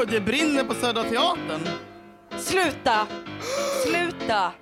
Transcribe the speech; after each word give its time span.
Oj, 0.00 0.06
det 0.10 0.20
brinner 0.20 0.64
på 0.64 0.74
Södra 0.74 1.04
Teatern. 1.04 1.60
Sluta! 2.38 3.06
Sluta! 3.84 4.52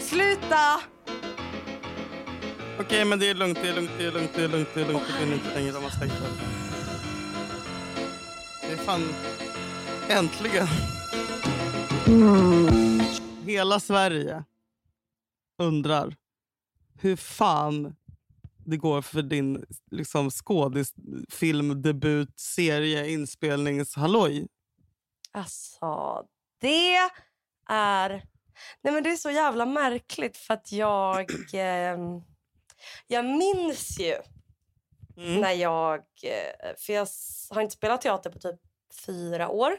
Sluta! 0.00 0.80
Okej, 2.80 3.04
men 3.04 3.18
det 3.18 3.30
är 3.30 3.34
lugnt, 3.34 3.58
det 3.62 3.68
är 3.68 3.74
lugnt, 3.74 3.90
det 3.98 4.04
är 4.04 4.12
lugnt, 4.12 4.30
det 4.34 4.44
är 4.44 4.48
lugnt, 4.48 4.68
det 4.74 4.80
är 4.80 4.86
lugnt. 4.86 5.02
Det 5.06 5.12
brinner 5.18 5.34
inte 5.34 5.54
längre, 5.54 5.72
de 5.72 5.82
har 5.82 5.90
stängt 5.90 6.12
det. 6.12 6.28
Det 8.66 8.72
är 8.72 8.76
fan... 8.76 9.02
Äntligen. 10.08 10.66
Hela 13.46 13.80
Sverige 13.80 14.44
undrar 15.58 16.16
hur 17.00 17.16
fan 17.16 17.94
det 18.70 18.76
går 18.76 19.02
för 19.02 19.22
din 19.22 19.64
liksom, 19.90 20.30
skådis, 20.30 20.94
film, 21.28 21.82
debut, 21.82 22.40
serie, 22.40 23.10
inspelningshalloj. 23.10 24.46
Alltså, 25.32 26.24
det 26.60 26.94
är... 27.68 28.22
Nej 28.82 28.92
men 28.94 29.02
Det 29.02 29.10
är 29.10 29.16
så 29.16 29.30
jävla 29.30 29.66
märkligt 29.66 30.36
för 30.36 30.54
att 30.54 30.72
jag... 30.72 31.30
Eh, 31.54 31.98
jag 33.06 33.24
minns 33.24 34.00
ju 34.00 34.16
Mm. 35.18 35.40
när 35.40 35.52
jag... 35.52 35.98
Eh, 36.22 36.74
för 36.76 36.92
jag 36.92 37.08
har 37.50 37.62
inte 37.62 37.74
spelat 37.74 38.00
teater 38.00 38.30
på 38.30 38.38
typ 38.38 38.60
fyra 39.06 39.48
år 39.48 39.78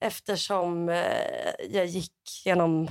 eftersom 0.00 0.88
eh, 0.88 1.50
jag 1.68 1.86
gick 1.86 2.42
genom 2.44 2.90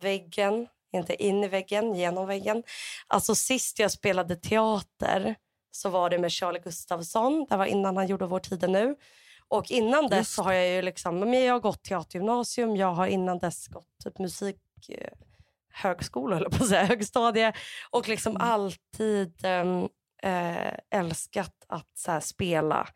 väggen, 0.00 0.68
inte 0.92 1.22
in 1.22 1.44
i 1.44 1.48
väggen, 1.48 1.94
genom 1.94 2.26
väggen. 2.26 2.62
Alltså 3.06 3.34
sist 3.34 3.78
jag 3.78 3.90
spelade 3.90 4.36
teater 4.36 5.34
så 5.70 5.88
var 5.88 6.10
det 6.10 6.18
med 6.18 6.32
Charlie 6.32 6.60
Gustafsson. 6.60 7.46
Det 7.50 7.56
var 7.56 7.66
innan 7.66 7.96
han 7.96 8.06
gjorde 8.06 8.26
Vår 8.26 8.38
tid 8.38 8.64
är 8.64 8.68
nu. 8.68 8.96
Och 9.48 9.70
innan 9.70 10.08
dess 10.08 10.18
Just 10.18 10.32
så 10.32 10.42
har 10.42 10.52
jag 10.52 10.68
ju 10.68 10.82
liksom, 10.82 11.18
men 11.18 11.44
jag 11.44 11.52
har 11.52 11.60
gått 11.60 11.82
teatergymnasium, 11.82 12.76
jag 12.76 12.92
har 12.92 13.06
innan 13.06 13.38
dess 13.38 13.68
gått 13.68 13.88
typ 14.04 14.18
musik 14.18 14.56
eh, 14.88 15.12
högskola 15.72 16.36
eller 16.36 16.50
på 16.50 16.64
att 16.64 16.68
säga, 16.68 16.84
högstadie 16.84 17.52
och 17.90 18.08
liksom 18.08 18.36
alltid 18.36 19.44
ehm, 19.44 19.88
eh, 20.22 20.72
älskat 20.90 21.54
att 21.68 21.90
så 21.94 22.10
här, 22.10 22.20
spela 22.20 22.88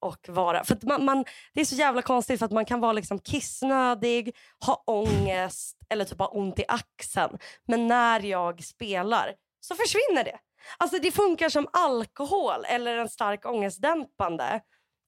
och 0.00 0.28
vara. 0.28 0.64
För 0.64 0.78
man, 0.82 1.04
man, 1.04 1.24
det 1.54 1.60
är 1.60 1.64
så 1.64 1.74
jävla 1.74 2.02
konstigt 2.02 2.38
för 2.38 2.46
att 2.46 2.52
man 2.52 2.64
kan 2.64 2.80
vara 2.80 2.92
liksom 2.92 3.18
kissnödig, 3.18 4.36
ha 4.66 4.84
ångest 4.86 5.78
eller 5.88 6.04
typ 6.04 6.18
ha 6.18 6.28
ont 6.28 6.58
i 6.58 6.64
axeln. 6.68 7.38
Men 7.66 7.86
när 7.86 8.20
jag 8.20 8.64
spelar 8.64 9.34
så 9.60 9.74
försvinner 9.74 10.24
det. 10.24 10.38
Alltså 10.78 10.98
det 10.98 11.12
funkar 11.12 11.48
som 11.48 11.68
alkohol 11.72 12.64
eller 12.68 12.98
en 12.98 13.08
stark 13.08 13.46
ångestdämpande. 13.46 14.60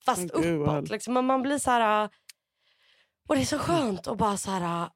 Fast 0.04 0.34
vad 0.34 0.44
uppåt. 0.44 0.90
Liksom. 0.90 1.14
Men 1.14 1.24
Man 1.26 1.42
blir 1.42 1.58
så 1.58 1.70
här... 1.70 2.08
Och 3.28 3.34
det 3.34 3.40
är 3.40 3.44
så 3.44 3.58
skönt 3.58 4.06
att 4.06 4.18
bara 4.18 4.36
så 4.36 4.50
här, 4.50 4.88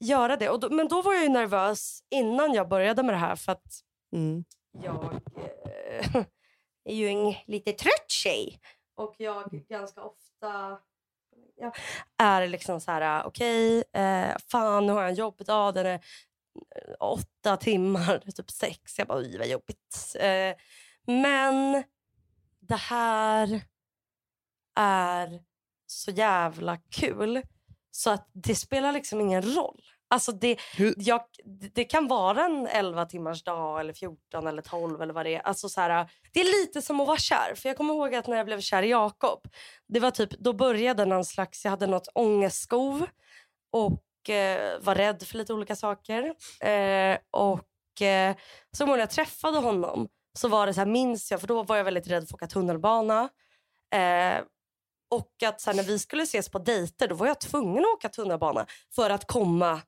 göra 0.00 0.36
det. 0.36 0.46
Då, 0.46 0.70
men 0.70 0.88
då 0.88 1.02
var 1.02 1.14
jag 1.14 1.30
nervös 1.30 2.00
innan 2.10 2.54
jag 2.54 2.68
började 2.68 3.02
med 3.02 3.14
det 3.14 3.18
här 3.18 3.36
för 3.36 3.52
att 3.52 3.64
Mm. 4.12 4.44
jag 4.82 5.04
eh, 5.14 6.16
är 6.84 6.94
ju 6.94 7.08
en 7.08 7.34
lite 7.46 7.72
trött 7.72 8.10
tjej. 8.10 8.60
Och 9.00 9.14
jag 9.18 9.50
ganska 9.68 10.02
ofta 10.02 10.78
ja, 11.56 11.72
är 12.18 12.46
liksom 12.48 12.80
så 12.80 12.90
här, 12.90 13.26
okej, 13.26 13.84
eh, 13.92 14.36
fan 14.50 14.86
nu 14.86 14.92
har 14.92 15.00
jag 15.00 15.10
en 15.10 15.14
jobbdag, 15.14 15.74
den 15.74 15.86
är 15.86 15.94
eh, 16.76 16.94
åtta 17.00 17.56
timmar, 17.56 18.18
typ 18.36 18.50
sex. 18.50 18.98
Jag 18.98 19.08
bara, 19.08 19.18
oj 19.18 19.38
vad 19.38 19.48
jobbigt. 19.48 20.16
Eh, 20.20 20.54
men 21.06 21.84
det 22.60 22.76
här 22.76 23.60
är 24.76 25.42
så 25.86 26.10
jävla 26.10 26.76
kul 26.76 27.42
så 27.90 28.10
att 28.10 28.28
det 28.32 28.54
spelar 28.54 28.92
liksom 28.92 29.20
ingen 29.20 29.42
roll. 29.42 29.82
Alltså 30.10 30.32
det, 30.32 30.56
jag, 30.96 31.22
det 31.74 31.84
kan 31.84 32.08
vara 32.08 32.44
en 32.44 32.66
11 32.66 33.06
timmars 33.06 33.44
dag 33.44 33.80
eller 33.80 33.92
14 33.92 34.46
eller 34.46 34.62
12 34.62 35.02
eller 35.02 35.14
vad 35.14 35.26
det 35.26 35.34
är. 35.34 35.40
Alltså 35.40 35.68
så 35.68 35.80
här, 35.80 36.10
det 36.32 36.40
är 36.40 36.60
lite 36.60 36.82
som 36.82 37.00
att 37.00 37.06
vara 37.06 37.18
kär. 37.18 37.54
För 37.56 37.68
jag 37.68 37.76
kommer 37.76 37.94
ihåg 37.94 38.14
att 38.14 38.26
när 38.26 38.36
jag 38.36 38.46
blev 38.46 38.60
kär 38.60 38.82
i 38.82 38.90
Jakob, 38.90 39.48
det 39.88 40.00
var 40.00 40.10
typ, 40.10 40.30
då 40.30 40.52
började 40.52 41.04
någon 41.04 41.24
slags, 41.24 41.64
jag 41.64 41.70
hade 41.70 41.86
något 41.86 42.08
ångestskov 42.14 43.06
och 43.72 44.30
eh, 44.30 44.80
var 44.80 44.94
rädd 44.94 45.22
för 45.22 45.38
lite 45.38 45.54
olika 45.54 45.76
saker. 45.76 46.34
Eh, 46.60 47.18
och 47.30 48.02
eh, 48.02 48.36
så 48.76 48.86
när 48.86 48.98
jag 48.98 49.10
träffade 49.10 49.58
honom 49.58 50.08
så 50.38 50.48
var 50.48 50.66
det 50.66 50.74
så 50.74 50.80
här, 50.80 50.86
minns 50.86 51.30
jag, 51.30 51.40
för 51.40 51.48
då 51.48 51.62
var 51.62 51.76
jag 51.76 51.84
väldigt 51.84 52.06
rädd 52.06 52.28
för 52.28 52.34
att 52.34 52.42
åka 52.42 52.46
tunnelbana. 52.46 53.28
Eh, 53.94 54.42
och 55.10 55.42
att 55.46 55.60
så 55.60 55.70
här, 55.70 55.76
när 55.76 55.82
vi 55.82 55.98
skulle 55.98 56.22
ses 56.22 56.48
på 56.48 56.58
dejter 56.58 57.08
då 57.08 57.14
var 57.14 57.26
jag 57.26 57.40
tvungen 57.40 57.84
att 57.84 57.94
åka 57.94 58.08
tunnelbana 58.08 58.66
för 58.94 59.10
att 59.10 59.26
komma 59.26 59.80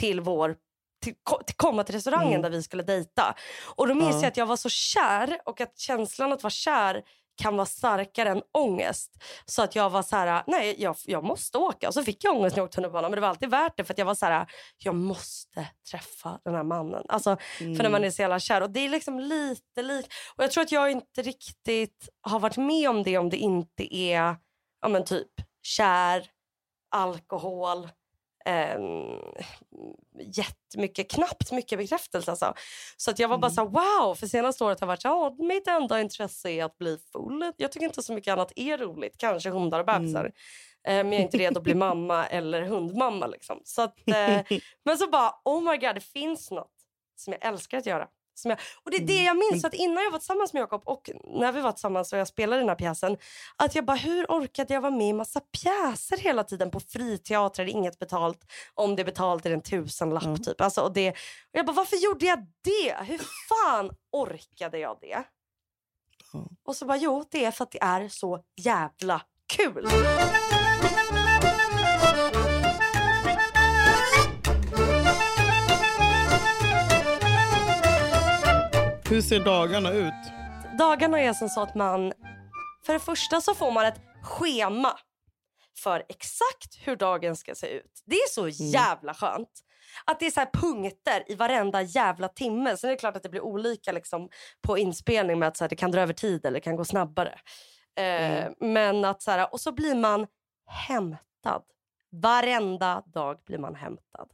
till 0.00 0.20
vår 0.20 0.56
till, 1.02 1.14
till, 1.46 1.56
komma 1.56 1.84
till 1.84 1.94
restaurangen 1.94 2.28
Mm. 2.28 2.42
där 2.42 2.50
vi 2.50 2.62
skulle 2.62 2.82
dejta. 2.82 3.34
Och 3.76 3.88
då 3.88 3.94
minns 3.94 4.14
Ja. 4.14 4.20
jag 4.20 4.28
att 4.28 4.36
jag 4.36 4.46
var 4.46 4.56
så 4.56 4.68
kär 4.68 5.38
och 5.44 5.60
att 5.60 5.78
känslan 5.78 6.32
att 6.32 6.42
vara 6.42 6.50
kär 6.50 7.02
kan 7.42 7.56
vara 7.56 7.66
starkare 7.66 8.28
än 8.30 8.42
ångest. 8.58 9.12
Så 9.46 9.62
att 9.62 9.76
jag 9.76 9.90
var 9.90 10.02
så 10.02 10.16
här, 10.16 10.42
nej 10.46 10.82
jag, 10.82 10.96
jag 11.04 11.24
måste 11.24 11.58
åka. 11.58 11.88
Och 11.88 11.94
så 11.94 12.02
fick 12.04 12.24
jag 12.24 12.36
ångest 12.36 12.56
när 12.56 12.60
jag 12.60 12.64
åkte 12.64 12.74
tunnelbana 12.74 13.08
men 13.08 13.16
det 13.16 13.20
var 13.20 13.28
alltid 13.28 13.50
värt 13.50 13.76
det 13.76 13.84
för 13.84 13.94
jag 13.96 14.06
var 14.06 14.14
så 14.14 14.26
här, 14.26 14.46
jag 14.78 14.94
måste 14.94 15.68
träffa 15.90 16.40
den 16.44 16.54
här 16.54 16.62
mannen. 16.62 17.04
Alltså 17.08 17.36
för 17.58 17.64
när 17.64 17.80
Mm. 17.80 17.92
man 17.92 18.04
är 18.04 18.10
så 18.10 18.22
jävla 18.22 18.38
kär. 18.40 18.60
Och 18.60 18.70
det 18.70 18.80
är 18.80 18.88
liksom 18.88 19.20
lite 19.20 19.82
likt. 19.82 20.12
Och 20.36 20.44
jag 20.44 20.50
tror 20.50 20.64
att 20.64 20.72
jag 20.72 20.90
inte 20.90 21.22
riktigt 21.22 22.08
har 22.22 22.40
varit 22.40 22.56
med 22.56 22.90
om 22.90 23.02
det 23.02 23.18
om 23.18 23.30
det 23.30 23.36
inte 23.36 23.94
är 23.96 24.36
ja 24.80 24.88
men 24.88 25.04
typ 25.04 25.30
kär, 25.62 26.26
alkohol, 26.94 27.88
um, 28.78 29.20
jättemycket, 30.20 31.10
knappt 31.10 31.52
mycket 31.52 31.78
bekräftelse. 31.78 32.30
Alltså. 32.30 32.54
Så 32.96 33.10
att 33.10 33.18
jag 33.18 33.28
var 33.28 33.38
bara 33.38 33.50
så 33.50 33.60
här, 33.60 33.68
wow, 33.68 34.14
för 34.14 34.26
senaste 34.26 34.64
året 34.64 34.80
har 34.80 34.86
varit 34.86 35.04
ja, 35.04 35.36
mitt 35.38 35.66
enda 35.66 36.00
intresse 36.00 36.50
är 36.50 36.64
att 36.64 36.78
bli 36.78 36.98
full. 37.12 37.52
Jag 37.56 37.72
tycker 37.72 37.86
inte 37.86 38.02
så 38.02 38.12
mycket 38.12 38.32
annat 38.32 38.52
är 38.56 38.78
roligt, 38.78 39.14
kanske 39.18 39.50
hundar 39.50 39.80
och 39.80 39.86
bebisar. 39.86 40.24
Eh, 40.24 40.94
Men 40.94 41.12
jag 41.12 41.20
är 41.20 41.24
inte 41.24 41.38
redo 41.38 41.58
att 41.58 41.64
bli 41.64 41.74
mamma 41.88 42.26
eller 42.26 42.62
hundmamma. 42.62 43.26
Liksom. 43.26 43.60
Så 43.64 43.82
att, 43.82 44.08
eh, 44.08 44.40
men 44.84 44.98
så 44.98 45.06
bara, 45.10 45.32
oh 45.44 45.62
my 45.62 45.76
god, 45.76 45.94
det 45.94 46.00
finns 46.00 46.50
något 46.50 46.72
som 47.16 47.32
jag 47.32 47.44
älskar 47.44 47.78
att 47.78 47.86
göra. 47.86 48.08
Jag, 48.44 48.58
och 48.84 48.90
det 48.90 48.96
är 48.96 49.06
det 49.06 49.22
jag 49.22 49.36
minns, 49.36 49.64
att 49.64 49.74
innan 49.74 50.04
jag 50.04 50.10
var 50.10 50.18
tillsammans 50.18 50.52
med 50.52 50.60
Jakob 50.60 50.82
och 50.84 51.10
när 51.24 51.52
vi 51.52 51.60
var 51.60 51.72
tillsammans 51.72 52.12
och 52.12 52.18
jag 52.18 52.28
spelade 52.28 52.60
den 52.62 52.68
här 52.68 52.76
pjäsen, 52.76 53.16
att 53.56 53.74
jag 53.74 53.84
bara, 53.84 53.96
hur 53.96 54.26
orkade 54.26 54.74
jag 54.74 54.80
vara 54.80 54.92
med 54.92 55.08
i 55.08 55.12
massa 55.12 55.40
pjäser 55.40 56.16
hela 56.16 56.44
tiden 56.44 56.70
på 56.70 56.80
friteatrar, 56.80 57.66
inget 57.66 57.98
betalt, 57.98 58.38
om 58.74 58.96
det 58.96 59.02
är 59.02 59.04
betalt 59.04 59.46
är 59.46 59.50
det 59.50 59.56
en 59.56 59.62
tusenlapp 59.62 60.24
Mm. 60.24 60.42
typ. 60.42 60.60
Alltså, 60.60 60.80
och, 60.80 60.92
det, 60.92 61.10
och 61.10 61.16
jag 61.52 61.66
bara, 61.66 61.72
varför 61.72 61.96
gjorde 61.96 62.26
jag 62.26 62.38
det? 62.64 62.96
Hur 63.04 63.20
fan 63.48 63.90
orkade 64.12 64.78
jag 64.78 64.98
det? 65.00 65.24
Ja. 66.32 66.48
Och 66.64 66.76
så 66.76 66.86
bara, 66.86 66.96
jo, 66.96 67.24
det 67.30 67.44
är 67.44 67.50
för 67.50 67.64
att 67.64 67.70
det 67.70 67.82
är 67.82 68.08
så 68.08 68.44
jävla 68.56 69.22
kul. 69.56 69.88
Hur 79.10 79.22
ser 79.22 79.40
dagarna 79.44 79.92
ut? 79.92 80.14
Dagarna 80.78 81.20
är 81.20 81.32
som 81.32 81.48
så 81.48 81.62
att 81.62 81.74
man... 81.74 82.12
För 82.86 82.92
det 82.92 82.98
första 82.98 83.40
så 83.40 83.54
får 83.54 83.72
man 83.72 83.86
ett 83.86 84.00
schema 84.22 84.98
för 85.78 86.02
exakt 86.08 86.78
hur 86.86 86.96
dagen 86.96 87.36
ska 87.36 87.54
se 87.54 87.66
ut. 87.66 88.02
Det 88.06 88.14
är 88.14 88.28
så 88.28 88.48
jävla 88.48 89.14
skönt. 89.14 89.48
Att 90.04 90.20
det 90.20 90.26
är 90.26 90.30
så 90.30 90.40
här 90.40 90.50
punkter 90.52 91.24
i 91.26 91.34
varenda 91.34 91.82
jävla 91.82 92.28
timme. 92.28 92.76
Sen 92.76 92.90
är 92.90 92.94
det 92.94 93.00
klart 93.00 93.16
att 93.16 93.22
det 93.22 93.28
blir 93.28 93.40
olika 93.40 93.92
liksom, 93.92 94.28
på 94.62 94.78
inspelning 94.78 95.38
med 95.38 95.48
att 95.48 95.56
så 95.56 95.64
här, 95.64 95.68
det 95.68 95.76
kan 95.76 95.90
dra 95.90 96.00
över 96.00 96.12
tid 96.12 96.46
eller 96.46 96.60
kan 96.60 96.76
gå 96.76 96.84
snabbare. 96.84 97.38
Eh, 97.96 98.50
Men 98.60 99.04
att 99.04 99.22
så 99.22 99.30
här, 99.30 99.52
och 99.52 99.60
så 99.60 99.72
blir 99.72 99.94
man 99.94 100.26
hämtad. 100.66 101.62
Varenda 102.12 103.02
dag 103.06 103.38
blir 103.46 103.58
man 103.58 103.74
hämtad 103.74 104.28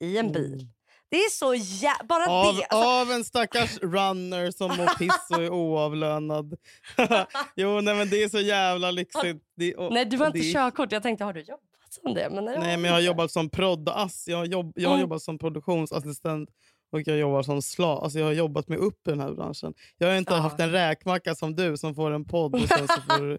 i 0.00 0.18
en 0.18 0.32
bil. 0.32 0.68
Det 1.10 1.16
är 1.16 1.30
så 1.30 1.54
jä- 1.54 2.06
Bara 2.08 2.26
Av, 2.30 2.56
det. 2.56 2.64
Alltså, 2.64 2.88
av 2.90 3.10
en 3.12 3.24
stackars 3.24 3.78
runner 3.78 4.50
som 4.50 4.68
mår 4.76 4.98
piss 4.98 5.26
och 5.30 5.42
är 5.42 5.50
oavlönad. 5.50 6.54
jo, 7.56 7.80
nej, 7.80 7.94
men 7.94 8.10
det 8.10 8.22
är 8.22 8.28
så 8.28 8.40
jävla 8.40 8.90
lyxigt. 8.90 9.42
Det, 9.56 9.74
och, 9.74 9.92
nej, 9.92 10.04
du 10.04 10.16
har 10.16 10.26
inte 10.26 10.38
det, 10.38 10.52
körkort. 10.52 10.92
Jag 10.92 11.02
tänkte, 11.02 11.24
har 11.24 11.32
du 11.32 11.40
jobbat 11.40 11.62
som 12.02 12.14
det? 12.14 12.30
Men 12.30 12.44
nej, 12.44 12.58
Nej, 12.58 12.76
men 12.76 12.84
jag 12.84 12.92
har 12.96 13.00
jobbat 13.00 13.30
som 13.30 13.50
proddass. 13.50 14.24
Jag 14.28 14.36
har, 14.36 14.44
jobb, 14.44 14.72
jag 14.74 14.88
har 14.88 14.94
Mm. 14.94 15.00
jobbat 15.02 15.22
som 15.22 15.38
produktionsassistent 15.38 16.50
och 16.92 17.00
jag 17.04 17.18
jobbar 17.18 17.42
som 17.42 17.62
slav. 17.62 18.04
Alltså 18.04 18.18
jag 18.18 18.26
har 18.26 18.32
jobbat 18.32 18.68
mig 18.68 18.78
upp 18.78 19.08
i 19.08 19.10
den 19.10 19.20
här 19.20 19.32
branschen. 19.32 19.74
Jag 19.98 20.08
har 20.08 20.14
inte 20.16 20.32
Ja. 20.34 20.38
haft 20.40 20.60
en 20.60 20.70
räkmacka 20.72 21.34
som 21.34 21.56
du 21.56 21.76
som 21.76 21.94
får 21.94 22.10
en 22.10 22.24
podd. 22.24 22.54
Och 22.54 22.68
sen 22.68 22.88
så 22.88 23.00
får 23.00 23.30
eh, 23.32 23.38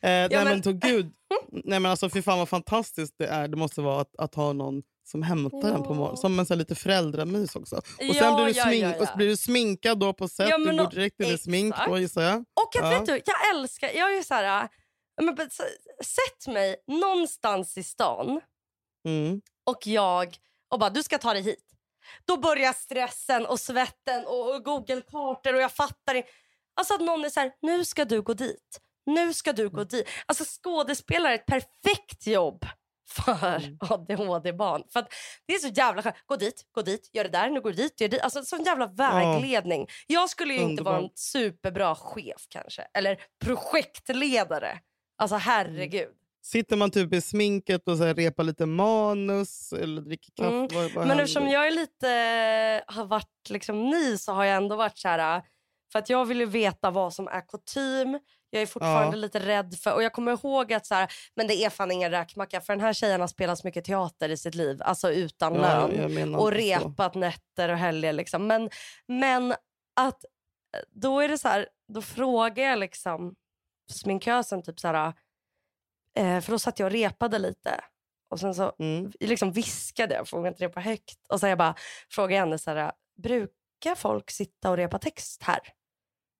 nej, 0.00 0.28
men- 0.30 0.62
men... 0.64 0.78
gud. 0.80 1.12
Nej, 1.52 1.80
men 1.80 1.86
alltså, 1.90 2.10
fy 2.10 2.22
fan 2.22 2.38
vad 2.38 2.48
fantastiskt 2.48 3.14
det 3.18 3.26
är. 3.26 3.48
Det 3.48 3.56
måste 3.56 3.80
vara 3.80 4.00
att, 4.00 4.16
att 4.18 4.34
ha 4.34 4.52
någon 4.52 4.82
som 5.08 5.22
hämtar 5.22 5.68
en 5.72 5.82
på 5.82 5.90
Ja. 5.90 5.94
morgonen. 5.94 6.16
Som 6.16 6.38
en 6.38 6.46
så 6.46 6.54
här, 6.54 6.58
lite 6.58 6.74
föräldramys 6.74 7.56
också. 7.56 7.76
Och 7.76 7.82
sen 7.98 8.08
Ja, 8.16 8.34
blir, 8.36 8.44
du 8.46 8.50
ja, 8.50 8.64
smink, 8.64 8.84
ja, 8.84 8.94
ja. 9.00 9.16
Blir 9.16 9.26
du 9.28 9.36
sminkad 9.36 9.98
då 9.98 10.12
på. 10.12 10.28
Ja, 10.38 10.58
du 10.58 10.76
går 10.76 10.90
direkt 10.90 11.20
in 11.20 11.26
i 11.26 11.38
smink 11.38 11.74
då 11.86 11.98
gissar 11.98 12.22
jag. 12.22 12.36
Och 12.38 12.76
att, 12.76 12.92
Ja. 12.92 12.98
vet 12.98 13.06
du, 13.06 13.12
jag 13.12 13.56
älskar... 13.56 13.88
Jag 13.94 14.14
är 14.18 14.22
så 14.22 14.34
här... 14.34 14.68
Men, 15.22 15.34
men, 15.34 15.50
sätt 16.04 16.54
mig 16.54 16.76
någonstans 16.86 17.78
i 17.78 17.82
stan 17.82 18.40
Mm. 19.04 19.40
och 19.66 19.86
jag 19.86 20.36
och 20.70 20.78
bara 20.78 20.90
du 20.90 21.02
ska 21.02 21.18
ta 21.18 21.32
dig 21.32 21.42
hit. 21.42 21.64
Då 22.24 22.36
börjar 22.36 22.72
stressen 22.72 23.46
och 23.46 23.60
svetten 23.60 24.26
och, 24.26 24.54
och 24.54 24.64
Google-kartor 24.64 25.54
och 25.54 25.60
jag 25.60 25.72
fattar 25.72 26.14
inte. 26.14 26.28
Alltså 26.76 26.94
att 26.94 27.00
någon 27.00 27.24
är 27.24 27.30
så 27.30 27.40
här, 27.40 27.52
nu 27.62 27.84
ska 27.84 28.04
du 28.04 28.22
gå 28.22 28.34
dit. 28.34 28.80
Nu 29.06 29.34
ska 29.34 29.52
du 29.52 29.68
gå 29.70 29.84
dit. 29.84 30.08
Alltså 30.26 30.44
skådespelare 30.62 31.32
är 31.32 31.34
ett 31.34 31.46
perfekt 31.46 32.26
jobb 32.26 32.66
för 33.10 33.56
Mm. 33.56 33.76
ADHD-barn. 33.80 34.82
För 34.92 35.06
det 35.46 35.54
är 35.54 35.58
så 35.58 35.68
jävla 35.68 36.02
skönt. 36.02 36.16
Gå 36.26 36.36
dit, 36.36 36.64
gå 36.72 36.82
dit, 36.82 37.10
gör 37.12 37.24
det 37.24 37.30
där, 37.30 37.50
nu 37.50 37.60
går 37.60 37.70
du 37.70 37.76
dit, 37.76 38.00
gör 38.00 38.08
det. 38.08 38.20
Alltså 38.20 38.42
sån 38.42 38.64
jävla 38.64 38.86
vägledning. 38.86 39.86
Jag 40.06 40.30
skulle 40.30 40.54
ju 40.54 40.60
inte 40.60 40.82
vara 40.82 40.98
en 40.98 41.10
superbra 41.14 41.94
chef 41.94 42.46
kanske. 42.48 42.82
Eller 42.94 43.18
projektledare. 43.44 44.78
Alltså 45.18 45.36
herregud. 45.36 46.08
Sitter 46.42 46.76
man 46.76 46.90
typ 46.90 47.14
i 47.14 47.20
sminket 47.20 47.88
och 47.88 47.98
så 47.98 48.04
repar 48.04 48.44
lite 48.44 48.66
manus 48.66 49.72
eller 49.72 50.02
dricker 50.02 50.32
kaffe? 50.36 50.54
Mm. 50.54 50.68
Vad, 50.72 50.92
vad 50.92 51.06
Men 51.06 51.20
eftersom 51.20 51.48
jag 51.48 51.66
är 51.66 51.70
lite, 51.70 52.08
har 52.86 53.04
varit 53.04 53.50
liksom 53.50 53.90
ny 53.90 54.16
så 54.16 54.32
har 54.32 54.44
jag 54.44 54.56
ändå 54.56 54.76
varit 54.76 54.98
så 54.98 55.08
här... 55.08 55.42
För 55.92 55.98
att 55.98 56.10
jag 56.10 56.24
vill 56.24 56.40
ju 56.40 56.46
veta 56.46 56.90
vad 56.90 57.14
som 57.14 57.28
är 57.28 57.48
kutym. 57.48 58.20
Jag 58.50 58.62
är 58.62 58.66
fortfarande 58.66 59.16
Ja. 59.16 59.20
lite 59.20 59.38
rädd 59.38 59.74
för... 59.82 59.94
Och 59.94 60.02
jag 60.02 60.12
kommer 60.12 60.32
ihåg 60.32 60.72
att 60.72 60.86
så 60.86 60.94
här, 60.94 61.12
men 61.34 61.46
det 61.46 61.54
är 61.64 61.70
fan 61.70 61.90
ingen 61.90 62.10
räkmacka. 62.10 62.60
För 62.60 62.72
den 62.72 62.80
här 62.80 62.92
tjejen 62.92 63.20
har 63.20 63.28
spelat 63.28 63.58
så 63.58 63.66
mycket 63.66 63.84
teater 63.84 64.28
i 64.28 64.36
sitt 64.36 64.54
liv. 64.54 64.82
Alltså 64.82 65.10
utan 65.10 65.54
ja, 65.54 65.60
lön. 65.86 65.90
Och 66.10 66.12
inte 66.18 66.32
så. 66.38 66.50
repat 66.50 67.14
nätter 67.14 67.68
och 67.68 67.76
helger. 67.78 68.12
Liksom. 68.12 68.46
Men, 68.46 68.70
men 69.06 69.54
att 69.96 70.24
då 70.88 71.20
är 71.20 71.28
det 71.28 71.38
så 71.38 71.48
här, 71.48 71.68
då 71.92 72.02
frågar 72.02 72.64
jag 72.64 72.78
liksom 72.78 73.34
sminkösen 73.92 74.62
typ 74.62 74.80
så 74.80 74.88
här... 74.88 75.12
Eh, 76.18 76.40
för 76.40 76.52
då 76.52 76.58
satt 76.58 76.78
jag 76.78 76.86
och 76.86 76.92
repade 76.92 77.38
lite. 77.38 77.80
Och 78.30 78.40
sen 78.40 78.54
så 78.54 78.72
Mm. 78.78 79.12
liksom 79.20 79.52
viskade 79.52 80.14
jag, 80.14 80.28
frågade 80.28 80.48
inte 80.48 80.64
repa 80.64 80.80
högt. 80.80 81.18
Och 81.28 81.40
sen 81.40 81.48
jag 81.48 81.58
bara 81.58 81.74
frågade 82.10 82.40
henne 82.40 82.58
så 82.58 82.70
här, 82.70 82.92
brukar 83.22 83.94
folk 83.96 84.30
sitta 84.30 84.70
och 84.70 84.76
repa 84.76 84.98
text 84.98 85.42
här? 85.42 85.60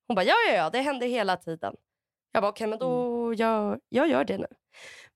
Hon 0.06 0.14
bara, 0.14 0.24
ja, 0.24 0.34
ja, 0.48 0.54
ja, 0.54 0.70
det 0.70 0.80
händer 0.80 1.06
hela 1.06 1.36
tiden. 1.36 1.74
Jag 2.32 2.42
bara, 2.42 2.48
okej, 2.52 2.66
men 2.66 2.78
då 2.78 3.24
Mm. 3.26 3.38
jag, 3.38 3.78
jag 3.88 4.08
gör 4.08 4.24
det 4.24 4.38
nu. 4.38 4.46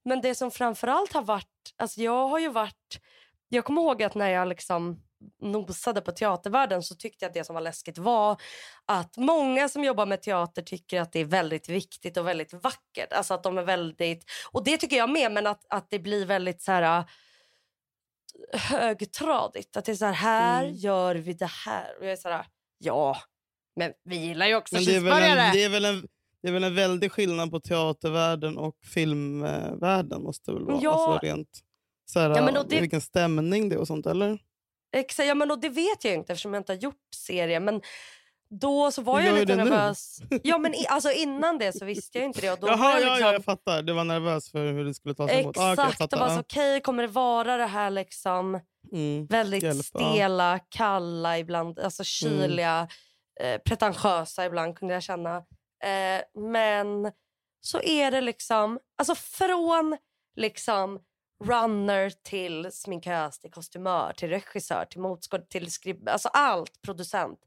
Men 0.04 0.20
det 0.20 0.34
som 0.34 0.50
framförallt 0.50 1.12
har 1.12 1.22
varit, 1.22 1.46
alltså 1.76 2.00
jag 2.00 2.28
har 2.28 2.38
ju 2.38 2.48
varit, 2.48 3.00
jag 3.48 3.64
kommer 3.64 3.82
ihåg 3.82 4.02
att 4.02 4.14
när 4.14 4.28
jag 4.28 4.48
liksom 4.48 5.02
nosade 5.42 6.00
på 6.00 6.12
teatervärlden 6.12 6.82
så 6.82 6.94
tyckte 6.94 7.24
jag 7.24 7.30
att 7.30 7.34
det 7.34 7.44
som 7.44 7.54
var 7.54 7.60
läskigt 7.62 7.98
var 7.98 8.40
att 8.86 9.16
många 9.16 9.68
som 9.68 9.84
jobbar 9.84 10.06
med 10.06 10.22
teater 10.22 10.62
tycker 10.62 11.00
att 11.00 11.12
det 11.12 11.20
är 11.20 11.24
väldigt 11.24 11.68
viktigt 11.68 12.16
och 12.16 12.26
väldigt 12.28 12.52
vackert. 12.52 13.12
Alltså 13.12 13.34
att 13.34 13.42
de 13.42 13.58
är 13.58 13.62
väldigt, 13.62 14.24
och 14.52 14.64
det 14.64 14.76
tycker 14.78 14.96
jag 14.96 15.10
med, 15.10 15.32
men 15.32 15.46
att, 15.46 15.64
att 15.68 15.90
det 15.90 15.98
blir 15.98 16.26
väldigt 16.26 16.62
så 16.62 16.72
här 16.72 17.04
högtradigt. 18.52 19.76
Att 19.76 19.84
det 19.84 19.92
är 19.92 19.96
så 19.96 20.04
här, 20.04 20.12
här 20.12 20.62
Mm. 20.64 20.74
gör 20.76 21.14
vi 21.14 21.32
det 21.32 21.50
här. 21.66 21.98
Och 21.98 22.04
jag 22.04 22.12
är 22.12 22.16
så 22.16 22.28
här, 22.28 22.46
ja, 22.78 23.16
men 23.76 23.92
vi 24.04 24.16
gillar 24.16 24.46
ju 24.46 24.54
också 24.56 24.74
Men 24.74 24.84
det 24.84 24.96
är, 24.96 25.00
väl 25.00 25.12
cheeseburgare. 25.12 25.40
en, 25.46 25.52
det, 25.52 25.64
är 25.64 25.68
väl 25.68 25.84
en, 25.84 26.08
det 26.42 26.48
är 26.48 26.52
väl 26.52 26.64
en 26.64 26.74
väldig 26.74 27.12
skillnad 27.12 27.50
på 27.50 27.60
teatervärlden 27.60 28.58
och 28.58 28.76
filmvärlden. 28.84 30.22
måste 30.22 30.50
det 30.50 30.54
väl 30.54 30.64
vara. 30.64 30.80
Ja. 30.82 30.90
Alltså 31.12 31.26
rent, 31.26 31.48
så 32.06 32.20
här, 32.20 32.30
Ja, 32.30 32.42
men 32.44 32.54
det- 32.68 32.80
Vilken 32.80 33.00
stämning 33.00 33.68
det 33.68 33.74
är 33.74 33.78
och 33.78 33.86
sånt, 33.86 34.06
eller? 34.06 34.38
Exakt, 34.96 35.26
ja, 35.28 35.34
men 35.34 35.50
och 35.50 35.60
det 35.60 35.68
vet 35.68 36.04
jag 36.04 36.14
inte 36.14 36.32
eftersom 36.32 36.54
jag 36.54 36.60
inte 36.60 36.72
har 36.72 36.78
gjort 36.78 37.14
serie. 37.16 37.60
Men 37.60 37.80
då 38.50 38.90
så 38.90 39.02
var 39.02 39.20
jag 39.20 39.34
lite 39.34 39.44
det 39.56 39.64
nu. 39.64 39.70
nervös. 39.70 40.18
Ja, 40.42 40.58
men 40.58 40.74
i, 40.74 40.86
alltså 40.88 41.10
innan 41.12 41.58
det 41.58 41.72
så 41.72 41.84
visste 41.84 42.18
jag 42.18 42.24
inte 42.26 42.40
det. 42.40 42.50
Och 42.52 42.58
då 42.60 42.66
var 42.66 42.74
Jaha, 42.76 42.90
jag 42.92 43.00
ja, 43.00 43.04
liksom, 43.14 43.26
ja, 43.26 43.32
jag 43.32 43.44
fattar. 43.44 43.82
Du 43.82 43.92
var 43.92 44.04
nervös 44.04 44.50
för 44.50 44.72
hur 44.72 44.84
det 44.84 44.94
skulle 44.94 45.14
tas 45.14 45.30
emot. 45.30 45.58
Ah, 45.58 45.62
jag 45.62 45.72
Exakt, 45.72 45.98
fattar. 45.98 46.16
och 46.16 46.20
var 46.20 46.28
så 46.28 46.34
Ja. 46.34 46.40
okej, 46.40 46.80
kommer 46.80 47.02
det 47.02 47.08
vara 47.08 47.56
det 47.56 47.66
här 47.66 47.90
liksom 47.90 48.60
Mm. 48.92 49.26
väldigt 49.26 49.62
Hjälp, 49.62 49.86
ja. 49.92 50.12
stela, 50.12 50.58
kalla 50.68 51.38
ibland, 51.38 51.78
alltså 51.78 52.04
kyliga, 52.04 52.88
eh, 53.40 53.58
pretentiösa 53.58 54.46
ibland 54.46 54.78
kunde 54.78 54.94
jag 54.94 55.02
känna. 55.02 55.42
Eh, 55.82 56.22
men 56.34 57.12
så 57.60 57.80
är 57.82 58.10
det 58.10 58.20
liksom, 58.20 58.78
alltså 58.98 59.14
från 59.14 59.96
liksom 60.36 61.00
runner 61.44 62.10
till 62.10 62.72
sminkös, 62.72 63.38
till 63.38 63.50
kostymör, 63.50 64.12
till 64.12 64.28
regissör, 64.28 64.84
till 64.84 65.00
motskåd, 65.00 65.48
till 65.48 65.72
skrib... 65.72 66.08
Alltså 66.08 66.28
allt, 66.28 66.82
producent. 66.82 67.38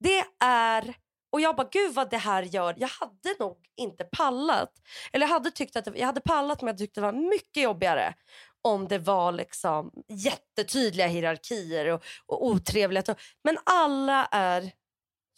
Det 0.00 0.24
är... 0.44 0.94
Och 1.32 1.40
jag 1.40 1.56
bara, 1.56 1.68
gud 1.72 1.94
vad 1.94 2.10
det 2.10 2.16
här 2.16 2.42
gör. 2.42 2.74
Jag 2.78 2.88
hade 2.88 3.34
nog 3.38 3.58
inte 3.76 4.04
pallat. 4.04 4.72
Eller 5.12 5.26
jag 5.26 5.32
hade 5.32 5.50
tyckt 5.50 5.76
att 5.76 5.84
det, 5.84 5.92
jag 5.94 6.06
hade 6.06 6.20
pallat 6.20 6.62
men 6.62 6.68
jag 6.68 6.78
tyckte 6.78 7.00
det 7.00 7.06
var 7.06 7.30
mycket 7.30 7.62
jobbigare 7.62 8.14
om 8.62 8.88
det 8.88 8.98
var 8.98 9.32
liksom 9.32 9.90
jättetydliga 10.08 11.06
hierarkier 11.06 11.86
och, 11.86 12.02
och 12.26 12.46
otrevlighet. 12.46 13.20
Men 13.44 13.58
alla 13.64 14.26
är 14.26 14.72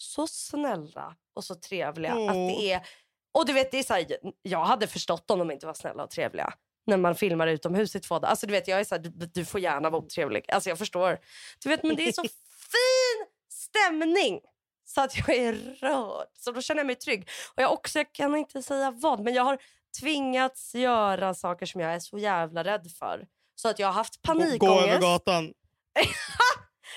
så 0.02 0.26
snälla 0.26 1.16
och 1.34 1.44
så 1.44 1.54
trevliga. 1.54 2.12
Att 2.12 2.18
Åh. 2.18 2.46
det 2.46 2.72
är, 2.72 2.86
och 3.32 3.46
du 3.46 3.52
vet, 3.52 3.70
det 3.70 3.78
är 3.78 3.82
så 3.82 3.94
här, 3.94 4.06
jag 4.42 4.64
hade 4.64 4.86
förstått 4.86 5.30
om 5.30 5.38
de 5.38 5.50
inte 5.50 5.66
var 5.66 5.74
snälla 5.74 6.04
och 6.04 6.10
trevliga 6.10 6.54
när 6.86 6.96
man 6.96 7.14
filmar 7.14 7.46
utomhus 7.46 7.96
i 7.96 8.00
två 8.00 8.14
dagar. 8.18 8.30
Alltså, 8.30 8.46
du 8.46 8.52
vet, 8.52 8.68
jag 8.68 8.80
är 8.80 8.84
så 8.84 8.94
här, 8.94 9.02
du, 9.02 9.26
du 9.26 9.44
får 9.44 9.60
gärna 9.60 9.90
vara 9.90 10.02
otrevlig. 10.02 10.44
Alltså, 10.48 10.68
jag 10.68 10.78
förstår. 10.78 11.18
Du 11.62 11.68
vet, 11.68 11.82
men 11.82 11.96
det 11.96 12.08
är 12.08 12.12
så 12.12 12.22
fin 12.72 13.26
stämning 13.50 14.40
så 14.84 15.00
att 15.00 15.16
jag 15.18 15.36
är 15.36 15.52
rörd. 15.80 16.28
Så 16.38 16.52
då 16.52 16.60
känner 16.62 16.80
jag 16.80 16.86
mig 16.86 16.96
trygg. 16.96 17.28
Och 17.56 17.62
jag, 17.62 17.72
också, 17.72 17.98
jag 17.98 18.12
kan 18.12 18.36
inte 18.36 18.62
säga 18.62 18.90
vad, 18.90 19.20
men 19.20 19.34
jag 19.34 19.42
har 19.44 19.58
tvingats 20.00 20.74
göra 20.74 21.34
saker 21.34 21.66
som 21.66 21.80
jag 21.80 21.94
är 21.94 21.98
så 22.00 22.18
jävla 22.18 22.64
rädd 22.64 22.90
för. 22.98 23.26
Så 23.54 23.68
att 23.68 23.78
jag 23.78 23.86
har 23.86 23.92
haft 23.92 24.22
Gå 24.22 24.32
över 24.32 24.44
panikångest. 24.44 25.00
gatan. 25.00 25.44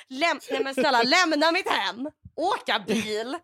Läm 0.09 0.39
Nej 0.51 0.63
men 0.63 0.73
snälla, 0.73 1.03
lämna 1.03 1.51
mitt 1.51 1.69
hem. 1.69 2.09
Åka 2.35 2.79
bil. 2.87 3.31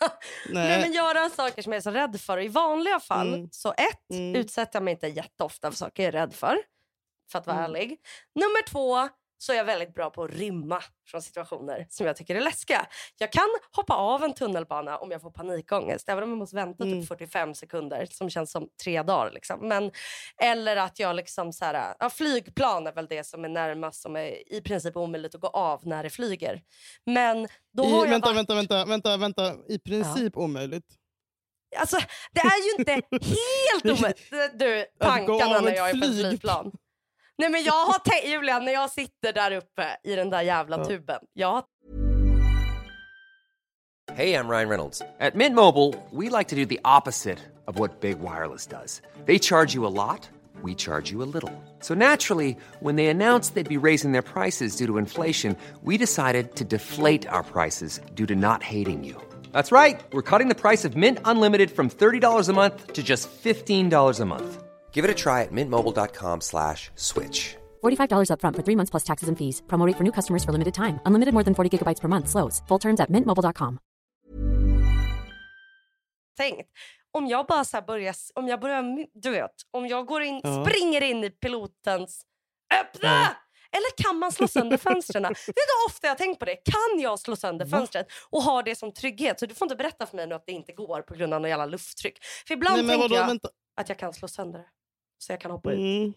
Nej. 0.00 0.68
Nej. 0.68 0.80
men 0.80 0.92
göra 0.92 1.30
saker 1.30 1.62
som 1.62 1.72
jag 1.72 1.76
är 1.78 1.82
så 1.82 1.90
rädd 1.90 2.20
för. 2.20 2.40
I 2.40 2.48
vanliga 2.48 3.00
fall, 3.00 3.34
Mm. 3.34 3.48
så 3.52 3.72
ett, 3.72 4.10
Mm. 4.10 4.34
utsätter 4.36 4.76
jag 4.76 4.82
mig 4.82 4.92
inte 4.94 5.06
jätteofta 5.06 5.70
för 5.70 5.76
saker 5.78 6.02
jag 6.02 6.08
är 6.08 6.12
rädd 6.20 6.34
för. 6.34 6.58
För 7.32 7.38
att 7.38 7.46
vara 7.46 7.56
Mm. 7.58 7.70
ärlig. 7.70 7.98
Nummer 8.34 8.68
två, 8.68 9.08
så 9.42 9.52
är 9.52 9.56
jag 9.56 9.64
väldigt 9.64 9.94
bra 9.94 10.10
på 10.10 10.24
att 10.24 10.30
rymma 10.30 10.82
från 11.06 11.22
situationer 11.22 11.86
som 11.90 12.06
jag 12.06 12.16
tycker 12.16 12.34
är 12.34 12.40
läskiga. 12.40 12.86
Jag 13.18 13.32
kan 13.32 13.48
hoppa 13.72 13.94
av 13.94 14.24
en 14.24 14.34
tunnelbana 14.34 14.98
om 14.98 15.10
jag 15.10 15.22
får 15.22 15.30
panikångest. 15.30 16.08
Även 16.08 16.24
om 16.24 16.30
jag 16.30 16.38
måste 16.38 16.56
vänta 16.56 16.84
Mm. 16.84 17.00
typ 17.00 17.08
45 17.08 17.54
sekunder 17.54 18.06
som 18.10 18.30
känns 18.30 18.50
som 18.52 18.68
tre 18.84 19.02
dagar. 19.02 19.30
Liksom. 19.32 19.68
Men, 19.68 19.90
eller 20.42 20.76
att 20.76 20.98
jag 20.98 21.16
liksom 21.16 21.52
så 21.52 21.64
här, 21.64 21.94
ja, 21.98 22.10
flygplan 22.10 22.86
är 22.86 22.92
väl 22.92 23.06
det 23.06 23.24
som 23.24 23.44
är 23.44 23.48
närmast 23.48 24.02
som 24.02 24.16
är 24.16 24.52
i 24.52 24.60
princip 24.60 24.96
omöjligt 24.96 25.34
att 25.34 25.40
gå 25.40 25.48
av 25.48 25.86
när 25.86 26.02
det 26.02 26.10
flyger. 26.10 26.62
Men 27.06 27.48
då 27.72 27.84
har 27.84 27.90
I, 28.06 28.08
jag 28.08 28.10
vänta, 28.10 28.26
varit... 28.32 28.36
vänta, 28.50 28.54
vänta, 28.84 29.16
vänta, 29.16 29.16
vänta. 29.16 29.54
I 29.68 29.78
princip 29.78 30.36
omöjligt. 30.36 30.86
Alltså, 31.76 31.96
det 32.32 32.40
är 32.40 32.64
ju 32.66 32.78
inte 32.78 32.92
helt 33.72 33.98
omöjligt. 33.98 34.30
Du, 34.54 34.86
tankarna 35.00 35.60
när 35.60 35.72
jag 35.74 35.90
är 35.90 35.92
på 35.92 35.98
ett 35.98 36.04
flyg. 36.12 36.26
flygplan. 36.26 36.72
Nej 37.40 37.50
men 37.50 37.62
jag 37.62 37.72
har 37.86 37.98
tänkt, 37.98 38.28
Julia, 38.28 38.58
när 38.58 38.72
jag 38.72 38.90
sitter 38.90 39.32
där 39.32 39.50
uppe 39.56 39.86
i 40.04 40.14
den 40.16 40.30
där 40.30 40.42
jävla 40.42 40.78
Ja. 40.78 40.84
tuben. 40.84 41.20
Jag 41.32 41.48
har 41.52 41.64
Hey, 44.16 44.34
I'm 44.34 44.48
Ryan 44.48 44.68
Reynolds. 44.68 45.02
At 45.20 45.34
Mint 45.34 45.54
Mobile, 45.54 45.94
we 46.10 46.38
like 46.38 46.48
to 46.50 46.56
do 46.56 46.64
the 46.66 46.80
opposite 46.84 47.38
of 47.66 47.78
what 47.78 48.00
Big 48.00 48.16
Wireless 48.18 48.66
does. 48.66 49.02
They 49.26 49.38
charge 49.38 49.74
you 49.76 49.86
a 49.86 49.90
lot, 50.10 50.28
we 50.64 50.74
charge 50.74 51.12
you 51.12 51.22
a 51.22 51.28
little. 51.34 51.52
So 51.80 51.94
naturally, 51.94 52.56
when 52.80 52.96
they 52.96 53.06
announced 53.06 53.54
they'd 53.54 53.80
be 53.80 53.86
raising 53.88 54.12
their 54.12 54.22
prices 54.34 54.76
due 54.76 54.86
to 54.86 54.98
inflation, 54.98 55.56
we 55.84 55.96
decided 55.96 56.54
to 56.56 56.64
deflate 56.64 57.28
our 57.28 57.44
prices 57.44 58.00
due 58.14 58.26
to 58.26 58.34
not 58.34 58.62
hating 58.62 59.04
you. 59.04 59.14
That's 59.52 59.70
right. 59.72 60.00
We're 60.12 60.22
cutting 60.30 60.48
the 60.48 60.60
price 60.60 60.84
of 60.88 60.96
Mint 60.96 61.18
Unlimited 61.24 61.70
from 61.70 61.88
$30 61.88 62.48
a 62.48 62.52
month 62.52 62.92
to 62.94 63.02
just 63.02 63.28
$15 63.44 64.20
a 64.20 64.24
month. 64.24 64.62
Give 64.92 65.04
it 65.04 65.10
a 65.10 65.14
try 65.14 65.42
at 65.42 65.52
mintmobile.com 65.52 66.40
slash 66.40 66.90
switch. 66.96 67.56
$45 67.82 68.30
upfront 68.30 68.56
for 68.56 68.62
three 68.62 68.76
months 68.76 68.90
plus 68.90 69.04
taxes 69.04 69.28
and 69.28 69.38
fees. 69.38 69.62
Promo 69.68 69.86
rate 69.86 69.96
for 69.96 70.04
new 70.04 70.12
customers 70.12 70.44
for 70.44 70.52
limited 70.52 70.74
time. 70.74 70.98
Unlimited 71.06 71.32
more 71.34 71.44
than 71.44 71.54
40 71.54 71.70
gigabytes 71.78 72.00
per 72.00 72.08
month. 72.08 72.28
Slows. 72.28 72.62
Full 72.68 72.78
terms 72.80 73.00
at 73.00 73.08
mintmobile.com. 73.10 73.78
tänkt. 76.36 76.68
Om 77.12 77.26
jag 77.26 77.46
bara 77.46 77.64
så 77.64 77.82
börjar, 77.82 78.14
om 78.34 78.48
jag 78.48 78.60
börjar, 78.60 79.06
du 79.22 79.30
vet, 79.30 79.50
om 79.70 79.86
jag 79.86 80.06
går 80.06 80.22
in, 80.22 80.40
Ja. 80.44 80.64
springer 80.66 81.00
in 81.00 81.24
i 81.24 81.30
pilotens 81.30 82.22
öppna! 82.80 83.08
Ja. 83.08 83.26
Eller 83.72 84.04
kan 84.04 84.18
man 84.18 84.32
slå 84.32 84.48
sönder 84.48 84.76
fönstren? 84.88 85.22
Vet 85.22 85.36
du 85.46 85.52
hur 85.52 85.86
ofta 85.88 86.06
jag 86.06 86.10
har 86.10 86.18
tänkt 86.18 86.38
på 86.38 86.44
det? 86.44 86.56
Kan 86.56 87.00
jag 87.00 87.18
slå 87.18 87.36
sönder 87.36 87.66
fönstret 87.66 88.06
och 88.30 88.42
ha 88.42 88.62
det 88.62 88.74
som 88.76 88.92
trygghet? 88.92 89.40
Så 89.40 89.46
du 89.46 89.54
får 89.54 89.66
inte 89.66 89.76
berätta 89.76 90.06
för 90.06 90.16
mig 90.16 90.26
nu 90.26 90.34
att 90.34 90.46
det 90.46 90.52
inte 90.52 90.72
går 90.72 91.02
på 91.02 91.14
grund 91.14 91.34
av 91.34 91.40
något 91.40 91.48
jävla 91.48 91.66
lufttryck. 91.66 92.18
För 92.46 92.54
ibland 92.54 92.76
Nej, 92.76 92.86
tänker 92.88 93.02
vadå, 93.08 93.14
jag 93.14 93.26
vänta. 93.26 93.48
att 93.80 93.88
jag 93.88 93.98
kan 93.98 94.12
slå 94.12 94.28
sönder 94.28 94.58
det. 94.58 94.66
Så 95.22 95.32
jag 95.32 95.40
kan 95.40 95.50
hoppa 95.50 95.72
ut. 95.72 95.78
Mm. 95.78 96.12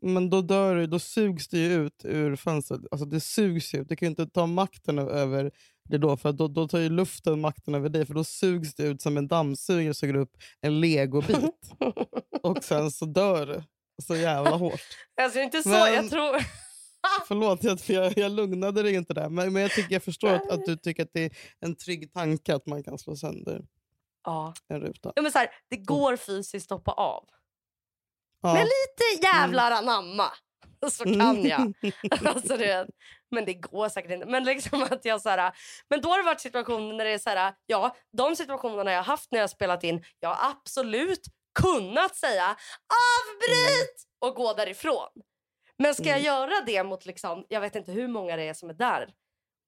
Men 0.00 0.30
då 0.30 0.40
dör 0.40 0.74
du, 0.76 0.86
då 0.86 0.98
sugs 0.98 1.48
det 1.48 1.58
ju 1.58 1.72
ut 1.72 2.04
ur 2.04 2.36
fönstret. 2.36 2.80
Alltså 2.90 3.04
det 3.06 3.20
sugs 3.20 3.74
ut. 3.74 3.88
Du 3.88 3.96
kan 3.96 4.06
ju 4.06 4.10
inte 4.10 4.26
ta 4.26 4.46
makten 4.46 4.98
över 4.98 5.50
det 5.84 5.98
då. 5.98 6.16
För 6.16 6.32
då, 6.32 6.48
då 6.48 6.68
tar 6.68 6.78
ju 6.78 6.88
luften 6.88 7.40
makten 7.40 7.74
över 7.74 7.88
dig. 7.88 8.06
För 8.06 8.14
då 8.14 8.24
sugs 8.24 8.74
det 8.74 8.82
ut 8.82 9.02
som 9.02 9.16
en 9.16 9.28
dammsugare 9.28 9.94
suger 9.94 10.16
upp 10.16 10.36
en 10.60 10.80
legobit. 10.80 11.36
och 12.42 12.64
sen 12.64 12.90
så 12.90 13.04
dör 13.04 13.46
du 13.46 13.62
så 14.02 14.16
jävla 14.16 14.50
hårt. 14.50 14.80
Alltså 15.22 15.40
inte 15.40 15.62
så, 15.62 15.68
Men- 15.68 15.94
jag 15.94 16.10
tror... 16.10 16.36
Förlåt, 17.28 17.64
jag, 17.64 17.80
för 17.80 17.94
jag, 17.94 18.18
jag 18.18 18.32
lugnade 18.32 18.82
dig 18.82 18.94
inte 18.94 19.14
där. 19.14 19.28
Men, 19.28 19.52
men 19.52 19.62
jag, 19.62 19.70
tycker, 19.70 19.92
jag 19.92 20.02
förstår 20.02 20.28
att, 20.28 20.50
att 20.50 20.66
du 20.66 20.76
tycker 20.76 21.02
att 21.02 21.12
det 21.12 21.24
är 21.24 21.32
en 21.60 21.76
trygg 21.76 22.12
tanke 22.12 22.54
att 22.54 22.66
man 22.66 22.82
kan 22.82 22.98
slå 22.98 23.16
sönder 23.16 23.64
Ja. 24.24 24.54
en 24.68 24.80
ruta. 24.80 25.12
Ja, 25.16 25.22
men 25.22 25.32
så 25.32 25.38
här, 25.38 25.48
det 25.70 25.76
går 25.76 26.16
fysiskt 26.16 26.72
att 26.72 26.78
hoppa 26.78 26.92
av. 26.92 27.24
Ja. 28.42 28.52
Men 28.54 28.62
lite 28.64 29.26
jävlar 29.26 29.70
anamma 29.70 30.32
så 30.90 31.04
kan 31.04 31.44
jag. 31.44 31.72
alltså, 32.26 32.56
du 32.56 32.64
vet. 32.66 32.88
Men 33.30 33.44
det 33.44 33.54
går 33.54 33.88
säkert 33.88 34.10
inte. 34.10 34.26
Men 34.26 34.44
liksom 34.44 34.82
att 34.82 35.04
jag 35.04 35.20
så 35.20 35.28
här, 35.28 35.52
Men 35.90 36.00
då 36.00 36.08
har 36.08 36.18
det 36.18 36.24
varit 36.24 36.40
situationer 36.40 36.94
när 36.94 37.04
det 37.04 37.10
är 37.10 37.18
så 37.18 37.30
här, 37.30 37.54
ja, 37.66 37.96
de 38.16 38.36
situationerna 38.36 38.90
jag 38.92 38.98
har 38.98 39.04
haft 39.04 39.30
när 39.32 39.38
jag 39.38 39.42
har 39.42 39.48
spelat 39.48 39.84
in, 39.84 40.04
jag 40.20 40.28
har 40.34 40.50
absolut 40.50 41.20
kunnat 41.60 42.16
säga 42.16 42.56
avbryt 43.20 44.04
och 44.18 44.34
gå 44.34 44.52
därifrån. 44.52 45.08
Men 45.78 45.94
ska 45.94 46.04
jag 46.04 46.12
Mm. 46.20 46.24
göra 46.26 46.60
det 46.66 46.84
mot, 46.84 47.06
liksom, 47.06 47.44
jag 47.48 47.60
vet 47.60 47.76
inte 47.76 47.92
hur 47.92 48.08
många 48.08 48.36
det 48.36 48.42
är 48.48 48.54
som 48.54 48.70
är 48.70 48.74
där 48.74 49.08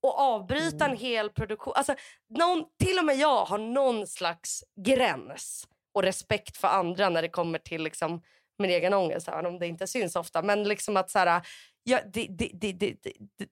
och 0.03 0.19
avbryta 0.19 0.85
Mm. 0.85 0.91
en 0.91 0.97
hel 0.97 1.31
produktion. 1.31 1.73
Alltså, 1.77 1.95
någon, 2.39 2.65
till 2.85 2.99
och 2.99 3.05
med 3.05 3.17
jag 3.17 3.45
har 3.45 3.59
någon 3.59 4.07
slags 4.07 4.65
gräns 4.87 5.69
och 5.95 6.03
respekt 6.03 6.57
för 6.57 6.69
andra 6.69 7.09
när 7.09 7.23
det 7.23 7.29
kommer 7.29 7.59
till 7.59 7.83
liksom, 7.83 8.23
min 8.59 8.71
egen 8.71 8.95
ångest, 8.95 9.29
även 9.29 9.47
om 9.47 9.59
det 9.59 9.67
inte 9.67 9.87
syns 9.87 10.17
ofta. 10.17 10.43
Men 10.43 10.65
liksom 10.65 10.97
att 10.97 11.11
så 11.11 11.19
här, 11.19 11.43
ja, 11.83 12.01
det, 12.13 12.27
det, 12.31 12.51
det, 12.55 12.73
det, 12.73 12.97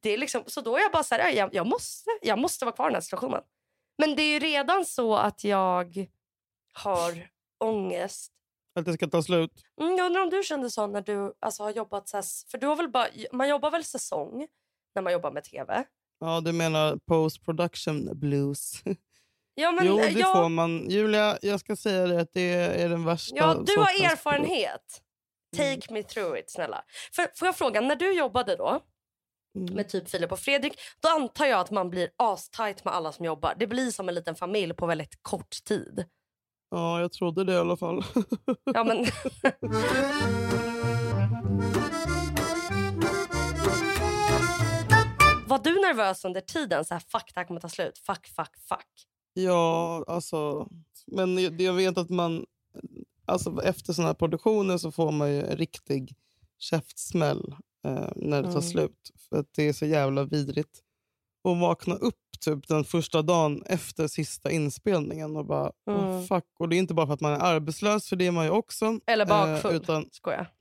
det, 0.00 0.10
är 0.10 0.18
liksom, 0.18 0.42
så 0.46 0.60
då 0.60 0.76
är 0.76 0.80
jag 0.80 0.92
bara 0.92 1.02
så 1.02 1.14
här, 1.14 1.28
ja, 1.28 1.30
jag, 1.30 1.54
jag, 1.54 1.66
måste, 1.66 2.10
jag 2.22 2.38
måste 2.38 2.64
vara 2.64 2.74
kvar 2.74 2.86
i 2.86 2.88
den 2.88 2.94
här 2.94 3.00
situationen. 3.00 3.42
Men 3.98 4.16
det 4.16 4.22
är 4.22 4.32
ju 4.32 4.38
redan 4.38 4.84
så 4.84 5.16
att 5.16 5.44
jag 5.44 6.06
har 6.72 7.28
ångest. 7.64 8.32
Att 8.74 8.84
det 8.84 8.92
ska 8.92 9.06
ta 9.06 9.22
slut. 9.22 9.52
Mm, 9.80 9.96
jag 9.96 10.06
undrar 10.06 10.22
om 10.22 10.30
du 10.30 10.42
kände 10.42 10.70
så 10.70 10.86
när 10.86 11.00
du 11.00 11.34
alltså, 11.40 11.62
har 11.62 11.70
jobbat 11.70 12.08
så 12.08 12.16
här, 12.16 12.24
för 12.50 12.58
du 12.58 12.66
har 12.66 12.76
väl 12.76 12.88
bara, 12.88 13.06
man 13.32 13.48
jobbar 13.48 13.70
väl 13.70 13.84
säsong 13.84 14.46
när 14.94 15.02
man 15.02 15.12
jobbar 15.12 15.30
med 15.30 15.44
tv? 15.44 15.84
Ja, 16.20 16.40
du 16.40 16.52
menar 16.52 16.98
post 17.06 17.44
production 17.44 18.18
blues. 18.18 18.82
Ja, 19.54 19.72
men, 19.72 19.86
jo, 19.86 19.96
det 19.96 20.10
ja, 20.10 20.34
får 20.34 20.48
man. 20.48 20.90
Julia, 20.90 21.38
jag 21.42 21.60
ska 21.60 21.76
säga 21.76 22.06
det 22.06 22.20
att 22.20 22.32
det 22.32 22.52
är 22.52 22.88
den 22.88 23.04
värsta 23.04 23.36
Ja, 23.36 23.54
du 23.66 23.78
har 23.78 24.12
erfarenhet. 24.12 25.02
Take 25.56 25.92
me 25.92 26.02
through 26.02 26.38
it, 26.38 26.50
snälla. 26.50 26.84
För, 27.12 27.28
får 27.34 27.48
jag 27.48 27.56
fråga, 27.56 27.80
när 27.80 27.96
du 27.96 28.12
jobbade 28.12 28.56
då 28.56 28.80
Mm. 29.58 29.74
med 29.74 29.88
typ 29.88 30.08
Filip 30.10 30.32
och 30.32 30.38
Fredrik, 30.38 30.78
då 31.00 31.08
antar 31.08 31.46
jag 31.46 31.60
att 31.60 31.70
man 31.70 31.90
blir 31.90 32.08
astajt 32.16 32.84
med 32.84 32.94
alla 32.94 33.12
som 33.12 33.24
jobbar. 33.24 33.54
Det 33.58 33.66
blir 33.66 33.90
som 33.90 34.08
en 34.08 34.14
liten 34.14 34.34
familj 34.34 34.74
på 34.74 34.86
väldigt 34.86 35.18
kort 35.22 35.64
tid. 35.64 36.04
Ja, 36.70 37.00
jag 37.00 37.12
trodde 37.12 37.44
det 37.44 37.52
i 37.52 37.56
alla 37.56 37.76
fall. 37.76 38.04
Ja, 38.64 38.84
men... 38.84 39.06
Var 45.46 45.58
du 45.58 45.74
nervös 45.80 46.24
under 46.24 46.40
tiden? 46.40 46.84
Så 46.84 46.94
här, 46.94 47.00
fuck, 47.00 47.30
det 47.34 47.40
här 47.40 47.44
kommer 47.46 47.60
ta 47.60 47.68
slut. 47.68 47.98
Fuck, 47.98 48.26
fuck, 48.26 48.58
fuck. 48.68 49.06
Ja, 49.34 50.04
alltså. 50.06 50.68
Men 51.06 51.38
jag, 51.38 51.60
jag 51.60 51.72
vet 51.72 51.98
att 51.98 52.10
man... 52.10 52.44
Alltså, 53.24 53.62
efter 53.64 53.92
såna 53.92 54.06
här 54.08 54.14
produktioner 54.14 54.78
så 54.78 54.92
får 54.92 55.12
man 55.12 55.30
ju 55.32 55.42
en 55.42 55.56
riktig 55.56 56.14
käftsmäll 56.58 57.54
eh, 57.86 58.08
när 58.16 58.36
det 58.42 58.48
tar 58.52 58.58
Mm. 58.58 58.62
slut. 58.62 59.10
För 59.28 59.44
det 59.56 59.62
är 59.68 59.72
så 59.72 59.86
jävla 59.86 60.24
vidrigt. 60.24 60.80
att 61.48 61.60
vakna 61.60 61.94
upp 61.94 62.14
typ 62.40 62.68
den 62.68 62.84
första 62.84 63.22
dagen 63.22 63.62
efter 63.66 64.06
sista 64.08 64.50
inspelningen 64.50 65.36
och 65.36 65.46
bara 65.46 65.72
Mm. 65.90 66.00
oh, 66.00 66.22
fuck. 66.24 66.44
Och 66.58 66.68
det 66.68 66.76
är 66.76 66.78
inte 66.78 66.94
bara 66.94 67.06
för 67.06 67.14
att 67.14 67.20
man 67.20 67.32
är 67.32 67.38
arbetslös, 67.38 68.08
för 68.08 68.16
det 68.16 68.26
är 68.26 68.30
man 68.32 68.44
ju 68.44 68.50
också. 68.50 69.00
Eller 69.06 69.26
bakfull. 69.26 69.70
Eh, 69.70 69.76
utan, 69.76 70.08
Skojar. 70.12 70.52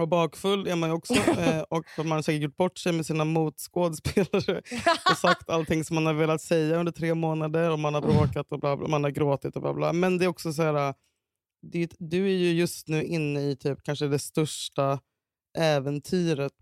Och 0.00 0.08
bakfull 0.08 0.66
är 0.66 0.76
man 0.76 0.88
ju 0.88 0.94
också. 0.94 1.14
eh, 1.40 1.60
och 1.60 1.84
man 1.98 2.10
har 2.10 2.22
säkert 2.22 2.42
gjort 2.42 2.56
bort 2.56 2.78
sig 2.78 2.92
med 2.92 3.06
sina 3.06 3.24
motskådespelare 3.24 4.62
och 5.10 5.16
sagt 5.18 5.50
allting 5.50 5.84
som 5.84 5.94
man 5.94 6.06
har 6.06 6.14
velat 6.14 6.40
säga 6.40 6.76
under 6.76 6.92
tre 6.92 7.14
månader. 7.14 7.70
Och 7.70 7.78
man 7.78 7.94
har 7.94 8.00
bråkat 8.00 8.52
och 8.52 8.60
bla 8.60 8.76
bla, 8.76 8.88
man 8.88 9.04
har 9.04 9.10
gråtit 9.10 9.56
och 9.56 9.62
bla 9.62 9.74
bla. 9.74 9.92
Men 9.92 10.18
det 10.18 10.24
är 10.24 10.28
också 10.28 10.52
så 10.52 10.62
här... 10.62 10.94
Det, 11.62 11.90
du 11.98 12.24
är 12.24 12.36
ju 12.36 12.52
just 12.52 12.88
nu 12.88 13.04
inne 13.04 13.50
i 13.50 13.56
typ 13.56 13.78
kanske 13.82 14.06
det 14.06 14.18
största 14.18 14.98
äventyret 15.58 16.52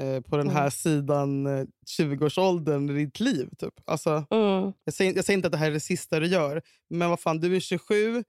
eh, 0.00 0.20
på 0.20 0.36
den 0.36 0.50
här 0.50 0.60
Mm. 0.60 0.70
sidan 0.70 1.46
eh, 1.46 1.64
20-årsåldern 2.00 2.90
i 2.90 3.04
ditt 3.04 3.20
liv. 3.20 3.48
Typ. 3.58 3.74
Alltså, 3.84 4.10
Mm. 4.30 4.72
jag, 4.84 4.94
säger, 4.94 5.14
jag 5.16 5.24
säger 5.24 5.36
inte 5.36 5.46
att 5.48 5.52
det 5.52 5.58
här 5.58 5.66
är 5.66 5.72
det 5.72 5.80
sista 5.80 6.20
du 6.20 6.26
gör, 6.26 6.62
men 6.90 7.10
vad 7.10 7.20
fan, 7.20 7.38
du 7.40 7.56
är 7.56 7.60
27, 7.60 8.16
eh, 8.16 8.22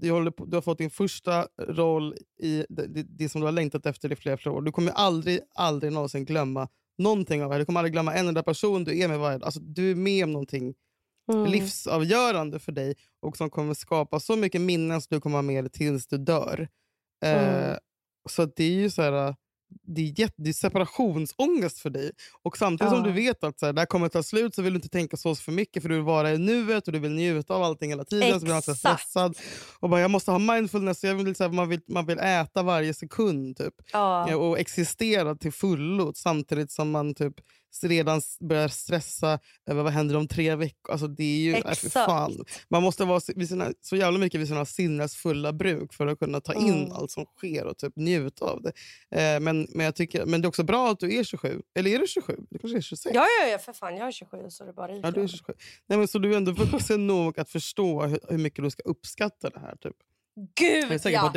du, 0.00 0.10
håller 0.10 0.30
på, 0.30 0.44
du 0.44 0.56
har 0.56 0.62
fått 0.62 0.78
din 0.78 0.90
första 0.90 1.46
roll 1.68 2.14
i 2.42 2.64
det, 2.68 2.86
det, 2.86 3.02
det 3.02 3.28
som 3.28 3.40
du 3.40 3.46
har 3.46 3.52
längtat 3.52 3.86
efter 3.86 4.12
i 4.12 4.16
flera, 4.16 4.36
flera 4.36 4.54
år. 4.54 4.62
Du 4.62 4.72
kommer 4.72 4.92
aldrig, 4.92 5.40
aldrig 5.54 5.92
någonsin 5.92 6.24
glömma 6.24 6.68
någonting 6.98 7.42
av 7.42 7.48
det 7.48 7.54
här. 7.54 7.58
Du 7.58 7.64
kommer 7.66 7.80
aldrig 7.80 7.92
glömma 7.92 8.14
en 8.14 8.28
enda 8.28 8.42
person 8.42 8.84
du 8.84 8.98
är 8.98 9.08
med 9.08 9.18
varje 9.18 9.38
alltså, 9.44 9.60
Du 9.60 9.90
är 9.90 9.94
med 9.94 10.24
om 10.24 10.32
någonting 10.32 10.74
Mm. 11.32 11.46
livsavgörande 11.50 12.58
för 12.58 12.72
dig 12.72 12.94
och 13.22 13.36
som 13.36 13.50
kommer 13.50 13.74
skapa 13.74 14.20
så 14.20 14.36
mycket 14.36 14.60
minnen 14.60 15.00
som 15.02 15.14
du 15.16 15.20
kommer 15.20 15.36
ha 15.36 15.42
med 15.42 15.64
dig 15.64 15.70
tills 15.70 16.06
du 16.06 16.18
dör. 16.18 16.68
Eh, 17.24 17.64
Mm. 17.64 17.78
Så 18.28 18.42
att 18.42 18.56
det 18.56 18.64
är 18.64 18.70
ju 18.70 18.90
så 18.90 19.02
här, 19.02 19.34
det 19.82 20.00
är, 20.00 20.20
jätte, 20.20 20.34
det 20.36 20.48
är 20.50 20.54
separationsångest 20.54 21.78
för 21.78 21.90
dig. 21.90 22.10
Och 22.42 22.56
samtidigt 22.58 22.90
som 22.90 22.98
Ja. 22.98 23.04
du 23.06 23.12
vet 23.12 23.44
att 23.44 23.58
så 23.58 23.66
här, 23.66 23.72
det 23.72 23.80
här 23.80 23.86
kommer 23.86 24.08
ta 24.08 24.22
slut 24.22 24.54
så 24.54 24.62
vill 24.62 24.72
du 24.72 24.76
inte 24.76 24.88
tänka 24.88 25.16
så 25.16 25.34
för 25.34 25.52
mycket 25.52 25.82
för 25.82 25.88
du 25.88 25.94
vill 25.94 26.04
vara 26.04 26.32
i 26.32 26.38
nuet 26.38 26.86
och 26.86 26.92
du 26.92 26.98
vill 26.98 27.12
njuta 27.12 27.54
av 27.54 27.62
allting 27.62 27.90
hela 27.90 28.04
tiden. 28.04 28.40
Så 28.40 28.44
blir 28.44 28.52
man 28.52 28.62
så 28.62 28.72
Exakt. 28.72 29.00
stressad. 29.02 29.36
Och 29.80 29.90
bara, 29.90 30.00
jag 30.00 30.10
måste 30.10 30.30
ha 30.30 30.38
mindfulness. 30.38 31.04
Jag 31.04 31.14
vill, 31.14 31.34
så 31.36 31.44
här, 31.44 31.50
man, 31.50 31.68
vill, 31.68 31.80
man 31.88 32.06
vill 32.06 32.18
äta 32.18 32.62
varje 32.62 32.94
sekund 32.94 33.56
typ. 33.56 33.74
Ja. 33.92 34.30
Ja, 34.30 34.36
och 34.36 34.58
existera 34.58 35.34
till 35.36 35.52
fullo 35.52 36.12
samtidigt 36.14 36.72
som 36.72 36.90
man 36.90 37.14
typ 37.14 37.34
redan 37.82 38.20
börjar 38.40 38.68
stressa 38.68 39.38
över 39.66 39.82
vad 39.82 39.92
händer 39.92 40.16
om 40.16 40.28
tre 40.28 40.54
veckor. 40.56 40.92
Alltså 40.92 41.06
det 41.06 41.24
är 41.24 41.38
ju, 41.38 41.52
äh, 41.52 41.58
Exakt. 41.58 41.92
fan. 41.92 42.44
Man 42.68 42.82
måste 42.82 43.04
vara 43.04 43.20
sina, 43.20 43.72
så 43.80 43.96
jävla 43.96 44.18
mycket 44.18 44.40
vid 44.40 44.48
sina 44.48 44.64
sinnesfulla 44.64 45.52
bruk 45.52 45.94
för 45.94 46.06
att 46.06 46.18
kunna 46.18 46.40
ta 46.40 46.54
in 46.54 46.70
Mm. 46.70 46.92
allt 46.92 47.10
som 47.10 47.24
sker 47.24 47.66
och 47.66 47.78
typ 47.78 47.92
njuta 47.96 48.44
av 48.44 48.62
det. 48.62 48.72
Eh, 49.20 49.40
men, 49.40 49.66
men, 49.70 49.84
jag 49.84 49.94
tycker, 49.96 50.26
men 50.26 50.40
det 50.40 50.46
är 50.46 50.48
också 50.48 50.62
bra 50.62 50.90
att 50.90 51.00
du 51.00 51.18
är 51.18 51.24
27. 51.24 51.62
Eller 51.74 51.90
är 51.90 51.98
du 51.98 52.06
27? 52.06 52.36
Du 52.50 52.58
kanske 52.58 52.78
är 52.78 52.82
26? 52.82 53.14
Ja, 53.14 53.26
ja, 53.42 53.48
ja, 53.48 53.58
för 53.58 53.72
fan. 53.72 53.96
Jag 53.96 54.08
är 54.08 54.12
27 54.12 54.36
så 54.48 54.64
det 54.64 54.72
bara 54.72 54.88
ryker. 54.88 55.08
Ja, 55.08 55.10
du 55.10 55.22
är 55.22 55.26
27. 55.26 55.52
Nej, 55.86 55.98
men 55.98 56.08
så 56.08 56.18
du 56.18 56.32
är 56.32 56.36
ändå 56.36 56.52
vuxen 56.52 57.06
nog 57.06 57.40
att 57.40 57.50
förstå 57.50 58.02
hur, 58.06 58.20
hur 58.28 58.38
mycket 58.38 58.64
du 58.64 58.70
ska 58.70 58.82
uppskatta 58.82 59.50
det 59.50 59.60
här. 59.60 59.76
Typ. 59.76 59.96
Är 60.36 60.88
Gud, 60.88 61.00
ja. 61.04 61.32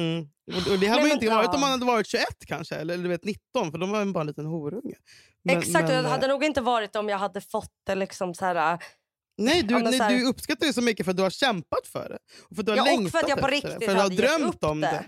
mm. 0.00 0.28
och, 0.46 0.78
det 0.78 0.86
hade 0.86 1.02
Nej, 1.02 1.08
man 1.08 1.10
inte 1.10 1.28
varit 1.28 1.46
ja. 1.46 1.54
om 1.54 1.60
man 1.60 1.70
hade 1.70 1.84
varit 1.84 2.06
21 2.06 2.24
kanske, 2.46 2.74
eller, 2.74 2.98
du 2.98 3.08
vet, 3.08 3.24
19, 3.24 3.70
för 3.70 3.78
de 3.78 3.90
var 3.90 4.04
bara 4.04 4.20
en 4.20 4.26
liten 4.26 4.46
horunge. 4.46 4.96
Men- 5.44 5.58
Exakt, 5.58 5.84
och 5.84 5.90
men, 5.90 6.04
det 6.04 6.10
hade 6.10 6.26
eh, 6.26 6.30
nog 6.32 6.44
inte 6.44 6.60
varit 6.60 6.96
om 6.96 7.08
jag 7.08 7.18
hade 7.18 7.40
fått 7.40 7.72
det 7.86 7.94
liksom 7.94 8.34
så 8.34 8.44
här... 8.44 8.78
Nej, 9.38 9.62
du, 9.62 9.74
Ja, 9.74 9.80
nej, 9.80 9.98
här- 9.98 10.10
du 10.10 10.26
uppskattar 10.26 10.66
det 10.66 10.72
så 10.72 10.82
mycket 10.82 11.06
för 11.06 11.10
att 11.10 11.16
du 11.16 11.22
har 11.22 11.30
kämpat 11.30 11.86
för 11.86 12.08
det. 12.08 12.18
Och 12.50 12.56
för 12.56 12.62
att 12.62 12.66
du 12.66 12.72
har 12.72 12.76
Ja, 12.76 12.82
och 12.82 12.88
längtat 12.88 13.12
för 13.12 13.18
att 13.18 13.28
jag 13.28 13.40
på 13.40 13.46
riktigt 13.46 13.80
det. 13.80 13.86
För 13.86 13.92
att 13.92 13.96
du 13.96 13.96
har 13.96 14.02
hade 14.02 14.14
gett 14.14 14.38
drömt 14.38 14.64
om 14.64 14.80
det. 14.80 14.86
det. 14.90 15.04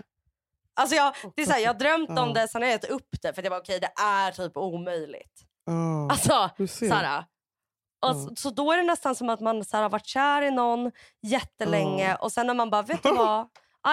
Alltså 0.75 0.95
jag, 0.95 1.15
det 1.35 1.41
är 1.41 1.45
så 1.45 1.51
här, 1.51 1.59
jag 1.59 1.69
har 1.73 1.79
drömt 1.79 2.09
Ja. 2.15 2.21
om 2.23 2.33
det, 2.33 2.47
sen 2.47 2.61
har 2.61 2.69
jag 2.69 2.73
gett 2.81 2.89
upp 2.89 3.07
det 3.21 3.33
för 3.33 3.41
att 3.41 3.45
jag 3.45 3.51
bara 3.51 3.59
okej 3.59 3.79
det 3.79 3.91
är 4.01 4.31
typ 4.31 4.57
omöjligt. 4.57 5.41
Ja, 5.65 6.07
Alltså, 6.11 6.49
så, 6.67 6.93
här, 6.93 7.19
och 7.19 7.25
Ja. 8.09 8.13
så, 8.13 8.35
så 8.35 8.49
då 8.49 8.71
är 8.71 8.77
det 8.77 8.83
nästan 8.83 9.15
som 9.15 9.29
att 9.29 9.39
man 9.39 9.65
så 9.65 9.77
här, 9.77 9.81
har 9.83 9.89
varit 9.89 10.05
kär 10.05 10.41
i 10.41 10.51
någon 10.51 10.91
jättelänge 11.21 12.07
Ja. 12.09 12.15
och 12.15 12.31
sen 12.31 12.47
när 12.47 12.53
man 12.53 12.69
bara 12.69 12.81
vet 12.81 13.03
du 13.03 13.11
vad, 13.15 13.45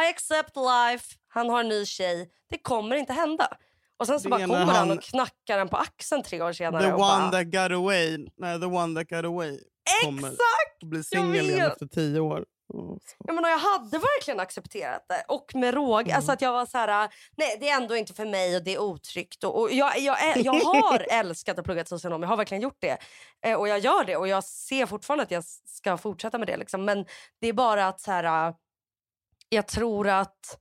I 0.05 0.09
accept 0.11 0.57
life, 0.57 1.15
han 1.29 1.51
har 1.51 1.61
en 1.61 1.69
ny 1.69 1.87
tjej, 1.87 2.31
det 2.51 2.59
kommer 2.59 2.97
inte 2.97 3.13
hända. 3.13 3.49
Och 4.01 4.07
sen 4.07 4.21
så 4.21 4.29
bara 4.29 4.41
kommer 4.41 4.57
han 4.57 4.69
han- 4.69 4.91
och 4.91 5.03
knackar 5.03 5.59
den 5.59 5.69
på 5.69 5.77
axeln 5.77 6.23
tre 6.23 6.43
år 6.43 6.53
senare. 6.53 6.83
The 6.83 6.93
one 6.93 6.99
bara, 6.99 7.31
that 7.31 7.47
got 7.47 7.77
away. 7.79 8.27
Nej, 8.37 8.61
the 8.61 8.67
one 8.67 9.01
that 9.01 9.09
got 9.11 9.25
away. 9.25 9.59
Exakt! 10.03 10.83
Blir 10.83 11.03
singel 11.03 11.51
igen 11.51 11.67
efter 11.67 11.87
tio 11.87 12.21
år. 12.21 12.45
Oh, 12.75 12.97
så. 12.97 13.17
Ja, 13.19 13.33
men 13.33 13.45
och 13.45 13.51
jag 13.51 13.59
hade 13.59 13.99
verkligen 13.99 14.41
accepterat 14.41 15.05
det. 15.09 15.25
Och 15.29 15.55
med 15.55 15.75
råg. 15.75 16.01
Mm. 16.01 16.17
Alltså 16.17 16.33
att 16.33 16.43
jag 16.43 16.53
var 16.53 16.67
så 16.67 16.79
här, 16.79 17.09
nej 17.37 17.57
det 17.61 17.69
är 17.69 17.77
ändå 17.77 17.97
inte 17.97 18.15
för 18.15 18.25
mig 18.25 18.57
och 18.57 18.65
det 18.65 18.75
är 18.75 18.79
otryggt. 18.79 19.45
Och, 19.45 19.61
och 19.61 19.73
jag, 19.73 19.99
jag, 19.99 20.25
är, 20.25 20.45
jag 20.45 20.53
har 20.65 21.07
älskat 21.11 21.59
att 21.59 21.65
plugga 21.65 21.85
till 21.85 21.89
socionom. 21.89 22.23
Jag 22.23 22.29
har 22.29 22.37
verkligen 22.37 22.63
gjort 22.63 22.79
det. 22.81 22.99
Eh, 23.47 23.55
och 23.59 23.69
jag 23.69 23.79
gör 23.79 24.05
det. 24.05 24.17
Och 24.17 24.29
jag 24.29 24.45
ser 24.45 24.87
fortfarande 24.87 25.23
att 25.25 25.31
jag 25.31 25.45
ska 25.67 25.97
fortsätta 25.97 26.39
med 26.39 26.47
det. 26.47 26.57
Liksom. 26.57 26.85
Men 26.85 27.05
det 27.41 27.49
är 27.49 27.53
bara 27.53 27.89
att 27.89 28.01
så 28.01 28.11
här, 28.11 28.55
jag 29.49 29.67
tror 29.69 30.09
att 30.09 30.59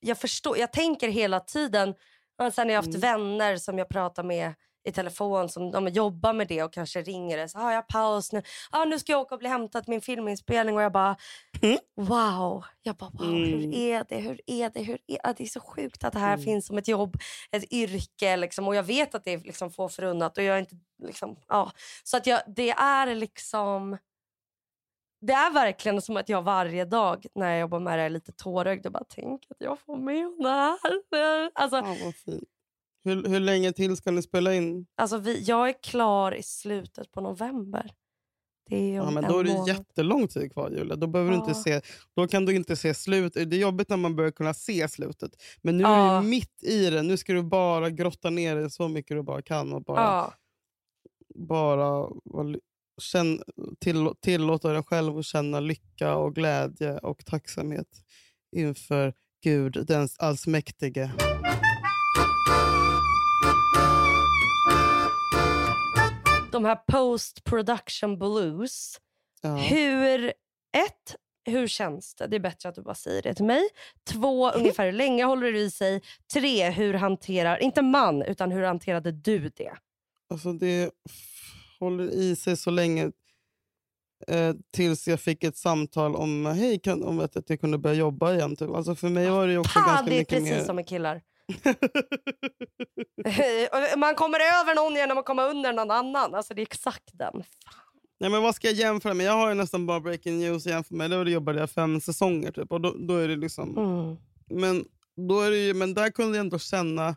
jag 0.00 0.18
förstår. 0.18 0.58
Jag 0.58 0.72
tänker 0.72 1.08
hela 1.08 1.40
tiden. 1.40 1.94
Och 2.42 2.52
Sen 2.54 2.66
har 2.68 2.72
jag 2.74 2.78
haft 2.82 2.88
Mm. 2.88 3.00
vänner 3.00 3.56
som 3.56 3.78
jag 3.78 3.88
pratar 3.88 4.22
med 4.22 4.54
i 4.86 4.92
telefon 4.92 5.48
som 5.48 5.70
de 5.70 5.88
jobbar 5.88 6.32
med 6.32 6.48
det 6.48 6.62
och 6.62 6.72
kanske 6.72 7.02
ringer 7.02 7.36
det. 7.36 7.48
Så 7.48 7.58
har 7.58 7.72
jag 7.72 7.88
paus 7.88 8.32
nu. 8.32 8.42
Ah, 8.70 8.84
nu 8.84 8.98
ska 8.98 9.12
jag 9.12 9.20
åka 9.20 9.34
och 9.34 9.38
bli 9.38 9.48
hämtad 9.48 9.84
till 9.84 9.90
min 9.90 10.00
filminspelning 10.00 10.76
och 10.76 10.82
jag 10.82 10.92
bara 10.92 11.16
Mm. 11.62 11.78
wow. 11.96 12.64
Jag 12.82 12.96
bara 12.96 13.10
wow, 13.10 13.26
hur 13.34 13.54
Mm. 13.54 13.72
är 13.74 14.04
det? 14.08 14.16
Hur 14.16 14.40
är 14.46 14.70
det? 14.70 14.80
Hur 14.82 14.98
är 15.06 15.18
det? 15.24 15.34
Det 15.36 15.44
är 15.44 15.48
så 15.48 15.60
sjukt 15.60 16.04
att 16.04 16.12
det 16.12 16.18
här 16.18 16.32
Mm. 16.34 16.44
finns 16.44 16.66
som 16.66 16.78
ett 16.78 16.88
jobb, 16.88 17.16
ett 17.52 17.72
yrke 17.72 18.36
liksom. 18.36 18.68
och 18.68 18.74
jag 18.74 18.82
vet 18.82 19.14
att 19.14 19.24
det 19.24 19.30
är 19.32 19.38
liksom 19.38 19.70
få 19.70 19.88
förunnat 19.88 20.38
och 20.38 20.44
jag 20.44 20.56
är 20.56 20.60
inte 20.60 20.76
liksom 21.02 21.36
ja. 21.48 21.72
Så 22.04 22.16
att 22.16 22.26
jag, 22.26 22.40
det 22.56 22.70
är 22.70 23.14
liksom 23.14 23.98
det 25.26 25.32
är 25.32 25.52
verkligen 25.54 26.02
som 26.02 26.16
att 26.16 26.28
jag 26.28 26.42
varje 26.42 26.84
dag 26.84 27.26
när 27.34 27.50
jag 27.50 27.60
jobbar 27.60 27.80
med 27.80 27.98
det 27.98 28.02
är 28.02 28.10
lite 28.10 28.32
tårögd 28.32 28.86
och 28.86 28.92
bara 28.92 29.04
tänker 29.04 29.52
att 29.52 29.60
jag 29.60 29.78
får 29.80 29.96
med 29.96 30.24
det 30.38 30.48
här. 30.48 31.50
Alltså, 31.54 31.76
Fan 31.82 31.96
vad 32.04 32.14
fint. 32.14 32.44
Hur, 33.04 33.28
hur 33.28 33.40
länge 33.40 33.72
till 33.72 33.96
ska 33.96 34.10
ni 34.10 34.22
spela 34.22 34.54
in? 34.54 34.86
alltså 34.96 35.18
vi, 35.18 35.42
jag 35.42 35.68
är 35.68 35.82
klar 35.82 36.34
i 36.34 36.42
slutet 36.42 37.12
på 37.12 37.20
november. 37.20 37.90
Det 38.70 38.76
är 38.76 38.94
Ja, 38.94 39.10
men 39.10 39.24
en 39.24 39.30
då 39.32 39.38
är 39.38 39.44
det 39.44 39.50
månad. 39.52 39.68
jättelång 39.68 40.28
tid 40.28 40.52
kvar 40.52 40.70
Julia. 40.70 40.96
Då, 40.96 41.06
behöver 41.06 41.30
du 41.32 41.36
inte 41.36 41.50
Ja. 41.50 41.54
se, 41.54 41.80
då 42.16 42.26
kan 42.28 42.46
du 42.46 42.54
inte 42.56 42.76
se 42.76 42.94
slutet. 42.94 43.50
Det 43.50 43.56
är 43.56 43.60
jobbigt 43.60 43.88
när 43.88 43.96
man 43.96 44.16
börjar 44.16 44.30
kunna 44.30 44.54
se 44.54 44.88
slutet. 44.88 45.42
Men 45.62 45.78
nu 45.78 45.84
är 45.84 45.88
Ja. 46.14 46.20
du 46.22 46.28
mitt 46.28 46.62
i 46.62 46.90
det. 46.90 47.02
Nu 47.02 47.16
ska 47.16 47.32
du 47.32 47.42
bara 47.42 47.90
grotta 47.90 48.30
ner 48.30 48.56
dig 48.56 48.70
så 48.70 48.88
mycket 48.88 49.16
du 49.16 49.22
bara 49.22 49.42
kan. 49.42 49.72
Och 49.72 49.82
bara, 49.82 50.00
Ja. 50.00 50.32
bara 51.34 52.08
vara 52.24 52.54
känn, 52.98 53.42
till, 53.80 54.10
tillåta 54.20 54.72
dig 54.72 54.82
själv 54.82 55.18
att 55.18 55.24
känna 55.24 55.60
lycka 55.60 56.14
och 56.14 56.34
glädje 56.34 56.98
och 56.98 57.24
tacksamhet 57.24 57.88
inför 58.56 59.14
Gud, 59.44 59.86
den 59.86 60.08
allsmäktige. 60.18 61.10
De 66.52 66.64
här 66.64 66.76
post 66.92 67.44
production 67.44 68.18
blues. 68.18 69.00
Ja. 69.42 69.56
Hur, 69.56 70.26
ett, 70.76 71.16
hur 71.44 71.66
känns 71.66 72.14
det? 72.14 72.26
Det 72.26 72.36
är 72.36 72.40
bättre 72.40 72.68
att 72.68 72.74
du 72.74 72.82
bara 72.82 72.94
säger 72.94 73.22
det 73.22 73.34
till 73.34 73.44
mig. 73.44 73.62
Två, 74.12 74.50
ungefär 74.54 74.84
hur 74.84 74.92
länge 74.92 75.24
håller 75.24 75.52
det 75.52 75.58
i 75.58 75.70
sig? 75.70 76.02
Tre, 76.34 76.70
hur 76.70 76.94
hanterar, 76.94 77.62
inte 77.62 77.82
man, 77.82 78.22
utan 78.22 78.52
hur 78.52 78.62
hanterade 78.62 79.12
du 79.12 79.48
det? 79.48 79.72
Alltså 80.30 80.52
det 80.52 80.90
håller 81.84 82.10
i 82.10 82.36
sig 82.36 82.56
så 82.56 82.70
länge 82.70 83.10
eh, 84.28 84.54
tills 84.70 85.08
jag 85.08 85.20
fick 85.20 85.44
ett 85.44 85.56
samtal 85.56 86.16
om, 86.16 86.46
hej, 86.46 86.78
kan, 86.78 87.02
om 87.02 87.20
att 87.20 87.50
jag 87.50 87.60
kunde 87.60 87.78
börja 87.78 87.96
jobba 87.96 88.34
igen. 88.34 88.56
Typ. 88.56 88.70
Alltså 88.70 88.94
för 88.94 89.08
mig 89.08 89.30
var 89.30 89.46
det 89.46 89.58
också 89.58 89.78
Fan, 89.78 89.88
ganska 89.88 90.06
det 90.06 90.16
är 90.16 90.18
mycket 90.18 90.38
precis 90.38 90.50
mer... 90.50 90.64
som 90.64 90.76
med 90.76 90.88
killar. 90.88 91.22
man 93.96 94.14
kommer 94.14 94.38
över 94.40 94.74
någon 94.74 94.94
genom 94.94 95.18
att 95.18 95.24
komma 95.24 95.44
under 95.44 95.72
någon 95.72 95.90
annan. 95.90 96.34
Alltså 96.34 96.54
det 96.54 96.60
är 96.60 96.66
exakt 96.66 97.10
den. 97.12 97.44
Nej, 98.20 98.30
men 98.30 98.42
vad 98.42 98.54
ska 98.54 98.68
jag 98.68 98.76
jämföra 98.76 99.14
med? 99.14 99.26
Jag 99.26 99.32
har 99.32 99.48
ju 99.48 99.54
nästan 99.54 99.86
bara 99.86 100.00
breaking 100.00 100.38
news 100.38 100.66
att 100.66 100.72
jämföra 100.72 100.96
med. 100.96 101.10
Då 101.10 101.24
jobbade 101.24 101.58
jag 101.58 101.70
fem 101.70 102.00
säsonger 102.00 102.52
typ. 102.52 102.72
Och 102.72 102.80
då, 102.80 102.94
då 102.98 103.16
är 103.16 103.28
det 103.28 103.36
liksom... 103.36 103.78
Mm. 103.78 104.16
Men, 104.60 104.84
då 105.28 105.40
är 105.40 105.50
det 105.50 105.56
ju, 105.56 105.74
men 105.74 105.94
där 105.94 106.10
kunde 106.10 106.36
jag 106.36 106.44
ändå 106.44 106.58
känna... 106.58 107.16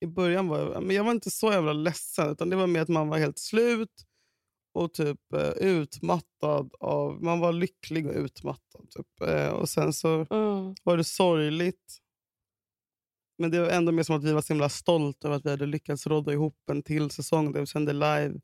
I 0.00 0.06
början 0.06 0.48
var 0.48 0.58
jag, 0.58 0.82
men 0.82 0.96
jag 0.96 1.04
var 1.04 1.12
inte 1.12 1.30
så 1.30 1.52
jävla 1.52 1.72
ledsen. 1.72 2.30
Utan 2.30 2.50
det 2.50 2.56
var 2.56 2.66
mer 2.66 2.80
att 2.80 2.88
man 2.88 3.08
var 3.08 3.18
helt 3.18 3.38
slut 3.38 3.92
och 4.74 4.92
typ 4.94 5.32
eh, 5.32 5.48
utmattad. 5.50 6.70
Av, 6.80 7.22
man 7.22 7.40
var 7.40 7.52
lycklig 7.52 8.06
och 8.06 8.14
utmattad. 8.14 8.90
Typ. 8.90 9.28
Eh, 9.28 9.48
och 9.48 9.68
sen 9.68 9.92
så 9.92 10.08
Mm. 10.30 10.74
var 10.82 10.96
det 10.96 11.04
sorgligt. 11.04 11.98
Men 13.38 13.50
det 13.50 13.60
var 13.60 13.68
ändå 13.68 13.92
mer 13.92 14.02
som 14.02 14.16
att 14.16 14.24
vi 14.24 14.32
var 14.32 14.40
så 14.42 14.52
himla 14.52 14.68
stolta 14.68 15.28
över 15.28 15.36
att 15.36 15.46
vi 15.46 15.50
hade 15.50 15.66
lyckats 15.66 16.06
rodda 16.06 16.32
ihop 16.32 16.70
en 16.70 16.82
till 16.82 17.10
säsong 17.10 17.52
där 17.52 17.60
vi 17.60 17.66
sände 17.66 17.92
live 17.92 18.34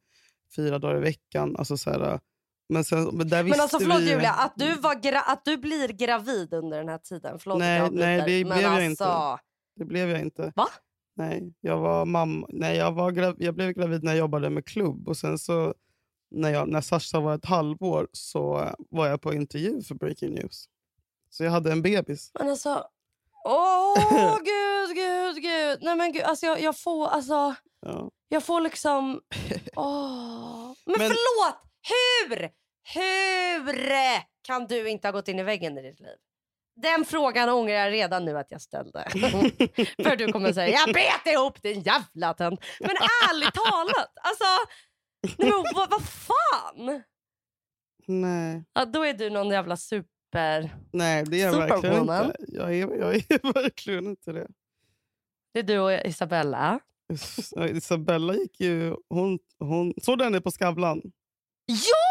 fyra 0.57 0.79
dagar 0.79 0.97
i 0.97 1.01
veckan. 1.01 1.57
Alltså 1.57 1.77
så 1.77 1.91
här, 1.91 2.21
men, 2.69 2.85
sen, 2.85 3.05
men 3.13 3.29
där 3.29 3.45
Men 3.45 3.61
alltså 3.61 3.79
förlåt 3.79 4.01
vi, 4.01 4.11
Julia, 4.11 4.33
att 4.33 4.53
du, 4.57 4.75
var 4.75 4.95
gra- 4.95 5.23
att 5.27 5.45
du 5.45 5.57
blir 5.57 5.89
gravid 5.89 6.55
under 6.55 6.79
den 6.79 6.89
här 6.89 6.99
tiden. 6.99 7.39
Förlåt 7.39 7.59
Nej, 7.59 7.91
nej, 7.93 8.17
det 8.27 8.45
men 8.49 8.59
blev 8.59 8.63
jag 8.63 8.73
alltså, 8.73 9.05
inte. 9.05 9.43
Det 9.77 9.85
blev 9.85 10.11
jag 10.11 10.21
inte. 10.21 10.53
Va? 10.57 10.69
Nej, 11.17 11.55
jag 11.61 11.79
var 11.81 12.05
mamma. 12.05 12.47
Nej, 12.51 12.77
jag, 12.77 12.93
var 12.93 13.11
grav, 13.11 13.35
jag 13.39 13.55
blev 13.55 13.73
gravid 13.73 14.03
när 14.05 14.13
jag 14.13 14.19
jobbade 14.19 14.51
med 14.51 14.67
klubb. 14.67 15.09
Och 15.09 15.17
sen 15.17 15.39
så 15.39 15.75
när, 16.31 16.51
jag, 16.51 16.69
när 16.69 16.81
Sasha 16.81 17.21
var 17.21 17.35
ett 17.35 17.45
halvår 17.45 18.09
så 18.13 18.71
var 18.91 19.07
jag 19.07 19.21
på 19.21 19.35
intervju 19.35 19.83
för 19.83 19.95
Breaking 19.95 20.35
News. 20.35 20.69
Så 21.31 21.45
jag 21.45 21.51
hade 21.51 21.73
en 21.73 21.83
bebis. 21.83 22.31
Men 22.39 22.51
alltså... 22.51 22.87
Åh 23.45 24.39
gud, 24.45 24.97
gud, 24.97 25.43
gud. 25.43 25.79
Nej 25.83 25.97
men 25.97 26.13
gud, 26.13 26.23
alltså 26.23 26.47
jag, 26.47 26.61
jag 26.61 26.79
får 26.79 27.07
alltså... 27.07 27.55
Ja. 27.81 28.11
Jag 28.29 28.43
får 28.45 28.61
liksom... 28.61 29.21
Åh. 29.77 30.73
Men, 30.87 30.95
Men- 30.99 31.09
förlåt! 31.09 31.57
Hur? 31.89 32.51
Hur 32.95 34.23
kan 34.43 34.67
du 34.67 34.89
inte 34.89 35.09
ha 35.09 35.13
gått 35.13 35.29
in 35.29 35.39
i 35.39 35.43
väggen 35.43 35.79
i 35.79 35.83
ditt 35.83 36.01
liv? 36.01 36.17
Den 36.77 37.05
frågan 37.05 37.49
ångrar 37.49 37.75
jag 37.75 37.93
redan 37.93 38.25
nu 38.25 38.39
att 38.39 38.51
jag 38.51 38.61
ställde. 38.61 39.05
För 40.03 40.17
du 40.17 40.33
kommer 40.33 40.53
säga 40.53 40.79
jag 40.87 40.95
bet 40.95 41.35
ihop 41.35 41.63
din 41.63 41.81
jävla 41.81 42.35
tönt. 42.35 42.61
Men 42.81 42.91
ärligt 42.91 43.55
talat, 43.55 44.13
alltså... 44.23 44.45
Nej, 45.39 45.51
men 45.51 45.65
vad, 45.75 45.91
vad 45.91 46.03
fan? 46.03 47.03
Nej. 48.07 48.65
Ja, 48.73 48.85
då 48.85 49.03
är 49.03 49.15
du 49.15 49.31
någon 49.31 49.51
jävla 49.51 49.77
super... 49.77 50.77
Nej, 50.93 51.25
det 51.25 51.43
är 51.43 51.47
jag 51.47 51.69
verkligen 51.69 52.01
inte. 52.01 52.37
Jag 52.49 52.75
är, 52.75 52.97
jag 52.97 53.15
är 53.15 53.53
verkligen 53.63 54.07
inte 54.07 54.33
det. 54.33 54.49
Det 55.53 55.59
är 55.59 55.63
du 55.63 55.79
och 55.79 55.93
Isabella. 55.93 56.81
Isabella 57.71 58.35
gick 58.35 58.61
ju... 58.61 58.97
Hon, 59.09 59.39
hon, 59.59 59.95
såg 60.03 60.19
den 60.19 60.43
på 60.43 60.51
Skavlan? 60.51 61.03
Ja! 61.67 62.04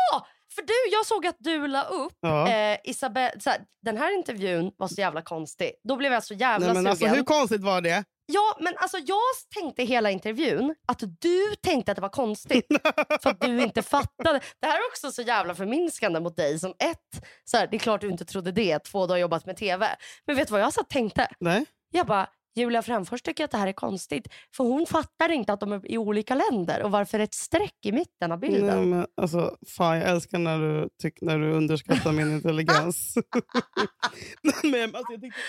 För 0.55 0.61
du, 0.61 0.91
jag 0.91 1.05
såg 1.05 1.27
att 1.27 1.35
du 1.39 1.67
la 1.67 1.83
upp 1.83 2.17
Ja. 2.21 2.49
eh, 2.49 2.77
Isabella, 2.83 3.39
så 3.39 3.49
här, 3.49 3.59
den 3.85 3.97
här 3.97 4.15
intervjun 4.17 4.71
var 4.77 4.87
så 4.87 5.01
jävla 5.01 5.21
konstig. 5.21 5.71
Då 5.87 5.95
blev 5.95 6.13
jag 6.13 6.23
så 6.23 6.33
jävla 6.33 6.65
Nej, 6.65 6.75
men 6.75 6.87
alltså, 6.87 7.05
hur 7.05 7.23
konstigt 7.23 7.61
var 7.61 7.81
det? 7.81 8.03
Ja, 8.25 8.57
men 8.59 8.73
alltså 8.77 8.97
jag 8.97 9.19
tänkte 9.61 9.83
hela 9.83 10.11
intervjun 10.11 10.75
att 10.87 11.03
du 11.19 11.55
tänkte 11.63 11.91
att 11.91 11.95
det 11.95 12.01
var 12.01 12.09
konstigt 12.09 12.67
för 13.23 13.29
att 13.29 13.41
du 13.41 13.61
inte 13.63 13.81
fattade. 13.81 14.39
Det 14.61 14.67
här 14.67 14.75
är 14.77 14.87
också 14.91 15.11
så 15.11 15.21
jävla 15.21 15.55
förminskande 15.55 16.19
mot 16.19 16.37
dig. 16.37 16.59
Som 16.59 16.69
ett, 16.79 17.25
så 17.45 17.57
här, 17.57 17.67
det 17.67 17.77
är 17.77 17.79
klart 17.79 18.01
du 18.01 18.09
inte 18.09 18.25
trodde 18.25 18.51
det, 18.51 18.79
två, 18.79 19.07
du 19.07 19.13
har 19.13 19.17
jobbat 19.17 19.45
med 19.45 19.57
TV. 19.57 19.87
Men 20.27 20.35
vet 20.35 20.47
du 20.47 20.51
vad 20.51 20.61
jag 20.61 20.73
satt 20.73 20.89
tänkte? 20.89 21.27
Nej. 21.39 21.65
Jag 21.91 22.05
bara, 22.07 22.27
Julia 22.55 22.81
Fränfors 22.81 23.21
tycker 23.21 23.43
att 23.45 23.51
det 23.51 23.57
här 23.57 23.67
är 23.67 23.73
konstigt. 23.73 24.27
För 24.55 24.63
hon 24.63 24.85
fattar 24.85 25.31
inte 25.31 25.53
att 25.53 25.59
de 25.59 25.71
är 25.71 25.91
i 25.91 25.97
olika 25.97 26.35
länder 26.35 26.83
och 26.83 26.91
varför 26.91 27.19
ett 27.19 27.33
streck 27.33 27.85
i 27.85 27.91
mitten 27.91 28.31
av 28.31 28.39
bilden. 28.39 28.77
Nej, 28.77 28.85
men, 28.85 29.07
alltså, 29.17 29.57
fan, 29.77 29.97
jag 29.97 30.09
älskar 30.09 30.37
när 30.37 30.59
du, 30.59 30.89
tyck, 31.01 31.21
när 31.21 31.39
du 31.39 31.51
underskattar 31.51 32.11
min 32.11 32.31
intelligens. 32.31 33.17
Men, 34.63 34.95
alltså, 34.95 35.13
jag 35.13 35.21
tycker, 35.21 35.39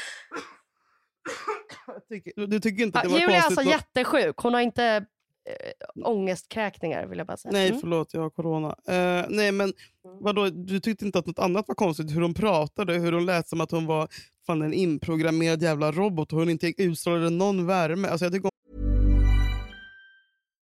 tycker, 2.09 2.47
du, 2.47 2.61
tycker 2.61 2.85
inte 2.85 2.99
att 2.99 3.05
det 3.05 3.09
Ja, 3.09 3.12
var 3.14 3.21
Julia 3.21 3.37
är 3.37 3.43
alltså 3.43 3.62
jättesjuk. 3.62 4.37
Hon 4.37 4.55
har 4.55 4.61
inte 4.61 5.07
äh, 5.46 6.09
ångestkräkningar 6.09 7.07
vill 7.07 7.18
jag 7.18 7.26
bara 7.26 7.37
säga. 7.37 7.52
Nej, 7.52 7.68
Mm. 7.68 7.80
förlåt. 7.80 8.14
Jag 8.14 8.20
har 8.20 8.30
corona. 8.30 8.68
Eh, 8.88 9.24
nej, 9.28 9.52
men 9.52 9.72
vadå, 10.20 10.48
du 10.50 10.80
tyckte 10.80 11.04
inte 11.04 11.18
att 11.18 11.26
något 11.26 11.38
annat 11.38 11.68
var 11.68 11.74
konstigt? 11.74 12.11
Hur 12.16 12.20
hon 12.20 12.35
pratade, 12.35 12.92
hur 12.94 13.12
hon 13.12 13.26
lät 13.26 13.48
som 13.48 13.61
att 13.61 13.70
hon 13.70 13.87
var 13.87 14.09
fan, 14.46 14.62
en 14.62 14.72
inprogrammerad 14.74 15.62
jävla 15.62 15.92
robot 15.92 16.33
och 16.33 16.38
hon 16.38 16.50
inte 16.50 16.83
utstrålade 16.83 17.30
någon 17.30 17.66
värme. 17.66 18.09
Alltså, 18.09 18.24
jag 18.24 18.33
tycker 18.33 18.50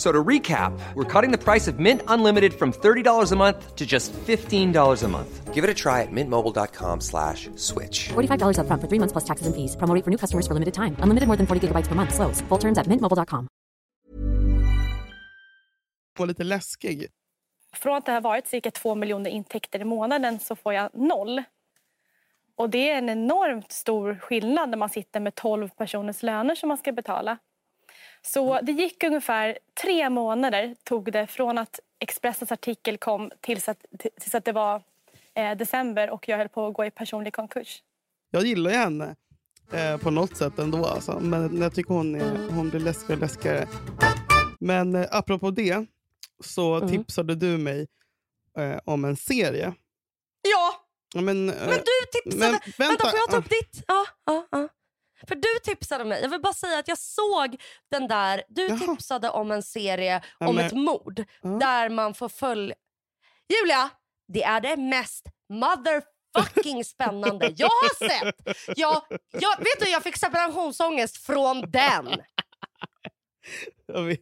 So 0.00 0.10
to 0.10 0.24
recap, 0.24 0.72
we're 0.94 1.04
cutting 1.04 1.30
the 1.30 1.36
price 1.36 1.68
of 1.68 1.78
Mint 1.78 2.00
Unlimited 2.08 2.54
from 2.54 2.72
$30 2.72 3.32
a 3.32 3.36
month 3.36 3.76
to 3.76 3.84
just 3.84 4.14
$15 4.14 5.02
a 5.04 5.08
month. 5.08 5.54
Give 5.54 5.62
it 5.62 5.68
a 5.68 5.74
try 5.74 6.00
at 6.00 6.08
mintmobile.com 6.10 7.02
slash 7.02 7.50
switch. 7.56 8.08
$45 8.08 8.56
upfront 8.56 8.80
for 8.80 8.88
three 8.88 8.98
months 8.98 9.12
plus 9.12 9.24
taxes 9.24 9.46
and 9.46 9.54
fees. 9.54 9.76
Promo 9.76 9.94
rate 9.94 10.04
for 10.04 10.10
new 10.10 10.16
customers 10.16 10.46
for 10.46 10.54
limited 10.54 10.72
time. 10.72 10.96
Unlimited 11.04 11.26
more 11.28 11.36
than 11.36 11.46
40 11.46 11.60
gigabytes 11.68 11.88
per 11.88 11.94
month. 11.94 12.14
Slows. 12.14 12.40
Full 12.48 12.58
terms 12.58 12.78
at 12.78 12.86
mintmobile.com. 12.86 13.48
var 16.18 16.26
lite 16.26 16.44
läskig. 16.44 17.06
Från 17.72 17.96
att 17.96 18.06
det 18.06 18.12
har 18.12 18.20
varit 18.20 18.46
cirka 18.46 18.70
2 18.70 18.94
miljoner 18.94 19.30
intäkter 19.30 19.80
i 19.80 19.84
månaden 19.84 20.38
så 20.38 20.56
får 20.56 20.74
jag 20.74 20.90
noll. 20.94 21.42
Och 22.56 22.70
det 22.70 22.90
är 22.90 22.98
en 22.98 23.08
enormt 23.08 23.72
stor 23.72 24.18
skillnad 24.22 24.70
när 24.70 24.78
man 24.78 24.88
sitter 24.88 25.20
med 25.20 25.34
12 25.34 25.68
personers 25.68 26.22
löner 26.22 26.54
som 26.54 26.68
man 26.68 26.78
ska 26.78 26.92
betala. 26.92 27.38
Så 28.22 28.60
det 28.62 28.72
gick 28.72 29.02
ungefär 29.04 29.58
tre 29.82 30.10
månader 30.10 30.76
tog 30.84 31.12
det 31.12 31.26
från 31.26 31.58
att 31.58 31.80
Expressens 31.98 32.52
artikel 32.52 32.98
kom 32.98 33.30
tills 33.40 33.68
att, 33.68 33.84
tills 33.98 34.34
att 34.34 34.44
det 34.44 34.52
var 34.52 34.82
eh, 35.34 35.56
december 35.56 36.10
och 36.10 36.28
jag 36.28 36.36
höll 36.38 36.48
på 36.48 36.66
att 36.66 36.74
gå 36.74 36.84
i 36.84 36.90
personlig 36.90 37.32
konkurs. 37.34 37.82
Jag 38.30 38.42
gillar 38.46 38.70
ju 38.70 38.76
henne 38.76 39.16
eh, 39.72 39.96
på 39.96 40.10
något 40.10 40.36
sätt 40.36 40.58
ändå. 40.58 40.84
Alltså. 40.86 41.20
Men 41.20 41.60
jag 41.62 41.74
tycker 41.74 41.94
hon, 41.94 42.14
är, 42.14 42.50
hon 42.54 42.70
blir 42.70 42.80
läskigare 42.80 43.14
och 43.14 43.20
läskigare. 43.20 43.66
Men 44.60 44.94
eh, 44.94 45.06
apropå 45.10 45.50
det 45.50 45.86
så 46.44 46.74
Mm. 46.76 46.88
tipsade 46.90 47.34
du 47.34 47.58
mig 47.58 47.86
eh, 48.58 48.78
om 48.84 49.04
en 49.04 49.16
serie. 49.16 49.72
Ja, 50.42 50.74
Men, 51.22 51.48
eh, 51.48 51.54
men 51.68 51.68
du 51.78 52.20
tipsade. 52.22 52.50
men 52.52 52.60
vänta, 52.88 53.10
får 53.10 53.18
jag 53.18 53.30
ta 53.30 53.36
upp 53.36 53.48
ditt? 53.50 53.84
Ja, 53.86 54.06
ja, 54.26 54.46
ja. 54.50 54.68
För 55.28 55.34
du 55.34 55.58
tipsade 55.62 56.04
mig, 56.04 56.22
jag 56.22 56.28
vill 56.28 56.40
bara 56.40 56.52
säga 56.52 56.78
att 56.78 56.88
jag 56.88 56.98
såg 56.98 57.62
den 57.90 58.08
där, 58.08 58.42
du 58.48 58.66
Jaha. 58.66 58.78
tipsade 58.78 59.30
om 59.30 59.50
en 59.50 59.62
serie 59.62 60.22
Ja, 60.38 60.48
om 60.48 60.56
men- 60.56 60.66
ett 60.66 60.72
mord 60.72 61.24
Ja. 61.42 61.48
där 61.48 61.88
man 61.88 62.14
får 62.14 62.28
följa... 62.28 62.74
Julia, 63.48 63.90
det 64.28 64.42
är 64.42 64.60
det 64.60 64.76
mest 64.76 65.26
motherfucking 65.48 66.84
spännande 66.84 67.54
jag 67.56 67.66
har 67.68 68.08
sett. 68.08 68.56
Jag, 68.78 69.02
jag, 69.32 69.58
vet 69.58 69.80
du, 69.80 69.88
jag 69.90 70.02
fick 70.02 70.16
separationsångest 70.16 71.16
från 71.16 71.70
den. 71.70 72.08
Jag 73.86 74.02
vet. 74.02 74.20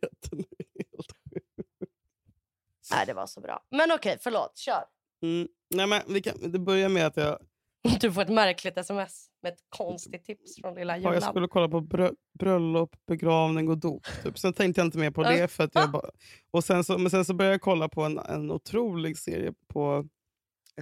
Nej, 2.90 3.06
det 3.06 3.12
var 3.12 3.26
så 3.26 3.40
bra. 3.40 3.62
Men 3.70 3.92
okej, 3.92 4.18
förlåt. 4.20 4.58
Kör. 4.58 4.84
Mm. 5.22 5.48
Nej, 5.70 5.86
men 5.86 6.02
vi 6.08 6.22
kan, 6.22 6.52
det 6.52 6.58
börjar 6.58 6.88
med 6.88 7.06
att 7.06 7.16
jag, 7.16 7.38
Du 8.00 8.12
får 8.12 8.22
ett 8.22 8.28
märkligt 8.28 8.78
sms 8.78 9.26
med 9.42 9.52
ett 9.52 9.58
konstigt 9.68 10.24
tips 10.24 10.56
från 10.60 10.74
lilla 10.74 10.96
ja, 10.98 11.02
jag 11.02 11.14
Julan. 11.14 11.30
skulle 11.30 11.48
kolla 11.48 11.68
på 11.68 11.80
brö, 11.80 12.10
bröllop, 12.38 12.96
begravning 13.06 13.68
och 13.68 13.78
dop. 13.78 14.06
Typ. 14.22 14.38
Sen 14.38 14.52
tänkte 14.52 14.80
jag 14.80 14.86
inte 14.86 14.98
mer 14.98 15.10
på 15.10 15.22
det. 15.22 15.48
För 15.48 15.64
att 15.64 15.74
jag 15.74 15.90
bara, 15.92 16.10
och 16.50 16.64
sen 16.64 16.84
så, 16.84 16.98
men 16.98 17.10
sen 17.10 17.24
så 17.24 17.34
började 17.34 17.54
jag 17.54 17.60
kolla 17.60 17.88
på 17.88 18.02
en, 18.02 18.18
en 18.18 18.50
otrolig 18.50 19.18
serie 19.18 19.52
på 19.68 20.08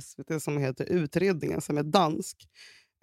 SVT 0.01 0.43
som 0.43 0.59
heter 0.59 0.85
Utredningen, 0.85 1.61
som 1.61 1.79
är 1.79 1.83
dansk. 1.83 2.49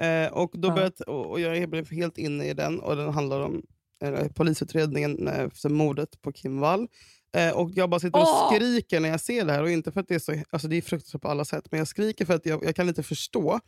Eh, 0.01 0.34
och, 0.34 0.51
då 0.53 0.67
Ja. 0.67 0.73
började, 0.75 1.03
och, 1.03 1.25
och 1.32 1.39
jag 1.39 1.69
blev 1.69 1.91
helt 1.91 2.17
inne 2.17 2.45
i 2.45 2.53
den. 2.53 2.79
Och 2.79 2.95
Den 2.95 3.13
handlar 3.13 3.41
om 3.41 3.63
eh, 4.03 4.27
polisutredningen 4.27 5.27
efter 5.27 5.69
mordet 5.69 6.21
på 6.21 6.32
Kim 6.32 6.60
Wall. 6.60 6.88
Eh, 7.34 7.52
och 7.52 7.72
jag 7.74 7.89
bara 7.89 8.00
sitter 8.00 8.19
och 8.19 8.28
Åh! 8.28 8.56
skriker 8.56 9.00
när 9.00 9.10
jag 9.10 9.19
ser 9.22 9.46
det 9.46 9.54
här. 9.54 9.63
Och 9.63 9.72
inte 9.72 9.91
för 9.91 10.00
att 10.00 10.08
det 10.08 10.15
är 10.15 10.19
så, 10.19 10.36
alltså 10.50 10.67
det 10.67 10.76
är 10.76 10.82
fruktansvärt 10.82 11.22
på 11.22 11.28
alla 11.28 11.46
sätt, 11.46 11.67
men 11.72 11.78
jag 11.78 11.88
skriker 11.88 12.26
för 12.26 12.34
att 12.34 12.46
jag, 12.46 12.63
jag 12.63 12.76
kan 12.76 12.88
inte 12.88 13.04
förstå 13.04 13.60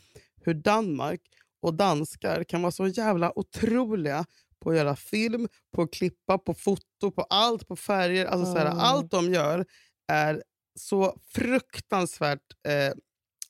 hur 0.42 0.54
Danmark 0.54 1.22
och 1.62 1.74
danskar 1.74 2.44
kan 2.44 2.62
vara 2.62 2.72
så 2.72 2.88
jävla 2.88 3.40
otroliga 3.40 4.26
på 4.60 4.70
att 4.70 4.76
göra 4.76 4.96
film, 4.96 5.48
på 5.76 5.82
att 5.82 5.94
klippa, 5.94 6.38
på 6.38 6.54
foto, 6.54 7.12
på 7.16 7.22
allt, 7.22 7.68
på 7.68 7.76
färger. 7.76 8.26
Alltså 8.26 8.54
så 8.54 8.58
här, 8.58 8.66
Mm. 8.66 8.80
Allt 8.80 9.12
de 9.12 9.34
gör 9.34 9.66
är 10.08 10.44
så 10.80 11.20
fruktansvärt 11.34 12.42
eh, 12.68 12.94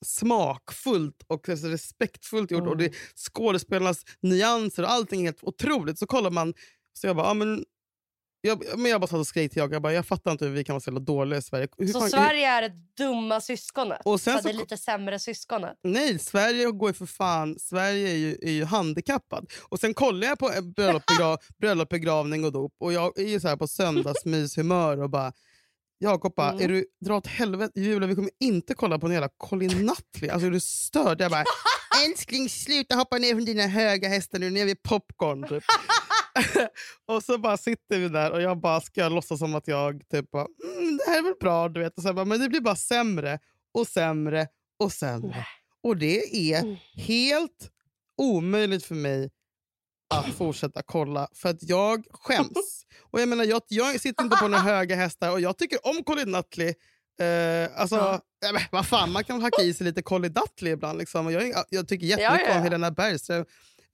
smakfullt 0.06 1.23
och 1.28 1.49
alltså 1.49 1.67
respektfullt 1.67 2.51
gjort. 2.51 2.67
Och 2.67 2.78
det, 2.78 2.93
skådespelarnas 3.15 4.04
nyanser 4.21 4.84
och 4.84 4.91
allting 4.91 5.21
är 5.21 5.25
helt 5.25 5.43
otroligt. 5.43 5.99
Så 5.99 6.06
kollar 6.06 6.32
man, 6.32 6.54
så 6.93 7.08
jag 7.08 7.15
bara, 7.15 7.28
ja, 7.28 7.34
men, 7.34 7.65
jag, 8.45 8.79
men 8.79 8.91
jag 8.91 9.01
bara 9.01 9.08
satt 9.08 9.19
och 9.19 9.27
skrek 9.27 9.51
till 9.51 9.60
jag, 9.60 9.73
jag, 9.73 9.81
bara, 9.81 9.93
jag 9.93 10.05
fattar 10.05 10.31
inte 10.31 10.45
hur 10.45 10.51
vi 10.51 10.63
kan 10.63 10.73
vara 10.73 10.81
så 10.81 10.89
jävla 10.89 10.99
dåliga 10.99 11.39
i 11.39 11.41
Sverige. 11.41 11.67
Hur 11.77 11.88
Så 11.88 11.93
fan- 11.93 12.01
hur- 12.03 12.10
Sverige 12.10 12.47
är 12.47 12.62
det 12.62 12.71
dumma 12.97 13.41
syskonet? 13.41 14.01
Och 14.05 14.21
sen 14.21 14.41
så 14.41 14.47
det 14.47 14.53
lite 14.53 14.77
sämre 14.77 15.19
syskonet? 15.19 15.73
Nej, 15.84 16.19
Sverige 16.19 16.71
går 16.71 16.89
ju 16.89 16.93
för 16.93 17.05
fan... 17.05 17.60
Sverige 17.60 18.10
är 18.10 18.15
ju, 18.15 18.38
är 18.41 18.51
ju 18.51 18.63
handikappad. 18.65 19.45
Och 19.69 19.79
sen 19.79 19.93
kollar 19.93 20.27
jag 20.27 20.39
på 20.39 20.51
eh, 20.51 20.62
bröllop, 20.62 21.05
begrav, 21.05 21.38
bröllop, 21.58 21.89
begravning 21.89 22.45
och 22.45 22.51
dop 22.51 22.73
och 22.79 22.93
jag 22.93 23.19
är 23.19 23.27
ju 23.27 23.39
så 23.39 23.47
här 23.47 23.58
på 23.58 23.67
söndagsmyshumör 23.67 25.01
och 25.01 25.10
bara 25.10 25.31
Jakob 25.97 26.34
bara, 26.36 26.49
Mm. 26.51 26.63
är 26.63 26.67
du, 26.67 26.86
dra 27.05 27.15
åt 27.17 27.27
helvete 27.27 27.79
Julia, 27.79 28.08
vi 28.08 28.15
kommer 28.15 28.31
inte 28.39 28.73
kolla 28.73 28.99
på 28.99 29.08
en 29.08 29.13
jävla 29.13 29.29
Colin 29.38 29.86
Nutley. 29.86 30.29
Alltså 30.29 30.47
är 30.47 30.51
du 30.51 30.60
störd? 30.60 31.21
Jag 31.21 31.31
bara, 31.31 31.43
älskling 32.08 32.49
sluta 32.49 32.95
hoppa 32.95 33.17
ner 33.17 33.31
från 33.36 33.45
dina 33.45 33.67
höga 33.67 34.10
hästar 34.10 34.39
nu, 34.39 34.49
nu 34.49 34.60
är 34.60 34.65
vi 34.65 34.75
popcorn. 34.75 35.47
Typ. 35.47 35.63
och 37.05 37.23
så 37.23 37.37
bara 37.37 37.57
sitter 37.57 37.99
vi 37.99 38.09
där 38.09 38.31
och 38.31 38.41
jag 38.41 38.59
bara 38.59 38.81
ska 38.81 39.09
låtsas 39.09 39.39
som 39.39 39.55
att 39.55 39.67
jag 39.67 40.01
typ 40.11 40.31
bara, 40.31 40.47
mm, 40.77 40.97
det 40.97 41.03
här 41.11 41.17
är 41.19 41.23
väl 41.23 41.33
bra, 41.39 41.69
du 41.69 41.79
vet. 41.79 41.97
Och 41.97 42.03
så 42.03 42.13
bara, 42.13 42.25
men 42.25 42.39
det 42.39 42.49
blir 42.49 42.61
bara 42.61 42.75
sämre 42.75 43.39
och 43.73 43.87
sämre 43.87 44.47
och 44.79 44.91
sämre. 44.91 45.45
Och 45.83 45.97
det 45.97 46.35
är 46.53 46.59
Mm. 46.63 46.75
helt 46.95 47.69
omöjligt 48.17 48.85
för 48.85 48.95
mig 48.95 49.29
att 50.13 50.25
fortsätta 50.33 50.81
kolla 50.85 51.27
för 51.33 51.49
att 51.49 51.63
jag 51.63 52.05
skäms. 52.11 52.85
Och 53.11 53.21
jag 53.21 53.29
menar, 53.29 53.43
jag, 53.43 53.61
jag 53.67 54.01
sitter 54.01 54.23
inte 54.23 54.37
på 54.37 54.47
några 54.47 54.63
höga 54.63 54.95
hästar 54.95 55.31
och 55.31 55.41
jag 55.41 55.57
tycker 55.57 55.87
om 55.87 56.03
Colin 56.03 56.31
Nutley. 56.31 56.67
Eh, 57.19 57.81
alltså, 57.81 57.95
Ja. 57.95 58.21
ja. 58.41 58.51
men, 58.51 58.61
vad 58.71 58.85
fan, 58.87 59.11
man 59.11 59.23
kan 59.23 59.41
hacka 59.41 59.61
i 59.61 59.73
sig 59.73 59.85
lite 59.85 60.01
Colin 60.01 60.33
Nutley 60.35 60.73
ibland. 60.73 60.99
Liksom. 60.99 61.25
Och 61.25 61.31
jag, 61.31 61.63
jag 61.69 61.87
tycker 61.87 62.05
jättemycket 62.05 62.39
Ja, 62.41 62.47
ja, 62.47 62.51
ja. 62.53 62.57
om 62.57 62.63
Helena 62.63 62.91
Bergström 62.91 63.45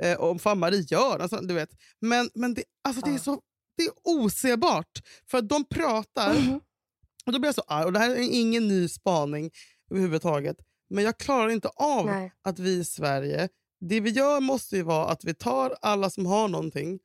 eh, 0.02 0.20
om 0.20 0.40
fan 0.40 0.60
Marie 0.60 0.82
Göran. 0.90 1.22
Alltså, 1.22 1.38
du 1.42 1.54
vet. 1.54 1.70
Men, 2.00 2.30
men 2.34 2.54
det, 2.54 2.64
alltså, 2.84 3.02
det, 3.02 3.12
är 3.14 3.18
så, 3.18 3.42
det 3.78 3.84
är 3.84 3.92
osebart. 4.04 5.02
För 5.28 5.38
att 5.38 5.50
de 5.50 5.66
pratar 5.66 6.34
Mhm. 6.34 6.60
och 7.26 7.32
då 7.34 7.40
blir 7.40 7.48
jag 7.48 7.56
så 7.56 7.64
arg. 7.68 7.86
Och 7.86 7.94
det 7.94 8.00
här 8.00 8.10
är 8.12 8.30
ingen 8.40 8.68
ny 8.68 8.88
spaning 8.88 9.52
överhuvudtaget. 9.92 10.58
Men 10.90 11.04
jag 11.04 11.18
klarar 11.18 11.50
inte 11.50 11.68
av 11.68 12.06
Nej. 12.06 12.32
att 12.44 12.60
vi 12.60 12.72
i 12.74 12.84
Sverige, 12.86 13.50
det 13.80 14.00
vi 14.00 14.10
gör 14.10 14.40
måste 14.40 14.76
ju 14.76 14.82
vara 14.84 15.08
att 15.08 15.24
vi 15.24 15.34
tar 15.34 15.76
alla 15.82 16.10
som 16.10 16.26
har 16.26 16.48
någonting 16.48 17.00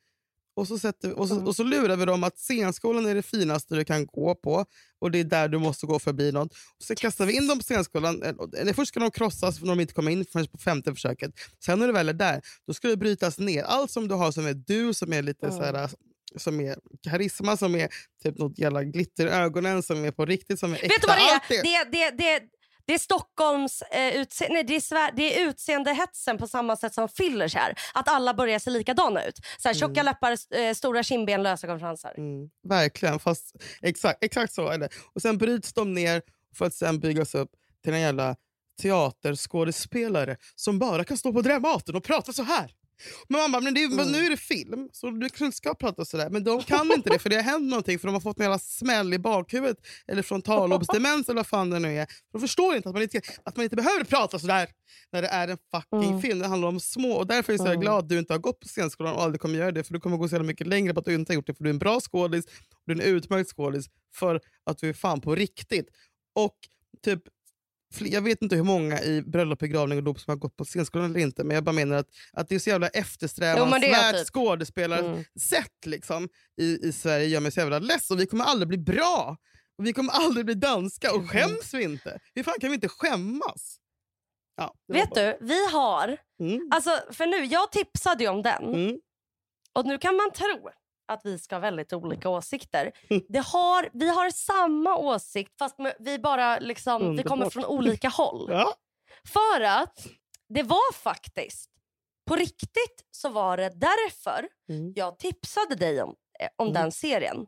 och 0.57 0.69
så, 0.69 0.79
sätter, 0.79 1.13
och 1.19 1.29
så, 1.29 1.35
Mm. 1.35 1.47
och 1.47 1.57
så 1.57 1.63
lurar 1.63 1.97
vi 1.97 2.05
dem 2.05 2.25
att 2.25 2.39
scenskolan 2.39 3.07
är 3.07 3.15
det 3.15 3.23
finaste 3.23 3.75
du 3.75 3.85
kan 3.85 4.07
gå 4.07 4.35
på 4.35 4.65
och 4.99 5.11
det 5.11 5.21
är 5.21 5.25
där 5.25 5.49
du 5.49 5.59
måste 5.59 5.87
gå 5.87 5.99
förbi 5.99 6.33
något. 6.33 6.53
Och 6.53 6.83
så 6.85 6.95
kastar 6.95 7.27
vi 7.27 7.33
in 7.37 7.47
dem 7.47 7.59
på 7.59 7.63
scenskolan. 7.65 8.23
Eller 8.59 8.73
först 8.73 8.89
ska 8.89 9.01
de 9.01 9.11
krossas 9.11 9.59
för 9.59 9.67
de 9.67 9.81
inte 9.81 9.95
kommer 9.95 10.11
in 10.11 10.25
förrän 10.25 10.47
på 10.47 10.59
femte 10.59 10.95
försöket. 10.95 11.31
Sen 11.65 11.79
när 11.79 11.87
du 11.87 11.93
väl 11.93 12.09
är 12.09 12.13
där, 12.13 12.41
då 12.67 12.75
ska 12.75 12.89
det 12.89 12.97
brytas 12.97 13.39
ner. 13.39 13.63
Allt 13.63 13.91
som 13.91 14.09
du 14.09 14.15
har 14.15 14.33
som 14.33 14.47
är 14.47 14.55
du, 14.55 14.95
som 14.95 15.13
är 15.13 15.23
lite 15.23 15.47
Mm. 15.47 15.59
så 15.59 15.65
här, 15.65 15.91
som 16.37 16.61
är 16.61 16.77
karisma, 17.03 17.57
som 17.57 17.75
är 17.75 17.89
typ 18.23 18.39
något 18.39 18.59
jävla 18.59 18.85
glitter 18.85 19.27
i 19.27 19.31
ögonen, 19.31 19.83
som 19.83 20.05
är 20.05 20.11
på 20.11 20.27
riktigt, 20.27 20.61
som 20.61 20.73
är 20.73 20.77
äkta. 20.77 20.89
Vet 20.89 21.01
du 21.01 21.07
vad 21.07 21.17
det 21.17 21.57
är? 21.57 21.63
Det, 21.63 21.91
det, 21.99 22.11
det, 22.11 22.41
det 22.87 22.95
är 22.95 22.99
Stockholms 22.99 23.83
eh, 23.83 23.99
utse- 24.17 24.47
nej, 24.51 24.65
det 24.65 24.77
är, 24.77 24.81
Sver- 24.81 25.13
det 25.17 25.41
är 25.41 25.49
utseendehetsen 25.49 26.39
på 26.39 26.47
samma 26.47 26.77
sätt 26.77 26.95
som 26.95 27.09
fillers 27.09 27.57
är. 27.57 27.75
Att 27.95 28.09
alla 28.09 28.35
börjar 28.35 28.59
se 28.59 28.71
likadana 28.71 29.25
ut. 29.25 29.39
Så 29.59 29.69
här, 29.69 29.75
tjocka 29.75 30.03
läppar, 30.03 30.37
eh, 30.57 30.75
stora 30.75 31.03
kindben, 31.03 31.43
lösögonfransar. 31.43 32.15
Mm, 32.19 32.51
verkligen, 32.69 33.19
fast 33.19 33.57
exakt, 33.83 34.25
exakt 34.25 34.53
så 34.53 34.69
är 34.69 34.79
det. 34.79 34.89
Och 35.15 35.23
sen 35.23 35.39
bryts 35.39 35.73
de 35.73 35.95
ner 35.95 36.23
för 36.55 36.67
att 36.67 36.75
sen 36.75 37.01
byggas 37.01 37.35
upp 37.35 37.51
till 37.85 37.93
en 37.95 38.01
jävla 38.01 38.37
teaterskådespelare 38.83 40.37
som 40.55 40.79
bara 40.79 41.05
kan 41.05 41.17
stå 41.19 41.33
på 41.33 41.41
Dramaten 41.43 41.97
och 41.97 42.05
prata 42.05 42.33
så 42.33 42.43
här. 42.43 42.71
Men 43.29 43.41
man 43.41 43.53
bara, 43.53 43.63
men, 43.63 43.75
det 43.75 43.89
men 43.89 44.13
nu 44.13 44.19
är 44.27 44.31
det 44.31 44.37
film, 44.37 44.89
så 44.93 45.11
du 45.11 45.21
kanske 45.29 45.45
inte 45.45 45.57
ska 45.57 45.75
prata 45.75 46.05
sådär. 46.05 46.31
Men 46.31 46.45
de 46.45 46.63
kan 46.63 46.93
inte 46.93 47.11
det, 47.11 47.19
för 47.19 47.31
det 47.31 47.37
har 47.37 47.43
hänt 47.43 47.69
någonting. 47.71 47.99
För 47.99 48.09
de 48.09 48.15
har 48.15 48.21
fått 48.21 48.39
en 48.39 48.43
jävla 48.45 48.59
smäll 48.59 49.15
i 49.15 49.19
bakhuvudet, 49.19 49.77
eller 50.07 50.23
frontallobsdemens 50.23 51.29
eller 51.29 51.37
vad 51.39 51.47
fan 51.47 51.71
det 51.71 51.79
nu 51.79 51.99
är. 51.99 52.07
De 52.33 52.41
förstår 52.41 52.77
inte 52.77 52.89
att 52.89 52.95
man 52.95 53.03
inte, 53.03 53.21
att 53.45 53.57
man 53.57 53.65
inte 53.65 53.77
behöver 53.77 54.05
prata 54.05 54.39
sådär 54.39 54.69
när 55.13 55.23
det 55.23 55.29
är 55.29 55.49
en 55.49 55.59
fucking 55.75 56.09
Mm. 56.11 56.21
film. 56.23 56.39
Det 56.39 56.47
handlar 56.47 56.69
om 56.69 56.81
små. 56.81 57.13
Och 57.13 57.27
därför 57.27 57.53
är 57.53 57.55
jag 57.55 57.67
så 57.67 57.71
Mm. 57.71 57.81
glad 57.81 57.99
att 57.99 58.09
du 58.09 58.19
inte 58.19 58.33
har 58.33 58.39
gått 58.39 58.61
på 58.61 58.69
scenskolan 58.69 59.15
och 59.15 59.23
aldrig 59.23 59.41
kommer 59.41 59.59
göra 59.59 59.73
det. 59.73 59.85
För 59.85 59.93
du 59.95 60.01
kommer 60.01 60.17
gå 60.17 60.29
så 60.29 60.35
jävla 60.35 60.47
mycket 60.47 60.67
längre 60.67 60.95
på 60.95 61.01
att 61.01 61.07
du 61.07 61.15
inte 61.15 61.33
har 61.33 61.35
gjort 61.35 61.47
det. 61.47 61.55
För 61.55 61.65
du 61.65 61.71
är 61.71 61.75
en 61.75 61.79
bra 61.79 62.01
skådis, 62.01 62.45
och 62.47 62.83
du 62.87 62.93
är 62.93 62.97
en 62.97 63.03
utmärkt 63.17 63.51
skådis 63.51 63.87
för 64.15 64.41
att 64.67 64.79
du 64.79 64.89
är 64.89 64.93
fan 64.93 65.21
på 65.21 65.35
riktigt. 65.35 65.89
Och 66.35 66.55
typ 67.05 67.23
jag 68.01 68.23
vet 68.23 68.43
inte 68.43 68.57
hur 68.57 68.63
många 68.63 69.03
i 69.03 69.23
bröllop, 69.23 69.59
begravning 69.59 69.99
och 69.99 70.05
dop 70.05 70.21
som 70.21 70.31
har 70.31 70.37
gått 70.37 70.57
på 70.57 70.65
scenskolan 70.65 71.11
eller 71.11 71.21
inte, 71.21 71.45
men 71.45 71.55
jag 71.55 71.65
bara 71.65 71.73
menar 71.73 71.97
att, 71.97 72.09
att 72.33 72.49
det 72.49 72.55
är 72.55 72.59
så 72.59 72.71
jävla 72.71 72.89
eftersträvansvärt 72.89 74.17
typ. 74.17 74.27
skådespelarsätt 74.27 75.87
liksom, 75.87 76.29
i, 76.61 76.89
i 76.89 76.93
Sverige 76.93 77.27
gör 77.27 77.41
mig 77.41 77.53
så 77.53 77.61
jävla 77.61 77.79
less. 77.79 78.11
Och 78.11 78.21
vi 78.21 78.27
kommer 78.27 78.45
aldrig 78.45 78.69
bli 78.69 78.79
bra. 78.79 79.37
Och 79.79 79.87
vi 79.87 79.93
kommer 79.93 80.13
aldrig 80.13 80.47
bli 80.47 80.55
danska. 80.55 81.15
Och 81.15 81.31
skäms 81.31 81.75
vi 81.75 81.83
inte? 81.83 82.19
Hur 82.35 82.43
fan 82.43 82.55
kan 82.61 82.71
vi 82.71 82.75
inte 82.75 82.89
skämmas? 82.89 83.79
Ja, 84.57 84.75
Vet 84.89 85.11
bara- 85.11 85.25
du, 85.25 85.39
vi 85.41 85.67
har... 85.73 86.17
Mm. 86.41 86.69
Alltså, 86.71 86.91
för 87.13 87.27
nu, 87.27 87.45
jag 87.45 87.73
tipsade 87.73 88.25
ju 88.25 88.31
om 88.31 88.43
den. 88.43 88.75
Mm. 88.75 88.99
Och 89.73 89.87
nu 89.87 89.99
kan 89.99 90.17
man 90.17 90.33
tro 90.33 90.69
att 91.09 91.21
vi 91.25 91.39
ska 91.39 91.55
ha 91.55 91.61
väldigt 91.61 91.93
olika 91.93 92.29
åsikter. 92.29 92.93
Det 93.29 93.39
har, 93.47 93.89
vi 93.93 94.09
har 94.09 94.31
samma 94.31 94.97
åsikt 94.97 95.59
fast 95.59 95.77
vi 95.99 96.19
bara 96.19 96.59
liksom, 96.59 97.17
vi 97.17 97.23
kommer 97.23 97.51
från 97.51 97.65
olika 97.65 98.09
håll. 98.09 98.49
Ja. 98.53 98.75
För 99.29 99.61
att 99.61 100.07
det 100.49 100.63
var 100.63 100.93
faktiskt, 100.93 101.71
på 102.29 102.37
riktigt 102.37 103.05
så 103.11 103.29
var 103.29 103.57
det 103.57 103.69
därför 103.75 104.49
Mm. 104.69 104.93
jag 104.97 105.19
tipsade 105.19 105.75
dig 105.75 106.03
om, 106.03 106.15
eh, 106.41 106.49
om 106.57 106.69
Mm. 106.69 106.83
den 106.83 106.93
serien. 106.93 107.47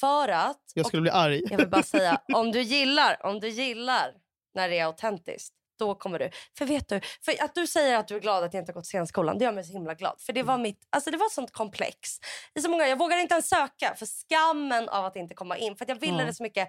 För 0.00 0.28
att, 0.28 0.60
Jag 0.74 0.82
och 0.84 0.88
skulle 0.88 1.02
bli 1.02 1.10
arg. 1.10 1.42
jag 1.50 1.56
vill 1.58 1.68
bara 1.70 1.82
säga, 1.82 2.20
om 2.34 2.52
du 2.52 2.62
gillar, 2.62 3.26
om 3.26 3.40
du 3.40 3.48
gillar 3.48 4.14
när 4.54 4.68
det 4.68 4.78
är 4.78 4.84
autentiskt, 4.84 5.54
då 5.84 5.94
kommer 5.94 6.18
du. 6.18 6.30
För 6.58 6.64
vet 6.66 6.88
du, 6.88 7.00
för 7.24 7.44
att 7.44 7.54
du 7.54 7.66
säger 7.66 7.98
att 7.98 8.08
du 8.08 8.16
är 8.16 8.20
glad 8.20 8.44
att 8.44 8.54
jag 8.54 8.60
inte 8.62 8.72
har 8.72 8.74
gått 8.74 8.86
scenskolan, 8.86 9.38
det 9.38 9.44
gör 9.44 9.52
mig 9.52 9.64
så 9.64 9.72
himla 9.72 9.94
glad. 9.94 10.20
För 10.20 10.32
det 10.32 10.42
var 10.42 10.58
mitt, 10.58 10.80
alltså 10.90 11.10
det 11.10 11.16
var 11.16 11.28
sånt 11.28 11.52
komplex. 11.52 11.98
Är 12.54 12.60
så 12.60 12.70
många, 12.70 12.88
jag 12.88 12.98
vågade 12.98 13.22
inte 13.22 13.34
ens 13.34 13.48
söka 13.48 13.94
för 13.98 14.06
skammen 14.06 14.88
av 14.88 15.04
att 15.04 15.16
inte 15.16 15.34
komma 15.34 15.56
in. 15.56 15.76
För 15.76 15.84
att 15.84 15.88
jag 15.88 16.00
ville 16.00 16.18
Ja. 16.18 16.26
det 16.26 16.34
så 16.34 16.42
mycket. 16.42 16.68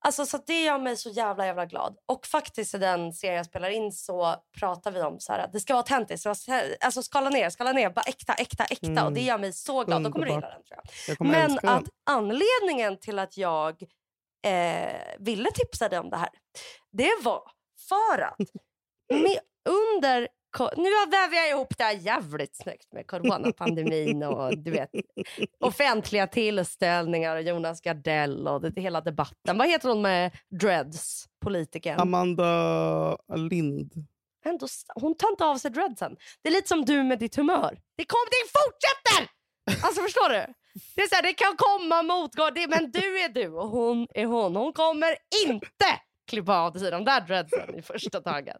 Alltså, 0.00 0.26
så 0.26 0.38
det 0.46 0.62
gör 0.62 0.78
mig 0.78 0.96
så 0.96 1.10
jävla 1.10 1.46
jävla 1.46 1.66
glad. 1.66 1.96
Och 2.06 2.26
faktiskt 2.26 2.74
i 2.74 2.78
den 2.78 3.12
serien 3.12 3.36
jag 3.36 3.46
spelar 3.46 3.70
in 3.70 3.92
så 3.92 4.34
pratar 4.58 4.90
vi 4.90 5.02
om 5.02 5.20
så 5.20 5.32
här, 5.32 5.40
att 5.40 5.52
det 5.52 5.60
ska 5.60 5.72
vara 5.74 5.80
autentiskt. 5.80 6.26
Alltså 6.80 7.02
skala 7.02 7.30
ner, 7.30 7.50
skala 7.50 7.72
ner. 7.72 7.90
Bara 7.90 8.02
äkta, 8.02 8.34
äkta, 8.34 8.64
äkta. 8.64 8.86
Mm. 8.86 9.04
Och 9.06 9.12
det 9.12 9.20
gör 9.20 9.38
mig 9.38 9.52
så 9.52 9.84
glad. 9.84 10.04
Då 10.04 10.12
kommer 10.12 10.26
du 10.26 10.32
gilla 10.32 10.48
den 10.50 10.64
tror 10.64 10.80
jag. 11.06 11.16
Jag 11.20 11.26
Men 11.26 11.58
att 11.62 11.84
anledningen 12.06 12.98
till 12.98 13.18
att 13.18 13.36
jag 13.36 13.82
eh, 14.46 14.92
ville 15.18 15.50
tipsa 15.50 15.88
dig 15.88 15.98
om 15.98 16.10
det 16.10 16.16
här, 16.16 16.30
det 16.92 17.10
var 17.22 17.42
för 17.88 18.20
att 18.22 18.36
med, 19.22 19.38
under 19.68 20.28
nu 20.76 20.90
väver 21.10 21.36
jag 21.36 21.50
ihop 21.50 21.78
det 21.78 21.84
här 21.84 21.92
jävligt 21.92 22.56
snyggt 22.56 22.92
med 22.92 23.06
coronapandemin 23.06 24.22
och 24.22 24.58
du 24.58 24.70
vet, 24.70 24.90
offentliga 25.60 26.26
tillställningar 26.26 27.36
och 27.36 27.42
Jonas 27.42 27.80
Gardell 27.80 28.48
och 28.48 28.60
det, 28.60 28.80
hela 28.80 29.00
debatten. 29.00 29.58
Vad 29.58 29.68
heter 29.68 29.88
hon 29.88 30.02
med 30.02 30.36
dreads, 30.60 31.28
politikern? 31.44 32.00
Amanda 32.00 33.16
Lind. 33.36 33.92
Ändå, 34.44 34.66
hon 34.94 35.16
tar 35.16 35.30
inte 35.30 35.44
av 35.44 35.56
sig 35.56 35.70
dreadsen. 35.70 36.16
Det 36.42 36.48
är 36.48 36.52
lite 36.52 36.68
som 36.68 36.84
du 36.84 37.02
med 37.02 37.18
ditt 37.18 37.36
humör. 37.36 37.78
Det, 37.96 38.04
kom, 38.04 38.18
det 38.30 38.50
fortsätter! 38.58 39.32
Alltså 39.86 40.02
förstår 40.02 40.28
du? 40.28 40.52
Det, 40.94 41.02
är 41.02 41.08
så 41.08 41.14
här, 41.14 41.22
det 41.22 41.32
kan 41.32 41.56
komma 41.56 42.02
motgång, 42.02 42.50
det- 42.54 42.68
men 42.68 42.90
du 42.90 43.20
är 43.20 43.28
du 43.28 43.48
och 43.48 43.68
hon 43.68 44.06
är 44.14 44.26
hon. 44.26 44.56
Hon 44.56 44.72
kommer 44.72 45.16
inte 45.46 45.86
klippa 46.28 46.58
av 46.58 46.72
sig 46.78 46.90
de 46.90 47.04
där 47.04 47.20
dreadsen 47.20 47.78
i 47.78 47.82
första 47.82 48.20
taget. 48.20 48.56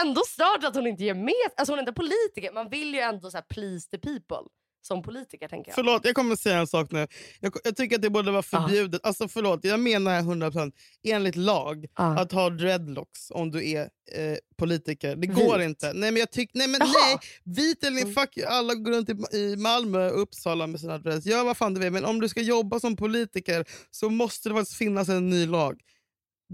Ändå 0.00 0.20
stört 0.28 0.64
att 0.64 0.74
hon 0.74 0.86
inte 0.86 1.04
ger 1.04 1.14
med 1.14 1.32
Alltså 1.56 1.72
hon 1.72 1.78
är 1.78 1.82
inte 1.82 1.92
politiker. 1.92 2.52
Man 2.54 2.68
vill 2.70 2.94
ju 2.94 3.00
ändå 3.00 3.30
så 3.30 3.36
här 3.36 3.44
please 3.48 3.88
the 3.90 3.98
people 3.98 4.48
som 4.82 5.02
politiker 5.02 5.48
tänker 5.48 5.68
jag. 5.70 5.74
Förlåt, 5.74 6.04
jag 6.04 6.14
kommer 6.14 6.36
säga 6.36 6.58
en 6.58 6.66
sak 6.66 6.90
nu. 6.92 7.06
Jag, 7.40 7.52
jag 7.64 7.76
tycker 7.76 7.96
att 7.96 8.02
det 8.02 8.10
borde 8.10 8.30
vara 8.30 8.42
förbjudet. 8.42 9.00
Alltså 9.06 9.28
förlåt, 9.28 9.64
jag 9.64 9.80
menar 9.80 10.20
100% 10.22 10.72
enligt 11.08 11.36
lag 11.36 11.86
Ja. 11.96 12.18
att 12.18 12.32
ha 12.32 12.50
dreadlocks 12.50 13.30
om 13.30 13.50
du 13.50 13.70
är 13.70 13.80
eh, 14.12 14.36
politiker. 14.58 15.16
Det 15.16 15.28
Vit. 15.28 15.34
går 15.36 15.60
inte. 15.62 15.86
Nej, 15.92 16.10
men 16.12 16.20
jag 16.20 16.30
tyck, 16.30 16.50
nej, 16.54 16.68
men 16.68 16.80
Jaha. 16.80 16.90
nej. 17.06 17.18
Vit 17.44 17.84
eller 17.84 18.00
Mm. 18.02 18.14
fuck 18.14 18.38
alla 18.48 18.74
går 18.74 18.92
runt 18.92 19.08
i, 19.10 19.36
i 19.36 19.56
Malmö 19.56 20.10
och 20.10 20.22
Uppsala 20.22 20.66
med 20.66 20.80
sina 20.80 20.98
dreads. 20.98 21.26
Gör 21.26 21.44
vad 21.44 21.56
fan 21.56 21.74
du 21.74 21.80
vill, 21.80 21.92
men 21.92 22.04
om 22.04 22.20
du 22.20 22.28
ska 22.28 22.40
jobba 22.40 22.80
som 22.80 22.96
politiker 22.96 23.64
så 23.90 24.10
måste 24.10 24.48
det 24.48 24.54
faktiskt 24.54 24.78
finnas 24.78 25.08
en 25.08 25.30
ny 25.30 25.46
lag. 25.46 25.80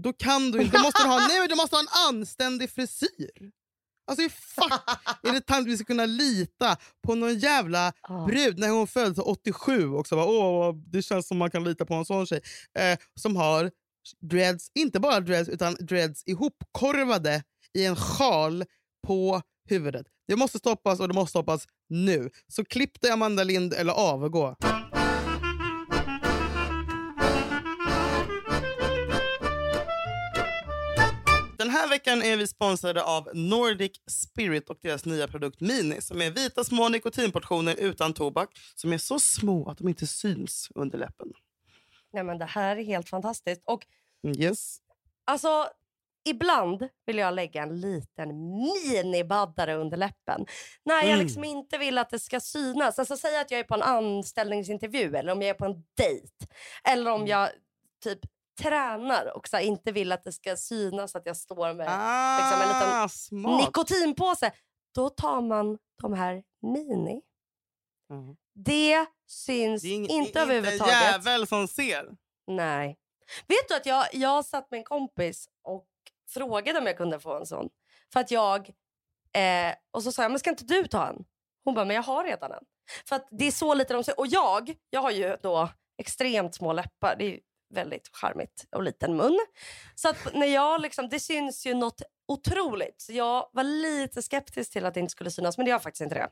Då 0.03 0.13
kan 0.13 0.51
du 0.51 0.61
inte. 0.61 0.77
Då 0.77 0.83
måste 0.83 1.03
du 1.03 1.07
ha, 1.09 1.19
nej, 1.27 1.39
men 1.39 1.49
du 1.49 1.55
måste 1.55 1.75
ha 1.75 1.81
en 1.81 2.15
anständig 2.15 2.69
frisyr. 2.69 3.51
Alltså 4.07 4.21
hur 4.21 4.29
fuck 4.29 4.99
är 5.23 5.33
det 5.33 5.41
tant 5.41 5.67
vi 5.67 5.77
ska 5.77 5.85
kunna 5.85 6.05
lita 6.05 6.77
på 7.07 7.15
någon 7.15 7.39
jävla 7.39 7.93
brud 8.27 8.59
när 8.59 8.69
hon 8.69 8.87
föddes 8.87 9.17
87 9.17 9.89
också. 9.93 10.15
Bara, 10.15 10.25
Åh, 10.25 10.75
det 10.75 11.01
känns 11.01 11.27
som 11.27 11.37
man 11.37 11.51
kan 11.51 11.63
lita 11.63 11.85
på 11.85 11.93
en 11.93 12.05
sån 12.05 12.25
tjej. 12.25 12.41
Eh, 12.79 12.99
som 13.19 13.35
har 13.35 13.71
dreads, 14.21 14.71
inte 14.75 14.99
bara 14.99 15.19
dreads 15.19 15.49
utan 15.49 15.75
dreads 15.79 16.23
ihopkorvade 16.25 17.43
i 17.73 17.85
en 17.85 17.95
sjal 17.95 18.65
på 19.07 19.41
huvudet. 19.69 20.05
Det 20.27 20.35
måste 20.35 20.57
stoppas 20.57 20.99
och 20.99 21.07
det 21.07 21.13
måste 21.13 21.29
stoppas 21.29 21.67
nu. 21.89 22.29
Så 22.47 22.65
klipp 22.65 23.01
dig 23.01 23.11
Amanda 23.11 23.43
Lind 23.43 23.73
eller 23.73 23.93
avgå. 23.93 24.55
Den 31.65 31.73
här 31.73 31.89
veckan 31.89 32.21
är 32.21 32.37
vi 32.37 32.47
sponsrade 32.47 33.03
av 33.03 33.29
Nordic 33.33 33.91
Spirit 34.07 34.69
och 34.69 34.77
deras 34.81 35.05
nya 35.05 35.27
produkt 35.27 35.61
Mini 35.61 36.01
som 36.01 36.21
är 36.21 36.31
vita 36.31 36.63
små 36.63 36.89
nikotinportioner 36.89 37.75
utan 37.79 38.13
tobak 38.13 38.49
som 38.75 38.93
är 38.93 38.97
så 38.97 39.19
små 39.19 39.69
att 39.69 39.77
de 39.77 39.87
inte 39.87 40.07
syns 40.07 40.69
under 40.75 40.97
läppen. 40.97 41.27
Nej, 42.13 42.23
men 42.23 42.37
det 42.37 42.45
här 42.45 42.77
är 42.77 42.83
helt 42.83 43.09
fantastiskt. 43.09 43.61
Och 43.65 43.85
Yes. 44.37 44.77
Alltså, 45.25 45.67
ibland 46.29 46.87
vill 47.05 47.17
jag 47.17 47.33
lägga 47.33 47.63
en 47.63 47.81
liten 47.81 48.29
minibaddare 48.91 49.75
under 49.75 49.97
läppen. 49.97 50.45
När 50.85 50.95
jag 50.95 51.09
Mm. 51.13 51.19
liksom 51.25 51.43
inte 51.43 51.77
vill 51.77 51.97
att 51.97 52.09
det 52.09 52.19
ska 52.19 52.39
synas. 52.39 52.99
Alltså 52.99 53.17
säg 53.17 53.37
att 53.39 53.51
jag 53.51 53.59
är 53.59 53.63
på 53.63 53.73
en 53.75 53.81
anställningsintervju 53.81 55.15
eller 55.15 55.31
om 55.31 55.41
jag 55.41 55.49
är 55.49 55.53
på 55.53 55.65
en 55.65 55.83
dejt. 55.97 56.33
Eller 56.83 57.11
Mm. 57.11 57.21
om 57.21 57.27
jag 57.27 57.49
typ 58.03 58.19
tränar 58.61 59.37
och 59.37 59.47
så 59.47 59.57
här, 59.57 59.63
inte 59.63 59.91
vill 59.91 60.11
att 60.11 60.23
det 60.23 60.31
ska 60.31 60.55
synas 60.57 61.15
att 61.15 61.25
jag 61.25 61.37
står 61.37 61.73
med 61.73 61.87
Ah, 61.89 62.37
liksom 62.39 62.61
en 62.61 62.67
liten 62.67 63.09
smart. 63.09 63.61
nikotinpåse. 63.67 64.51
Då 64.95 65.09
tar 65.09 65.41
man 65.41 65.77
de 66.01 66.13
här 66.13 66.43
mini. 66.61 67.21
Ja. 68.07 68.35
Det 68.55 69.05
syns 69.27 69.81
Det 69.81 69.87
är 69.87 69.91
ing- 69.99 70.09
inte 70.09 70.41
överhuvudtaget. 70.41 70.93
jävel 70.93 71.47
som 71.47 71.67
ser. 71.67 72.05
Nej. 72.47 72.97
Vet 73.47 73.67
du 73.69 73.75
att 73.75 73.85
jag, 73.85 74.05
jag 74.13 74.45
satt 74.45 74.71
med 74.71 74.77
en 74.77 74.83
kompis 74.83 75.49
och 75.63 75.85
frågade 76.29 76.79
om 76.79 76.85
jag 76.85 76.97
kunde 76.97 77.19
få 77.19 77.37
en 77.39 77.45
sån. 77.45 77.69
För 78.13 78.19
att 78.19 78.31
jag... 78.31 78.69
Eh, 79.33 79.75
och 79.91 80.03
så 80.03 80.11
sa 80.11 80.21
jag, 80.21 80.31
men 80.31 80.39
ska 80.39 80.49
inte 80.49 80.63
du 80.63 80.87
ta 80.87 81.07
en? 81.07 81.25
Hon 81.63 81.73
bara, 81.75 81.85
men 81.85 81.95
jag 81.95 82.03
har 82.03 82.23
redan 82.23 82.51
en. 82.51 82.63
För 83.07 83.15
att 83.15 83.27
det 83.31 83.47
är 83.47 83.51
så 83.51 83.73
lite 83.73 83.93
de 83.93 84.03
ser. 84.03 84.19
Och 84.19 84.27
jag, 84.27 84.73
jag 84.89 85.01
har 85.01 85.11
ju 85.11 85.37
då 85.43 85.69
extremt 85.97 86.55
små 86.55 86.73
läppar. 86.73 87.15
Det 87.19 87.25
är 87.25 87.39
väldigt 87.69 88.09
charmigt 88.13 88.65
och 88.71 88.83
liten 88.83 89.15
mun. 89.15 89.39
Så 89.95 90.09
att 90.09 90.33
när 90.33 90.47
jag 90.47 90.81
liksom, 90.81 91.09
det 91.09 91.19
syns 91.19 91.65
ju 91.65 91.73
något 91.73 92.01
otroligt. 92.27 93.01
Så 93.01 93.13
jag 93.13 93.49
var 93.53 93.63
lite 93.63 94.21
skeptisk 94.21 94.71
till 94.71 94.85
att 94.85 94.93
det 94.93 94.99
inte 94.99 95.11
skulle 95.11 95.31
synas, 95.31 95.57
men 95.57 95.65
det 95.65 95.69
gör 95.69 95.79
faktiskt 95.79 96.01
inte 96.01 96.15
det. 96.15 96.29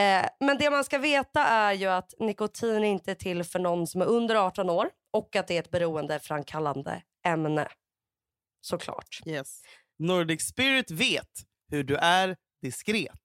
Eh, 0.00 0.28
men 0.40 0.58
det 0.58 0.70
man 0.70 0.84
ska 0.84 0.98
veta 0.98 1.44
är 1.44 1.72
ju 1.72 1.86
att 1.86 2.14
nikotin 2.18 2.84
inte 2.84 3.10
är 3.10 3.14
till 3.14 3.44
för 3.44 3.58
någon 3.58 3.86
som 3.86 4.00
är 4.00 4.06
under 4.06 4.34
18 4.34 4.70
år 4.70 4.90
och 5.12 5.36
att 5.36 5.46
det 5.46 5.56
är 5.56 5.60
ett 5.60 5.70
beroendeframkallande 5.70 7.02
ämne. 7.26 7.68
Såklart. 8.60 9.20
Yes. 9.26 9.62
Nordic 9.98 10.42
Spirit 10.42 10.90
vet 10.90 11.30
hur 11.70 11.84
du 11.84 11.96
är 11.96 12.36
diskret. 12.62 13.20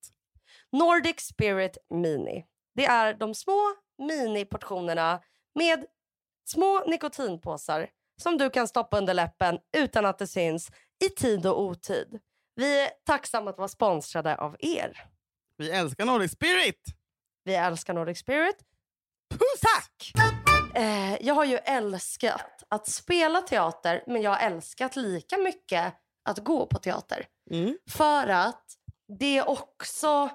Nordic 0.72 1.20
Spirit 1.20 1.78
Mini. 1.90 2.46
Det 2.76 2.86
är 2.86 3.14
de 3.14 3.36
små 3.36 3.76
miniportionerna 3.98 5.22
med 5.56 5.86
små 6.52 6.84
nikotinpåsar 6.86 7.90
som 8.22 8.38
du 8.38 8.50
kan 8.50 8.68
stoppa 8.68 8.98
under 8.98 9.14
läppen 9.14 9.60
utan 9.78 10.06
att 10.06 10.18
det 10.18 10.28
syns 10.28 10.72
i 11.06 11.10
tid 11.10 11.46
och 11.46 11.62
otid. 11.62 12.20
Vi 12.56 12.80
är 12.82 12.90
tacksamma 13.06 13.50
att 13.50 13.58
vara 13.58 13.68
sponsrade 13.68 14.36
av 14.36 14.56
er. 14.60 15.06
Vi 15.58 15.72
älskar 15.72 16.06
Nordic 16.06 16.32
Spirit! 16.32 16.84
Vi 17.44 17.56
älskar 17.56 17.94
Nordic 17.94 18.20
Spirit. 18.20 18.58
Puss! 19.30 19.62
Tack! 19.62 20.14
Eh, 20.76 21.18
jag 21.22 21.34
har 21.34 21.46
ju 21.46 21.58
älskat 21.58 22.64
att 22.68 22.88
spela 22.88 23.42
teater 23.42 24.04
men 24.08 24.22
jag 24.22 24.32
har 24.32 24.40
älskat 24.40 24.96
lika 24.96 25.38
mycket 25.38 25.94
att 26.24 26.40
gå 26.40 26.66
på 26.66 26.80
teater. 26.80 27.26
Mm. 27.52 27.78
För 27.90 28.28
att 28.28 28.64
det 29.20 29.38
är 29.38 29.50
också 29.50 30.30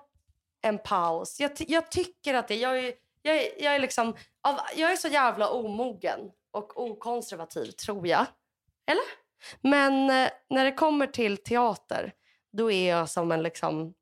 en 0.62 0.78
paus. 0.78 1.40
Jag, 1.40 1.52
jag 1.58 1.90
tycker 1.90 2.34
att 2.34 2.48
det... 2.48 2.56
Jag 2.56 2.78
är, 2.78 2.94
jag 3.26 3.36
är, 3.36 3.62
jag 3.62 3.74
är 3.74 3.78
liksom... 3.78 4.16
Av, 4.42 4.60
jag 4.76 4.92
är 4.92 4.96
så 4.96 5.08
jävla 5.08 5.50
omogen 5.50 6.20
och 6.50 6.80
okonservativ, 6.80 7.70
tror 7.70 8.06
jag. 8.06 8.26
Eller? 8.90 9.04
Men 9.60 10.10
eh, 10.10 10.30
när 10.48 10.64
det 10.64 10.72
kommer 10.72 11.06
till 11.06 11.36
teater, 11.36 12.12
då 12.52 12.70
är 12.70 12.90
jag 12.90 13.08
som 13.08 13.32
en 13.32 13.42
liksom 13.42 13.94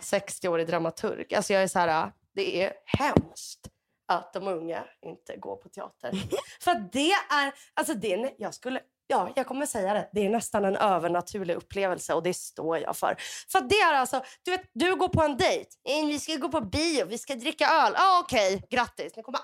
60-årig 0.00 0.66
dramaturg. 0.66 1.34
Alltså 1.34 1.52
jag 1.52 1.62
är 1.62 1.66
så 1.66 1.78
här, 1.78 2.12
det 2.34 2.62
är 2.62 2.72
hemskt 2.84 3.68
att 4.06 4.32
de 4.32 4.48
unga 4.48 4.84
inte 5.02 5.36
går 5.36 5.56
på 5.56 5.68
teater. 5.68 6.12
För 6.60 6.70
att 6.70 6.92
det 6.92 7.10
är, 7.12 7.54
alltså 7.74 7.94
det 7.94 8.12
är, 8.12 8.34
jag 8.38 8.54
skulle, 8.54 8.80
ja 9.10 9.32
jag 9.36 9.46
kommer 9.46 9.66
säga 9.66 9.94
det, 9.94 10.10
det 10.12 10.26
är 10.26 10.30
nästan 10.30 10.64
en 10.64 10.76
övernaturlig 10.76 11.54
upplevelse 11.54 12.14
och 12.14 12.22
det 12.22 12.34
står 12.34 12.78
jag 12.78 12.96
för. 12.96 13.16
För 13.52 13.60
det 13.60 13.74
är 13.74 13.94
alltså, 13.94 14.22
du 14.42 14.50
vet, 14.50 14.70
du 14.72 14.96
går 14.96 15.08
på 15.08 15.22
en 15.22 15.36
dejt, 15.36 15.70
Eh, 15.88 16.06
vi 16.06 16.18
ska 16.18 16.36
gå 16.36 16.48
på 16.48 16.60
bio, 16.60 17.04
vi 17.04 17.18
ska 17.18 17.34
dricka 17.34 17.64
öl, 17.68 17.94
ah, 17.96 18.20
okej, 18.20 18.62
grattis, 18.70 19.16
ni 19.16 19.22
kommer 19.22 19.40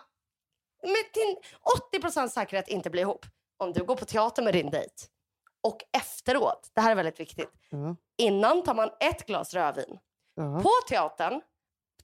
med 0.83 1.13
till 1.13 1.37
80% 2.01 2.29
säkerhet 2.29 2.69
inte 2.69 2.91
bli 2.91 3.01
ihop. 3.01 3.27
Om 3.59 3.73
du 3.73 3.85
går 3.85 3.97
på 3.97 4.05
teater 4.05 4.43
med 4.43 4.53
din 4.55 4.71
dejt 4.71 4.95
och 5.63 5.79
efteråt, 5.97 6.71
det 6.75 6.81
här 6.81 6.91
är 6.91 6.95
väldigt 6.95 7.21
viktigt, 7.21 7.51
Ja. 7.71 7.97
innan 8.19 8.63
tar 8.63 8.75
man 8.75 8.91
ett 9.01 9.27
glas 9.27 9.55
rödvin. 9.55 9.99
Ja. 10.35 10.61
På 10.63 10.71
teatern 10.89 11.41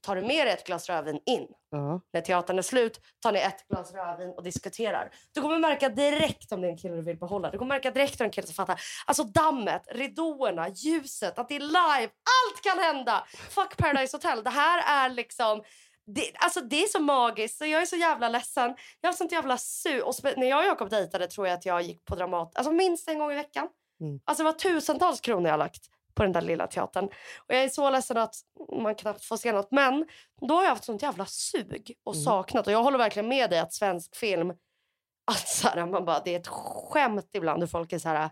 tar 0.01 0.16
du 0.16 0.23
med 0.23 0.46
dig 0.46 0.55
ett 0.55 0.66
glas 0.66 0.88
rödvin 0.88 1.20
in. 1.27 1.46
Ja. 1.70 2.00
När 2.12 2.20
teatern 2.20 2.59
är 2.59 2.62
slut 2.62 3.00
tar 3.22 3.33
ni 3.33 3.38
ett 3.38 3.68
glas 3.68 3.92
rödvin 3.94 4.30
och 4.37 4.42
diskuterar. 4.42 5.11
Du 5.35 5.40
kommer 5.42 5.59
märka 5.59 5.88
direkt 5.88 6.52
om 6.52 6.61
det 6.61 6.66
är 6.66 6.70
en 6.70 6.78
kille 6.78 6.96
du 6.96 7.02
vill 7.02 7.18
behålla. 7.18 7.50
Du 7.50 7.59
kommer 7.59 7.74
märka 7.74 7.90
direkt 7.90 8.20
om 8.20 8.24
en 8.24 8.30
kille 8.30 8.46
som 8.46 8.54
fattar. 8.54 8.80
Alltså 9.06 9.24
dammet, 9.24 9.83
ridåerna, 9.90 10.68
ljuset, 10.68 11.38
att 11.38 11.48
det 11.48 11.56
är 11.56 11.61
live. 11.61 12.12
Allt 12.12 12.62
kan 12.62 12.78
hända! 12.78 13.24
Fuck 13.48 13.76
Paradise 13.76 14.16
Hotel. 14.16 14.44
Det 14.44 14.50
här 14.50 15.06
är 15.06 15.14
liksom... 15.14 15.62
Det, 16.06 16.33
alltså 16.35 16.61
det 16.61 16.83
är 16.83 16.88
så 16.88 17.00
magiskt. 17.00 17.59
Så 17.59 17.66
jag 17.66 17.83
är 17.83 17.87
så 17.87 17.96
jävla 17.96 18.28
ledsen. 18.28 18.74
Jag 19.00 19.09
har 19.09 19.14
sånt 19.14 19.33
jävla 19.33 19.59
su. 19.59 20.02
Och 20.02 20.14
när 20.37 20.46
jag 20.46 20.59
och 20.59 20.64
Jakob 20.64 20.90
dejtade 20.90 21.26
tror 21.26 21.46
jag 21.46 21.54
att 21.54 21.66
jag 21.66 21.83
gick 21.83 22.04
på 22.04 22.14
Dramat 22.14 22.56
alltså 22.56 22.72
minst 22.72 23.09
en 23.09 23.18
gång 23.18 23.33
i 23.33 23.35
veckan. 23.35 23.68
Mm. 24.00 24.20
Alltså 24.24 24.42
det 24.42 24.44
var 24.44 24.59
tusentals 24.59 25.20
kronor 25.20 25.50
jag 25.50 25.59
lagt 25.59 26.00
på 26.14 26.23
den 26.23 26.33
där 26.33 26.40
lilla 26.40 26.66
teatern. 26.66 27.05
Och 27.38 27.55
jag 27.55 27.62
är 27.64 27.68
så 27.68 27.90
ledsen 27.90 28.16
att 28.16 28.35
man 28.83 28.94
knappt 28.94 29.25
får 29.25 29.37
se 29.37 29.53
något. 29.53 29.70
Men 29.70 30.07
då 30.49 30.55
har 30.55 30.62
jag 30.62 30.70
haft 30.70 30.85
sånt 30.85 31.03
jävla 31.03 31.27
sug 31.27 31.92
och 32.05 32.14
Mm. 32.14 32.25
saknat. 32.25 32.66
Och 32.66 32.73
jag 32.73 32.83
håller 32.83 32.99
verkligen 32.99 33.29
med 33.29 33.51
dig 33.51 33.59
att 33.59 33.73
svensk 33.75 34.16
film, 34.16 34.51
att 35.33 35.49
så 35.49 35.68
här, 35.68 35.87
man 35.87 36.05
bara, 36.05 36.20
det 36.25 36.35
är 36.35 36.40
ett 36.40 36.49
skämt 36.49 37.31
ibland 37.33 37.62
hur 37.62 37.66
folk 37.66 37.92
är 37.92 37.99
så 37.99 38.09
här. 38.09 38.31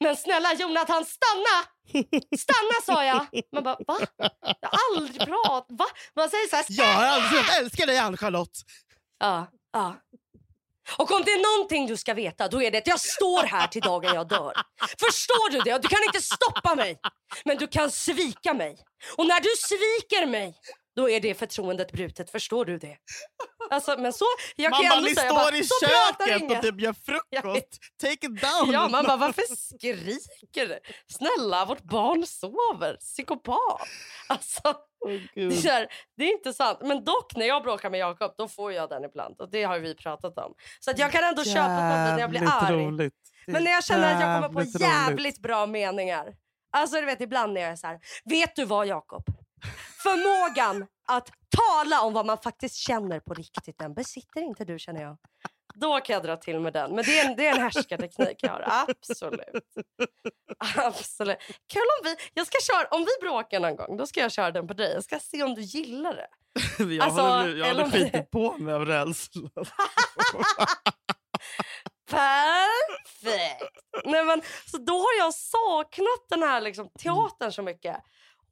Men 0.00 0.16
snälla 0.16 0.54
Jonathan, 0.54 1.04
stanna! 1.04 1.64
Stanna 2.38 2.80
sa 2.84 3.04
jag! 3.04 3.26
Man 3.52 3.62
bara, 3.62 3.76
va? 3.86 3.96
Jag 4.60 4.68
har 4.68 4.78
aldrig 4.96 5.20
pratat. 5.20 5.66
Va? 5.68 5.84
Man 6.16 6.28
säger 6.30 6.48
så 6.48 6.56
här, 6.56 6.64
Jag 6.68 6.84
har 6.94 7.04
aldrig 7.04 7.44
sagt 7.44 7.58
älskar 7.60 7.86
dig 7.86 7.98
Ann-Charlotte. 7.98 8.58
Ja, 9.18 9.46
ja. 9.72 9.94
Och 10.96 11.10
om 11.10 11.22
det 11.24 11.30
är 11.30 11.56
någonting 11.56 11.86
du 11.86 11.96
ska 11.96 12.14
veta 12.14 12.48
då 12.48 12.62
är 12.62 12.70
det 12.70 12.78
att 12.78 12.86
jag 12.86 13.00
står 13.00 13.42
här 13.42 13.66
till 13.66 13.82
dagen 13.82 14.14
jag 14.14 14.28
dör. 14.28 14.52
Förstår 15.00 15.50
du 15.50 15.58
det? 15.58 15.78
Du 15.82 15.88
kan 15.88 16.04
inte 16.06 16.20
stoppa 16.20 16.74
mig. 16.74 16.98
Men 17.44 17.56
du 17.56 17.66
kan 17.66 17.90
svika 17.90 18.54
mig. 18.54 18.76
Och 19.16 19.26
när 19.26 19.40
du 19.40 19.48
sviker 19.58 20.26
mig 20.26 20.54
då 20.96 21.10
är 21.10 21.20
det 21.20 21.34
förtroendet 21.34 21.92
brutet. 21.92 22.30
Förstår 22.30 22.64
du 22.64 22.78
det? 22.78 22.96
Alltså, 23.70 23.96
men 23.98 24.12
så, 24.12 24.24
jag 24.56 24.70
Man 24.70 24.82
kan 24.82 24.90
bara, 24.90 25.00
ni 25.00 25.14
står 25.14 25.34
bara, 25.34 25.56
i 25.56 25.64
köket 25.64 26.56
och 26.56 26.62
typ 26.62 26.80
gör 26.80 26.92
frukost. 26.92 27.78
Take 28.00 28.12
it 28.12 28.22
down. 28.22 28.72
Ja, 28.72 28.88
man 28.88 29.04
bara, 29.04 29.16
varför 29.16 29.42
skriker 29.56 30.66
du? 30.66 30.78
Snälla, 31.12 31.64
vårt 31.64 31.82
barn 31.82 32.26
sover. 32.26 32.96
Psykopat. 32.96 33.88
Alltså, 34.28 34.62
Åh, 35.00 35.12
det, 35.34 35.68
är, 35.68 35.88
det 36.16 36.24
är 36.24 36.32
inte 36.32 36.52
sant. 36.52 36.78
Men 36.82 37.04
dock, 37.04 37.36
när 37.36 37.46
jag 37.46 37.62
bråkar 37.62 37.90
med 37.90 38.00
Jakob, 38.00 38.34
då 38.38 38.48
får 38.48 38.72
jag 38.72 38.88
den 38.88 39.04
ibland. 39.04 39.40
Och 39.40 39.50
det 39.50 39.62
har 39.62 39.78
vi 39.78 39.94
pratat 39.94 40.38
om. 40.38 40.54
Så 40.80 40.90
att 40.90 40.98
jag 40.98 41.12
kan 41.12 41.24
ändå 41.24 41.44
köpa 41.44 41.66
på 41.66 41.82
när 41.82 42.18
jag 42.18 42.30
blir 42.30 42.48
arg. 42.52 42.86
roligt. 42.86 43.14
Men 43.46 43.64
när 43.64 43.70
jag 43.70 43.84
känner 43.84 44.14
att 44.14 44.20
jag 44.20 44.42
kommer 44.42 44.48
på 44.48 44.62
jävligt 44.62 44.80
jävligt, 44.80 45.18
roligt. 45.18 45.42
bra 45.42 45.66
meningar. 45.66 46.34
Alltså 46.72 47.00
du 47.00 47.06
vet 47.06 47.20
ibland 47.20 47.52
när 47.52 47.60
jag 47.60 47.70
är 47.70 47.76
så 47.76 47.86
här, 47.86 48.00
vet 48.24 48.56
du 48.56 48.64
vad 48.64 48.86
Jakob? 48.86 49.24
Förmågan 50.02 50.86
att 51.08 51.30
tala 51.56 52.00
om 52.00 52.12
vad 52.12 52.26
man 52.26 52.38
faktiskt 52.38 52.76
känner 52.76 53.20
på 53.20 53.34
riktigt, 53.34 53.78
den 53.78 53.94
besitter 53.94 54.40
inte 54.42 54.64
du 54.64 54.78
känner 54.78 55.02
jag. 55.02 55.16
Då 55.74 56.00
kan 56.00 56.14
jag 56.14 56.22
dra 56.22 56.36
till 56.36 56.60
med 56.60 56.72
den. 56.72 56.94
Men 56.94 57.04
det 57.04 57.18
är 57.18 57.28
en, 57.30 57.36
det 57.36 57.46
är 57.46 57.52
en 57.56 57.62
härskarteknik 57.62 58.36
jag 58.42 58.50
har. 58.50 58.86
Absolut. 58.88 59.64
Absolut. 60.76 61.38
Kul 61.72 61.82
om 62.00 62.04
vi, 62.04 62.16
jag 62.34 62.46
ska 62.46 62.58
köra, 62.72 62.88
om 62.90 63.00
vi 63.04 63.26
bråkar 63.26 63.60
någon 63.60 63.76
gång, 63.76 63.96
då 63.96 64.06
ska 64.06 64.20
jag 64.20 64.32
köra 64.32 64.50
den 64.50 64.66
på 64.68 64.74
dig. 64.74 64.92
Jag 64.94 65.04
ska 65.04 65.18
se 65.18 65.42
om 65.42 65.54
du 65.54 65.60
gillar 65.62 66.14
det. 66.14 66.28
Jag 66.94 67.00
Alltså, 67.04 67.22
håller, 67.22 67.56
jag 67.56 67.76
det- 67.76 67.90
skitit 67.90 68.30
på 68.30 68.58
mig 68.58 68.74
av 68.74 68.86
rädsla. 68.86 69.50
Perfekt! 72.10 73.62
Nej, 74.04 74.24
men, 74.24 74.42
så 74.70 74.76
då 74.78 74.92
har 74.92 75.18
jag 75.18 75.34
saknat 75.34 76.26
den 76.28 76.42
här 76.42 76.60
liksom, 76.60 76.88
teatern 76.98 77.52
så 77.52 77.62
mycket. 77.62 77.96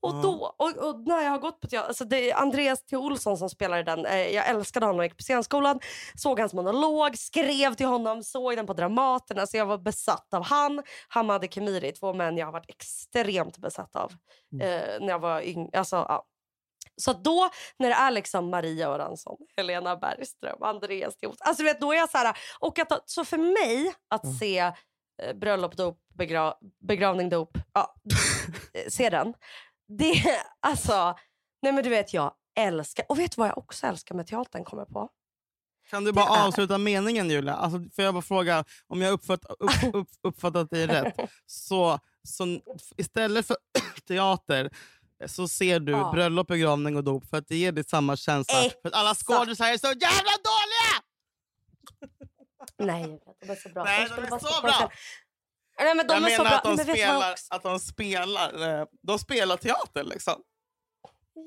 Och, 0.05 0.23
då, 0.23 0.55
och, 0.59 0.89
och 0.89 1.01
när 1.01 1.23
jag 1.23 1.31
har 1.31 1.39
gått 1.39 1.61
på 1.61 1.67
teater, 1.69 1.89
alltså 1.89 2.05
det 2.05 2.31
är 2.31 2.37
Andreas 2.37 2.85
T. 2.85 2.97
Olsson 2.97 3.37
som 3.39 3.51
spelar 3.51 3.79
i 3.79 3.83
den. 3.83 4.07
Eh, 4.07 4.17
jag 4.29 4.49
älskade 4.49 4.87
honom, 4.87 4.99
jag 4.99 5.07
gick 5.07 5.17
på 5.17 5.23
scenskolan, 5.23 5.81
såg 6.15 6.41
hans 6.41 6.55
monolog, 6.55 7.19
skrev 7.19 7.75
till 7.75 7.87
honom, 7.87 8.23
såg 8.23 8.57
den 8.57 8.67
på 8.67 8.73
Dramaten. 8.73 9.39
Alltså 9.39 9.57
jag 9.57 9.67
var 9.67 9.79
besatt 9.79 10.35
av 10.35 10.43
han. 10.45 10.83
Han 11.09 11.29
hade 11.31 11.49
Kemiri, 11.49 11.93
två 11.93 12.13
män 12.13 12.37
jag 12.37 12.47
har 12.47 12.53
varit 12.53 12.71
extremt 12.71 13.59
besatt 13.59 13.97
av 13.97 14.13
eh, 14.63 15.01
när 15.01 15.09
jag 15.09 15.19
var 15.19 15.41
yngre. 15.41 15.79
Alltså, 15.79 15.97
ja. 15.97 16.25
Så 16.97 17.13
då 17.13 17.51
när 17.79 17.89
det 17.89 17.95
är 17.95 18.11
liksom 18.11 18.51
Maria 18.51 18.73
Göransson, 18.89 19.37
Helena 19.57 19.97
Bergström, 19.97 20.63
Andreas 20.63 21.17
T. 21.17 21.27
Olsson, 21.27 21.47
alltså 21.47 21.63
vet, 21.63 21.81
då 21.81 21.93
är 21.93 21.97
jag 21.97 22.11
så 22.11 22.19
här, 22.19 22.37
och 22.61 22.79
att, 22.79 23.11
så 23.11 23.25
för 23.25 23.39
mig 23.39 23.95
att 24.11 24.25
Mm. 24.25 24.37
se 24.37 24.59
eh, 25.23 25.35
bröllop, 25.35 25.77
dop, 25.77 25.99
begra, 26.15 26.55
begravning, 26.89 27.29
dop, 27.29 27.59
ja, 27.75 27.95
se 28.89 29.11
den. 29.11 29.35
Det, 29.89 30.25
alltså, 30.61 31.17
nej 31.63 31.73
men 31.73 31.85
du 31.85 31.91
vet 31.91 32.15
jag 32.15 32.35
älskar, 32.59 33.07
och 33.09 33.19
vet 33.19 33.31
du 33.33 33.41
vad 33.41 33.49
jag 33.49 33.59
också 33.59 33.87
älskar 33.87 34.15
med 34.15 34.27
teatern 34.27 34.65
kommer 34.65 34.85
på? 34.85 35.09
Kan 35.91 36.05
du 36.05 36.13
bara 36.13 36.37
är- 36.39 36.47
avsluta 36.47 36.79
meningen 36.79 37.31
Julia? 37.31 37.55
Alltså, 37.55 37.79
får 37.95 38.05
jag 38.05 38.15
bara 38.15 38.23
fråga, 38.23 38.65
om 38.87 39.03
jag 39.03 39.13
uppfatt, 39.13 39.45
upp, 39.59 39.71
upp, 39.95 40.09
uppfattat 40.23 40.71
dig 40.71 40.87
rätt, 40.87 41.15
så, 41.47 41.99
så 42.23 42.61
istället 42.97 43.47
för 43.47 43.57
teater 44.09 44.71
så 45.27 45.49
ser 45.49 45.81
du 45.81 45.93
Ja. 45.93 46.11
bröllop, 46.13 46.47
begravning 46.49 46.97
och 46.97 47.05
dop 47.05 47.27
för 47.31 47.37
att 47.37 47.49
det 47.49 47.57
ger 47.57 47.73
dig 47.73 47.85
samma 47.85 48.17
känsla. 48.17 48.55
För 48.55 48.89
att 48.89 48.95
alla 48.95 49.11
Exakt. 49.11 49.27
skådisar 49.39 49.67
är 49.67 49.79
så 49.79 49.87
jävla 49.87 50.31
dåliga! 50.45 51.03
Nej, 52.79 53.21
de 53.41 53.51
är 53.51 53.57
så 53.57 53.69
bra. 53.69 53.85
Nej, 53.85 54.09
de 54.17 54.23
är 54.25 54.39
så 54.39 54.63
bra. 54.63 54.91
Nej, 55.81 55.95
men 55.95 56.07
de 56.07 56.15
jag 56.15 56.33
är 56.33 56.37
så 56.37 56.43
menar 56.43 56.51
bra. 56.51 56.57
att 56.59 56.65
de, 56.65 56.77
men 56.77 56.97
spelar, 56.97 57.35
att 57.51 57.63
de 57.63 57.81
spelar 57.81 58.79
eh, 58.81 58.87
de 59.03 59.19
spelar 59.19 59.57
teater 59.57 60.05
liksom. 60.05 60.35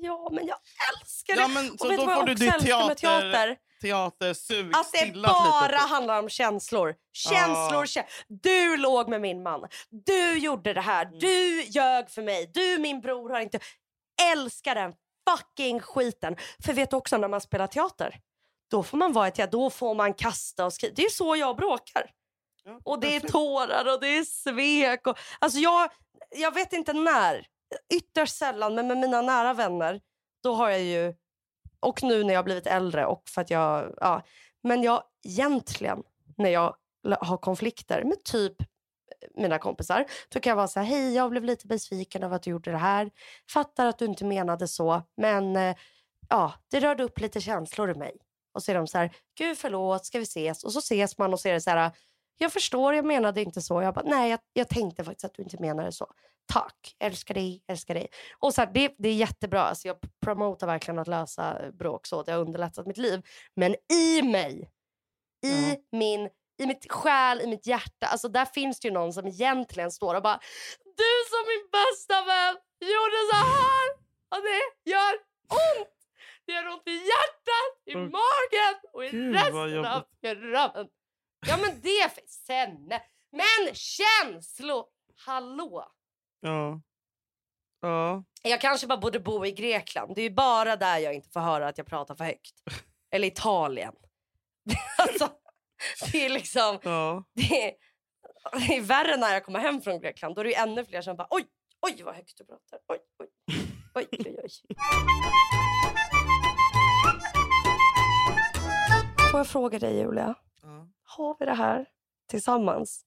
Ja, 0.02 0.28
men 0.32 0.46
jag 0.46 0.56
älskar 0.94 1.34
det. 1.34 1.40
Ja, 1.40 1.48
men, 1.48 1.70
och 1.70 1.78
så 1.78 1.88
vet 1.88 1.98
då 1.98 2.06
vad 2.06 2.14
får 2.16 2.20
jag 2.20 2.26
du 2.26 2.32
också 2.32 2.44
ditt 2.44 2.54
älskar 2.54 2.86
med 2.88 2.96
teater- 2.96 3.32
teater? 3.32 3.56
Teatersug 3.80 4.76
Att 4.76 4.92
det 4.92 5.12
bara 5.22 5.62
lite. 5.62 5.78
typ. 5.78 5.88
handlar 5.90 6.18
om 6.18 6.28
känslor. 6.28 6.94
Känslor, 7.12 7.82
Ah. 7.82 7.84
kä- 7.84 8.04
Du 8.28 8.76
låg 8.76 9.08
med 9.08 9.20
min 9.20 9.42
man. 9.42 9.68
Du 10.06 10.38
gjorde 10.38 10.72
det 10.74 10.80
här. 10.80 11.04
Mm. 11.06 11.18
Du 11.18 11.62
ljög 11.62 12.10
för 12.10 12.22
mig. 12.22 12.50
Du, 12.54 12.78
min 12.78 13.00
bror, 13.00 13.30
har 13.30 13.40
inte... 13.40 13.58
Älskar 14.32 14.74
den 14.74 14.92
fucking 15.30 15.80
skiten. 15.80 16.36
För 16.64 16.72
vet 16.72 16.90
du 16.90 16.96
också 16.96 17.16
när 17.16 17.28
man 17.28 17.40
spelar 17.40 17.66
teater, 17.66 18.16
då 18.70 18.82
får 18.82 18.96
man 18.98 19.12
vara 19.12 19.30
teater. 19.30 19.52
Då 19.52 19.70
får 19.70 19.94
man 19.94 20.14
kasta 20.14 20.64
och 20.66 20.72
skriva. 20.72 20.92
Det 20.96 21.02
är 21.04 21.10
så 21.10 21.36
jag 21.36 21.56
bråkar. 21.56 22.10
Och 22.84 23.00
det 23.00 23.16
är 23.16 23.20
tårar 23.20 23.94
och 23.94 24.00
det 24.00 24.18
är 24.18 24.24
svek. 24.24 25.06
Och, 25.06 25.18
alltså 25.38 25.58
jag, 25.58 25.90
jag 26.36 26.54
vet 26.54 26.72
inte 26.72 26.92
när. 26.92 27.46
Ytterst 27.94 28.36
sällan, 28.36 28.74
men 28.74 28.86
med 28.86 28.98
mina 28.98 29.22
nära 29.22 29.54
vänner, 29.54 30.00
då 30.42 30.54
har 30.54 30.70
jag 30.70 30.80
ju... 30.80 31.14
Och 31.80 32.02
nu 32.02 32.24
när 32.24 32.34
jag 32.34 32.38
har 32.38 32.44
blivit 32.44 32.66
äldre 32.66 33.06
och 33.06 33.22
för 33.28 33.40
att 33.40 33.50
jag... 33.50 33.94
Ja, 34.00 34.22
men 34.62 34.82
jag 34.82 35.02
egentligen, 35.24 36.02
när 36.36 36.50
jag 36.50 36.76
har 37.20 37.36
konflikter 37.36 38.04
med 38.04 38.24
typ 38.24 38.56
mina 39.34 39.58
kompisar, 39.58 40.04
då 40.28 40.40
kan 40.40 40.50
jag 40.50 40.56
vara 40.56 40.68
så 40.68 40.80
här, 40.80 40.86
hej 40.86 41.14
jag 41.14 41.30
blev 41.30 41.44
lite 41.44 41.66
besviken 41.66 42.22
över 42.22 42.36
att 42.36 42.42
du 42.42 42.50
gjorde 42.50 42.70
det 42.70 42.78
här. 42.78 43.10
Fattar 43.50 43.86
att 43.86 43.98
du 43.98 44.04
inte 44.04 44.24
menade 44.24 44.68
så, 44.68 45.02
men 45.16 45.56
eh, 45.56 45.76
ja, 46.28 46.52
det 46.70 46.80
rörde 46.80 47.04
upp 47.04 47.20
lite 47.20 47.40
känslor 47.40 47.90
i 47.90 47.94
mig. 47.94 48.16
Och 48.52 48.62
så 48.62 48.70
är 48.70 48.74
de 48.74 48.86
så 48.86 48.98
här, 48.98 49.10
gud 49.38 49.58
förlåt, 49.58 50.06
ska 50.06 50.18
vi 50.18 50.24
ses? 50.24 50.64
Och 50.64 50.72
så 50.72 50.78
ses 50.78 51.18
man 51.18 51.32
och 51.32 51.40
så 51.40 51.48
är 51.48 51.52
det 51.52 51.60
så 51.60 51.70
här, 51.70 51.92
jag 52.38 52.52
förstår, 52.52 52.94
jag 52.94 53.04
menade 53.04 53.42
inte 53.42 53.62
så. 53.62 53.82
Jag 53.82 53.94
bara, 53.94 54.04
nej 54.04 54.30
jag, 54.30 54.40
jag 54.52 54.68
tänkte 54.68 55.04
faktiskt 55.04 55.24
att 55.24 55.34
du 55.34 55.42
inte 55.42 55.60
menade 55.60 55.92
så. 55.92 56.06
Tack, 56.52 56.96
älskar 56.98 57.34
dig, 57.34 57.62
älskar 57.68 57.94
dig. 57.94 58.08
Och 58.38 58.54
så 58.54 58.60
här, 58.60 58.70
det, 58.74 58.94
det 58.98 59.08
är 59.08 59.14
jättebra, 59.14 59.62
alltså 59.62 59.88
jag 59.88 59.96
promotar 60.24 60.66
verkligen 60.66 60.98
att 60.98 61.08
lösa 61.08 61.72
bråk 61.72 62.06
så, 62.06 62.22
det 62.22 62.32
har 62.32 62.38
underlättat 62.40 62.86
mitt 62.86 62.96
liv. 62.96 63.22
Men 63.56 63.74
i 63.92 64.22
mig, 64.22 64.70
i 65.46 65.76
min 65.92 66.28
i 66.62 66.66
mitt 66.66 66.92
själ, 66.92 67.40
i 67.40 67.46
mitt 67.46 67.66
hjärta, 67.66 68.06
alltså 68.06 68.28
där 68.28 68.44
finns 68.44 68.80
det 68.80 68.88
ju 68.88 68.94
någon 68.94 69.12
som 69.12 69.26
egentligen 69.26 69.90
står 69.90 70.14
och 70.14 70.22
bara 70.22 70.40
Du 70.96 71.14
som 71.30 71.42
min 71.52 71.68
bästa 71.72 72.24
vän 72.24 72.56
gjorde 72.80 73.18
så 73.32 73.36
här 73.36 73.88
och 74.30 74.42
det 74.48 74.90
gör 74.90 75.14
ont! 75.48 75.88
Det 76.46 76.52
gör 76.52 76.68
ont 76.68 76.88
i 76.88 76.96
hjärtat, 77.10 77.72
i 77.86 77.96
magen 77.96 78.76
och 78.92 79.04
i 79.04 79.10
Gud, 79.10 79.34
resten 79.34 79.58
av 79.58 79.70
jobbigt. 79.70 80.92
Ja 81.46 81.56
men 81.56 81.80
det 81.80 82.14
finns 82.14 82.44
sen. 82.46 82.88
Men 83.30 83.74
känslor, 83.74 84.84
hallå! 85.26 85.92
Ja. 86.40 86.80
Ja. 87.80 88.24
Jag 88.42 88.60
kanske 88.60 88.86
bara 88.86 88.98
borde 88.98 89.20
bo 89.20 89.46
i 89.46 89.52
Grekland. 89.52 90.14
Det 90.14 90.20
är 90.20 90.28
ju 90.28 90.34
bara 90.34 90.76
där 90.76 90.98
jag 90.98 91.14
inte 91.14 91.28
får 91.30 91.40
höra 91.40 91.68
att 91.68 91.78
jag 91.78 91.86
pratar 91.86 92.14
för 92.14 92.24
högt. 92.24 92.54
Eller 93.10 93.28
Italien. 93.28 93.94
alltså, 94.98 95.28
det 96.12 96.24
är 96.24 96.28
liksom... 96.28 96.78
ja. 96.82 97.24
Det 97.34 97.64
är, 97.64 97.74
det 98.68 98.76
är 98.76 98.80
värre 98.80 99.16
när 99.16 99.32
jag 99.32 99.44
kommer 99.44 99.58
hem 99.58 99.80
från 99.82 100.00
Grekland. 100.00 100.34
Då 100.34 100.40
är 100.40 100.44
det 100.44 100.50
ju 100.50 100.56
ännu 100.56 100.84
fler 100.84 101.02
som 101.02 101.16
bara 101.16 101.28
oj, 101.30 101.44
oj 101.86 102.02
vad 102.02 102.14
högt 102.14 102.38
du 102.38 102.44
pratar. 102.44 102.78
Oj, 102.88 102.98
oj, 103.18 103.28
oj, 103.94 104.06
oj, 104.12 104.36
oj. 104.42 104.50
Får 109.30 109.40
jag 109.40 109.46
fråga 109.46 109.78
dig 109.78 109.98
Julia? 109.98 110.34
ja. 110.62 110.88
Har 111.16 111.36
vi 111.38 111.46
det 111.46 111.54
här 111.54 111.86
tillsammans? 112.26 113.04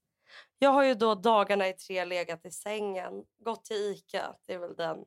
Jag 0.59 0.69
har 0.69 0.83
ju 0.83 0.93
då 0.93 1.15
dagarna 1.15 1.67
i 1.67 1.73
tre 1.73 2.05
legat 2.05 2.45
i 2.45 2.51
sängen, 2.51 3.13
gått 3.39 3.65
till 3.65 3.75
Ica. 3.75 4.35
Det 4.45 4.53
är 4.53 4.59
väl 4.59 4.75
den 4.75 4.97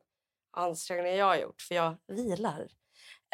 ansträngningen 0.51 1.19
jag 1.19 1.27
har 1.27 1.37
gjort 1.37 1.63
för 1.63 1.75
jag 1.75 1.97
vilar. 2.07 2.69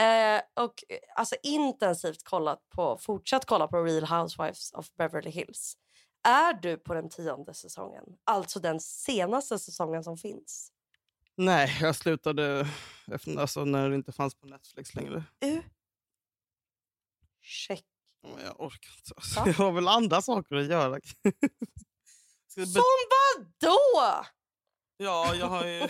Eh, 0.00 0.42
och 0.64 0.84
eh, 0.88 0.98
alltså 1.16 1.36
intensivt 1.42 2.24
kollat 2.24 2.68
på, 2.68 2.98
fortsatt 2.98 3.44
kolla 3.44 3.68
på 3.68 3.82
Real 3.82 4.04
Housewives 4.04 4.72
of 4.72 4.94
Beverly 4.94 5.30
Hills. 5.30 5.76
Är 6.22 6.52
du 6.52 6.76
på 6.76 6.94
den 6.94 7.08
tionde 7.10 7.54
säsongen? 7.54 8.04
Alltså 8.24 8.60
den 8.60 8.80
senaste 8.80 9.58
säsongen 9.58 10.04
som 10.04 10.16
finns? 10.16 10.72
Nej, 11.36 11.78
jag 11.80 11.96
slutade 11.96 12.66
efter, 13.12 13.38
alltså, 13.38 13.64
när 13.64 13.88
det 13.88 13.94
inte 13.94 14.12
fanns 14.12 14.34
på 14.34 14.46
Netflix 14.46 14.94
längre. 14.94 15.24
U? 15.40 15.62
Jag 18.22 18.60
orkar 18.60 18.90
inte. 18.96 19.14
Alltså, 19.16 19.40
jag 19.46 19.54
har 19.54 19.72
väl 19.72 19.88
andra 19.88 20.22
saker 20.22 20.56
att 20.56 20.66
göra. 20.66 21.00
Ska 22.48 22.66
Som 22.66 22.82
vad 23.10 23.46
då? 23.60 24.24
ja, 24.96 25.34
jag 25.34 25.46
har 25.46 25.66
ju... 25.66 25.88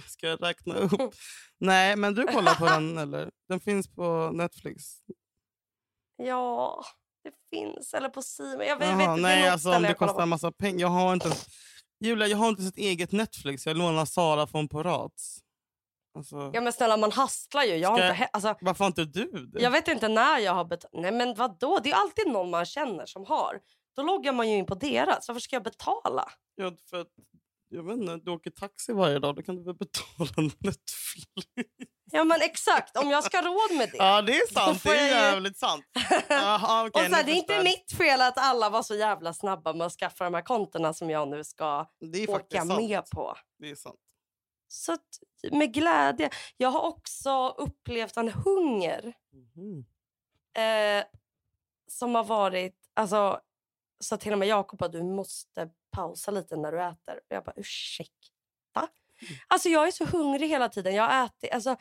Ska 0.06 0.28
jag 0.28 0.42
räkna 0.42 0.74
upp? 0.74 1.14
Nej, 1.58 1.96
men 1.96 2.14
du 2.14 2.26
kollar 2.26 2.54
på 2.54 2.64
den 2.64 2.98
eller? 2.98 3.30
Den 3.48 3.60
finns 3.60 3.88
på 3.94 4.30
Netflix. 4.34 4.84
Ja, 6.16 6.84
det 7.24 7.32
finns. 7.50 7.94
Eller 7.94 8.08
på 8.08 8.22
Simon. 8.22 8.66
Jag 8.66 8.76
vet, 8.78 8.88
Jaha, 8.88 8.96
vet 8.96 9.08
inte. 9.08 9.22
nej, 9.22 9.48
alltså 9.48 9.76
om 9.76 9.82
det 9.82 9.94
kostar 9.94 10.22
en 10.22 10.28
massa 10.28 10.52
pengar. 10.52 10.80
Jag 10.80 10.88
har 10.88 11.12
inte 11.12 11.32
Julia, 12.00 12.26
jag 12.26 12.38
har 12.38 12.48
inte 12.48 12.62
ens 12.62 12.72
ett 12.72 12.78
eget 12.78 13.12
Netflix. 13.12 13.66
Jag 13.66 13.76
lånar 13.76 14.04
Sara 14.04 14.46
från 14.46 14.68
Porats. 14.68 15.40
Alltså, 16.14 16.50
Ja 16.54 16.60
men 16.60 16.72
snälla 16.72 16.96
man 16.96 17.12
hastlar 17.12 17.62
ju. 17.62 17.76
Jag, 17.76 17.90
har 17.90 17.96
Ska 17.98 18.12
inte, 18.12 18.28
alltså, 18.32 18.54
Varför 18.60 18.84
har 18.84 18.86
inte 18.86 19.04
du 19.04 19.24
det? 19.24 19.60
jag 19.62 19.70
vet 19.70 19.88
inte 19.88 20.08
när 20.08 20.38
jag 20.38 20.54
har 20.54 20.64
betalat. 20.64 21.02
Nej 21.02 21.12
men 21.12 21.34
vadå? 21.34 21.80
Det 21.82 21.90
är 21.90 21.94
alltid 21.94 22.28
någon 22.28 22.50
man 22.50 22.64
känner 22.64 23.06
som 23.06 23.24
har. 23.24 23.60
Då 23.96 24.02
loggar 24.02 24.32
man 24.32 24.50
ju 24.50 24.56
in 24.56 24.66
på 24.66 24.74
deras. 24.74 25.28
Varför 25.28 25.40
ska 25.40 25.56
jag 25.56 25.62
betala? 25.62 26.28
Ja, 26.54 26.72
för 26.90 27.00
att, 27.00 27.08
jag 27.68 27.82
vet 27.82 27.96
inte, 27.96 28.16
du 28.16 28.30
åker 28.30 28.50
taxi 28.50 28.92
varje 28.92 29.18
dag, 29.18 29.36
då 29.36 29.42
kan 29.42 29.56
du 29.56 29.62
väl 29.62 29.74
betala 29.74 30.30
Netflix? 30.58 30.86
Ja 32.14 32.24
men 32.24 32.42
exakt, 32.42 32.96
om 32.96 33.10
jag 33.10 33.24
ska 33.24 33.42
råd 33.42 33.78
med 33.78 33.88
det. 33.92 33.96
Ja, 33.96 34.22
det 34.22 34.36
är 34.36 34.52
sant. 34.52 34.82
Det 34.82 34.90
är 34.90 35.08
jag 35.08 35.32
jävligt 35.32 35.58
sant. 35.58 35.84
Jaha, 36.28 36.82
och 36.82 36.86
okej, 36.88 37.08
så 37.08 37.14
här, 37.14 37.24
det 37.24 37.32
är 37.32 37.36
inte 37.36 37.62
mitt 37.62 37.92
fel 37.98 38.20
att 38.20 38.38
alla 38.38 38.70
var 38.70 38.82
så 38.82 38.94
jävla 38.94 39.32
snabba 39.32 39.72
med 39.72 39.86
att 39.86 39.92
skaffa 39.92 40.24
de 40.24 40.34
här 40.34 40.42
kontona 40.42 40.94
som 40.94 41.10
jag 41.10 41.28
nu 41.28 41.44
ska 41.44 41.86
åka 42.28 42.64
sant. 42.64 42.80
med 42.80 43.10
på. 43.10 43.36
Det 43.58 43.70
är 43.70 43.74
sant. 43.74 44.00
Så 44.72 44.92
att, 44.92 45.18
med 45.50 45.74
glädje. 45.74 46.30
Jag 46.56 46.68
har 46.68 46.80
också 46.80 47.48
upplevt 47.48 48.16
en 48.16 48.28
hunger 48.28 49.14
Mhm. 49.32 49.84
eh, 50.54 51.04
som 51.86 52.14
har 52.14 52.24
varit... 52.24 52.76
Alltså, 52.94 53.40
så 54.00 54.16
till 54.16 54.32
och 54.32 54.38
med 54.38 54.48
Jakob 54.48 54.78
bara, 54.78 54.88
du 54.88 55.02
måste 55.02 55.70
pausa 55.90 56.30
lite 56.30 56.56
när 56.56 56.72
du 56.72 56.82
äter. 56.82 57.16
Och 57.16 57.36
jag 57.36 57.44
bara, 57.44 57.52
ursäkta? 57.56 58.88
Alltså 59.48 59.68
jag 59.68 59.86
är 59.86 59.90
så 59.90 60.04
hungrig 60.04 60.48
hela 60.48 60.68
tiden. 60.68 60.94
Jag 60.94 61.24
ätit, 61.24 61.52
alltså, 61.52 61.76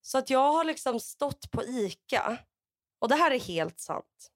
så 0.00 0.18
att 0.18 0.30
jag 0.30 0.52
har 0.52 0.64
liksom 0.64 1.00
stått 1.00 1.50
på 1.50 1.62
Ica, 1.64 2.38
och 2.98 3.08
det 3.08 3.14
här 3.16 3.30
är 3.30 3.40
helt 3.40 3.80
sant, 3.80 4.32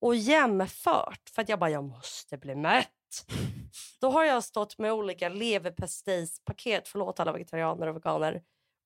och 0.00 0.16
jämfört, 0.16 1.28
för 1.34 1.42
att 1.42 1.48
jag 1.48 1.58
bara, 1.58 1.70
jag 1.70 1.84
måste 1.84 2.38
bli 2.38 2.54
mätt. 2.54 2.90
Då 4.00 4.10
har 4.10 4.24
jag 4.24 4.44
stått 4.44 4.78
med 4.78 4.92
olika 4.92 5.28
leverpastejspaket, 5.28 6.88
förlåt 6.88 7.20
alla 7.20 7.32
vegetarianer 7.32 7.86
och 7.86 7.96
veganer, 7.96 8.42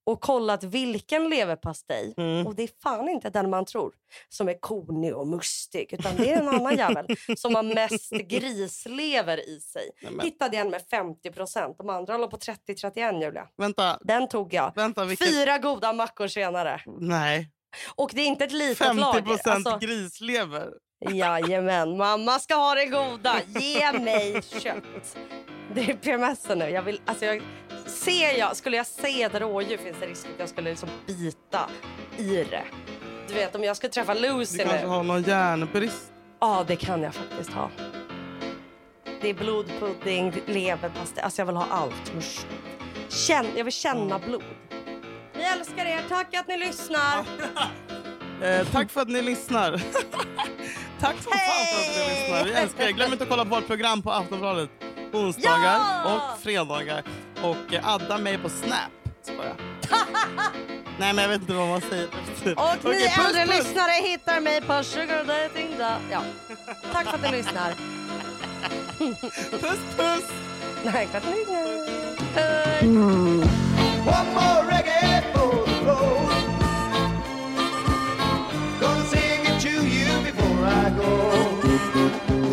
och 0.06 0.20
kollat 0.20 0.64
vilken 0.64 1.28
leverpastej. 1.28 2.14
Mm. 2.16 2.46
Och 2.46 2.54
det 2.54 2.62
är 2.62 2.70
fan 2.82 3.08
inte 3.08 3.30
den 3.30 3.50
man 3.50 3.64
tror 3.64 3.92
som 4.28 4.48
är 4.48 4.60
konig 4.60 5.16
och 5.16 5.26
mustig. 5.28 5.92
Utan 5.92 6.16
det 6.16 6.32
är 6.32 6.40
en 6.40 6.48
annan 6.48 6.76
jävel 6.76 7.06
som 7.36 7.54
har 7.54 7.62
mest 7.62 8.10
grislever 8.10 9.48
i 9.48 9.60
sig. 9.60 9.90
Nej, 10.02 10.12
men, 10.12 10.24
Hittade 10.26 10.56
en 10.56 10.70
med 10.70 10.82
50 10.90 11.30
procent. 11.30 11.78
De 11.78 11.88
andra 11.90 12.16
låg 12.18 12.30
på 12.30 12.36
30-31 12.36 13.22
Julia. 13.22 13.48
vänta, 13.56 13.98
Den 14.00 14.28
tog 14.28 14.54
jag. 14.54 14.72
vänta. 14.76 15.04
Vilket... 15.04 15.28
Fyra 15.28 15.58
goda 15.58 15.92
mackor 15.92 16.28
senare. 16.28 16.82
Nej, 16.86 17.50
Och 17.94 18.10
det 18.14 18.20
är 18.20 18.26
inte 18.26 18.44
ett 18.44 18.52
litet 18.52 18.78
50 18.78 19.00
lager. 19.00 19.22
procent 19.22 19.66
Alltså, 19.66 19.86
grislever. 19.86 20.70
Jajamän, 21.00 21.96
mamma 21.96 22.38
ska 22.38 22.54
ha 22.54 22.74
det 22.74 22.86
goda. 22.86 23.36
Ge 23.46 23.92
mig 23.92 24.42
kött. 24.42 25.16
Det 25.74 25.80
är 25.90 25.94
PMSen 25.94 26.58
nu. 26.58 26.68
Jag 26.70 26.82
vill, 26.82 27.00
alltså 27.04 27.24
jag, 27.24 27.42
ser 27.86 28.38
jag, 28.38 28.56
skulle 28.56 28.76
jag 28.76 28.86
se 28.86 29.22
ett 29.22 29.34
rådjur 29.34 29.76
finns 29.76 29.96
det 30.00 30.06
risk 30.06 30.26
att 30.26 30.40
jag 30.40 30.48
skulle 30.48 30.70
liksom 30.70 30.88
bita 31.06 31.70
i 32.16 32.44
det. 32.50 32.64
Du 33.28 33.34
vet 33.34 33.54
om 33.54 33.64
jag 33.64 33.76
skulle 33.76 33.90
träffa 33.90 34.14
Du 34.14 34.20
Lucy 34.20 34.56
nu. 34.58 34.64
kanske 34.64 34.86
har 34.86 35.02
någon 35.02 35.22
järnbrist. 35.22 36.12
Ja, 36.40 36.64
det 36.68 36.76
kan 36.76 37.02
jag 37.02 37.14
faktiskt 37.14 37.52
ha. 37.52 37.70
Det 39.20 39.28
är 39.30 39.34
blodpudding, 39.34 40.32
leverpastej. 40.46 41.22
Alltså 41.22 41.40
jag 41.40 41.46
vill 41.46 41.56
ha 41.56 41.66
allt. 41.70 42.12
Känn, 43.08 43.46
jag 43.56 43.64
vill 43.64 43.72
känna 43.72 44.18
blod. 44.18 44.42
Vi 45.34 45.42
älskar 45.44 45.84
er. 45.86 46.00
Tack 46.08 46.34
att 46.34 46.48
ni 46.48 46.56
lyssnar. 46.58 47.24
Eh, 48.42 48.66
tack 48.72 48.90
för 48.90 49.00
att 49.00 49.08
ni 49.08 49.22
lyssnar. 49.22 49.72
tack 51.00 51.16
som 51.22 51.32
fan 51.32 51.66
för 51.66 51.80
att 51.80 51.96
ni 52.08 52.14
lyssnar. 52.14 52.44
Vi 52.44 52.52
älskar 52.52 52.84
er. 52.84 52.90
Glöm 52.90 53.12
inte 53.12 53.24
att 53.24 53.30
kolla 53.30 53.44
på 53.44 53.54
vårt 53.54 53.66
program 53.66 54.02
på 54.02 54.10
Aftonbladet. 54.12 54.70
Onsdagar 55.12 55.78
Ja! 56.04 56.14
och 56.34 56.42
fredagar. 56.42 57.02
Och 57.42 57.74
eh, 57.74 57.88
adda 57.88 58.18
mig 58.18 58.38
på 58.38 58.48
Snap. 58.48 58.90
Skojar. 59.22 59.54
Nej 60.98 61.12
men 61.14 61.18
jag 61.22 61.28
vet 61.28 61.40
inte 61.40 61.52
vad 61.52 61.68
man 61.68 61.80
säger. 61.80 62.06
Och 62.06 62.12
Okej, 62.84 62.98
ni 63.00 63.08
puss, 63.08 63.26
äldre 63.26 63.46
puss. 63.46 63.58
lyssnare 63.58 63.92
hittar 64.08 64.40
mig 64.40 64.60
på 64.60 64.82
Sugar 64.84 65.24
Dating. 65.24 65.74
Da. 65.78 65.96
Ja. 66.10 66.22
Tack 66.92 67.06
för 67.06 67.14
att 67.14 67.22
ni 67.22 67.30
lyssnar. 67.36 67.74
Puss 69.50 69.78
puss! 69.96 70.24
Nej, 70.84 71.08
klart 71.10 71.22
ni 71.26 71.44
Hej. 72.34 72.88
One 72.88 74.32
more 74.34 74.59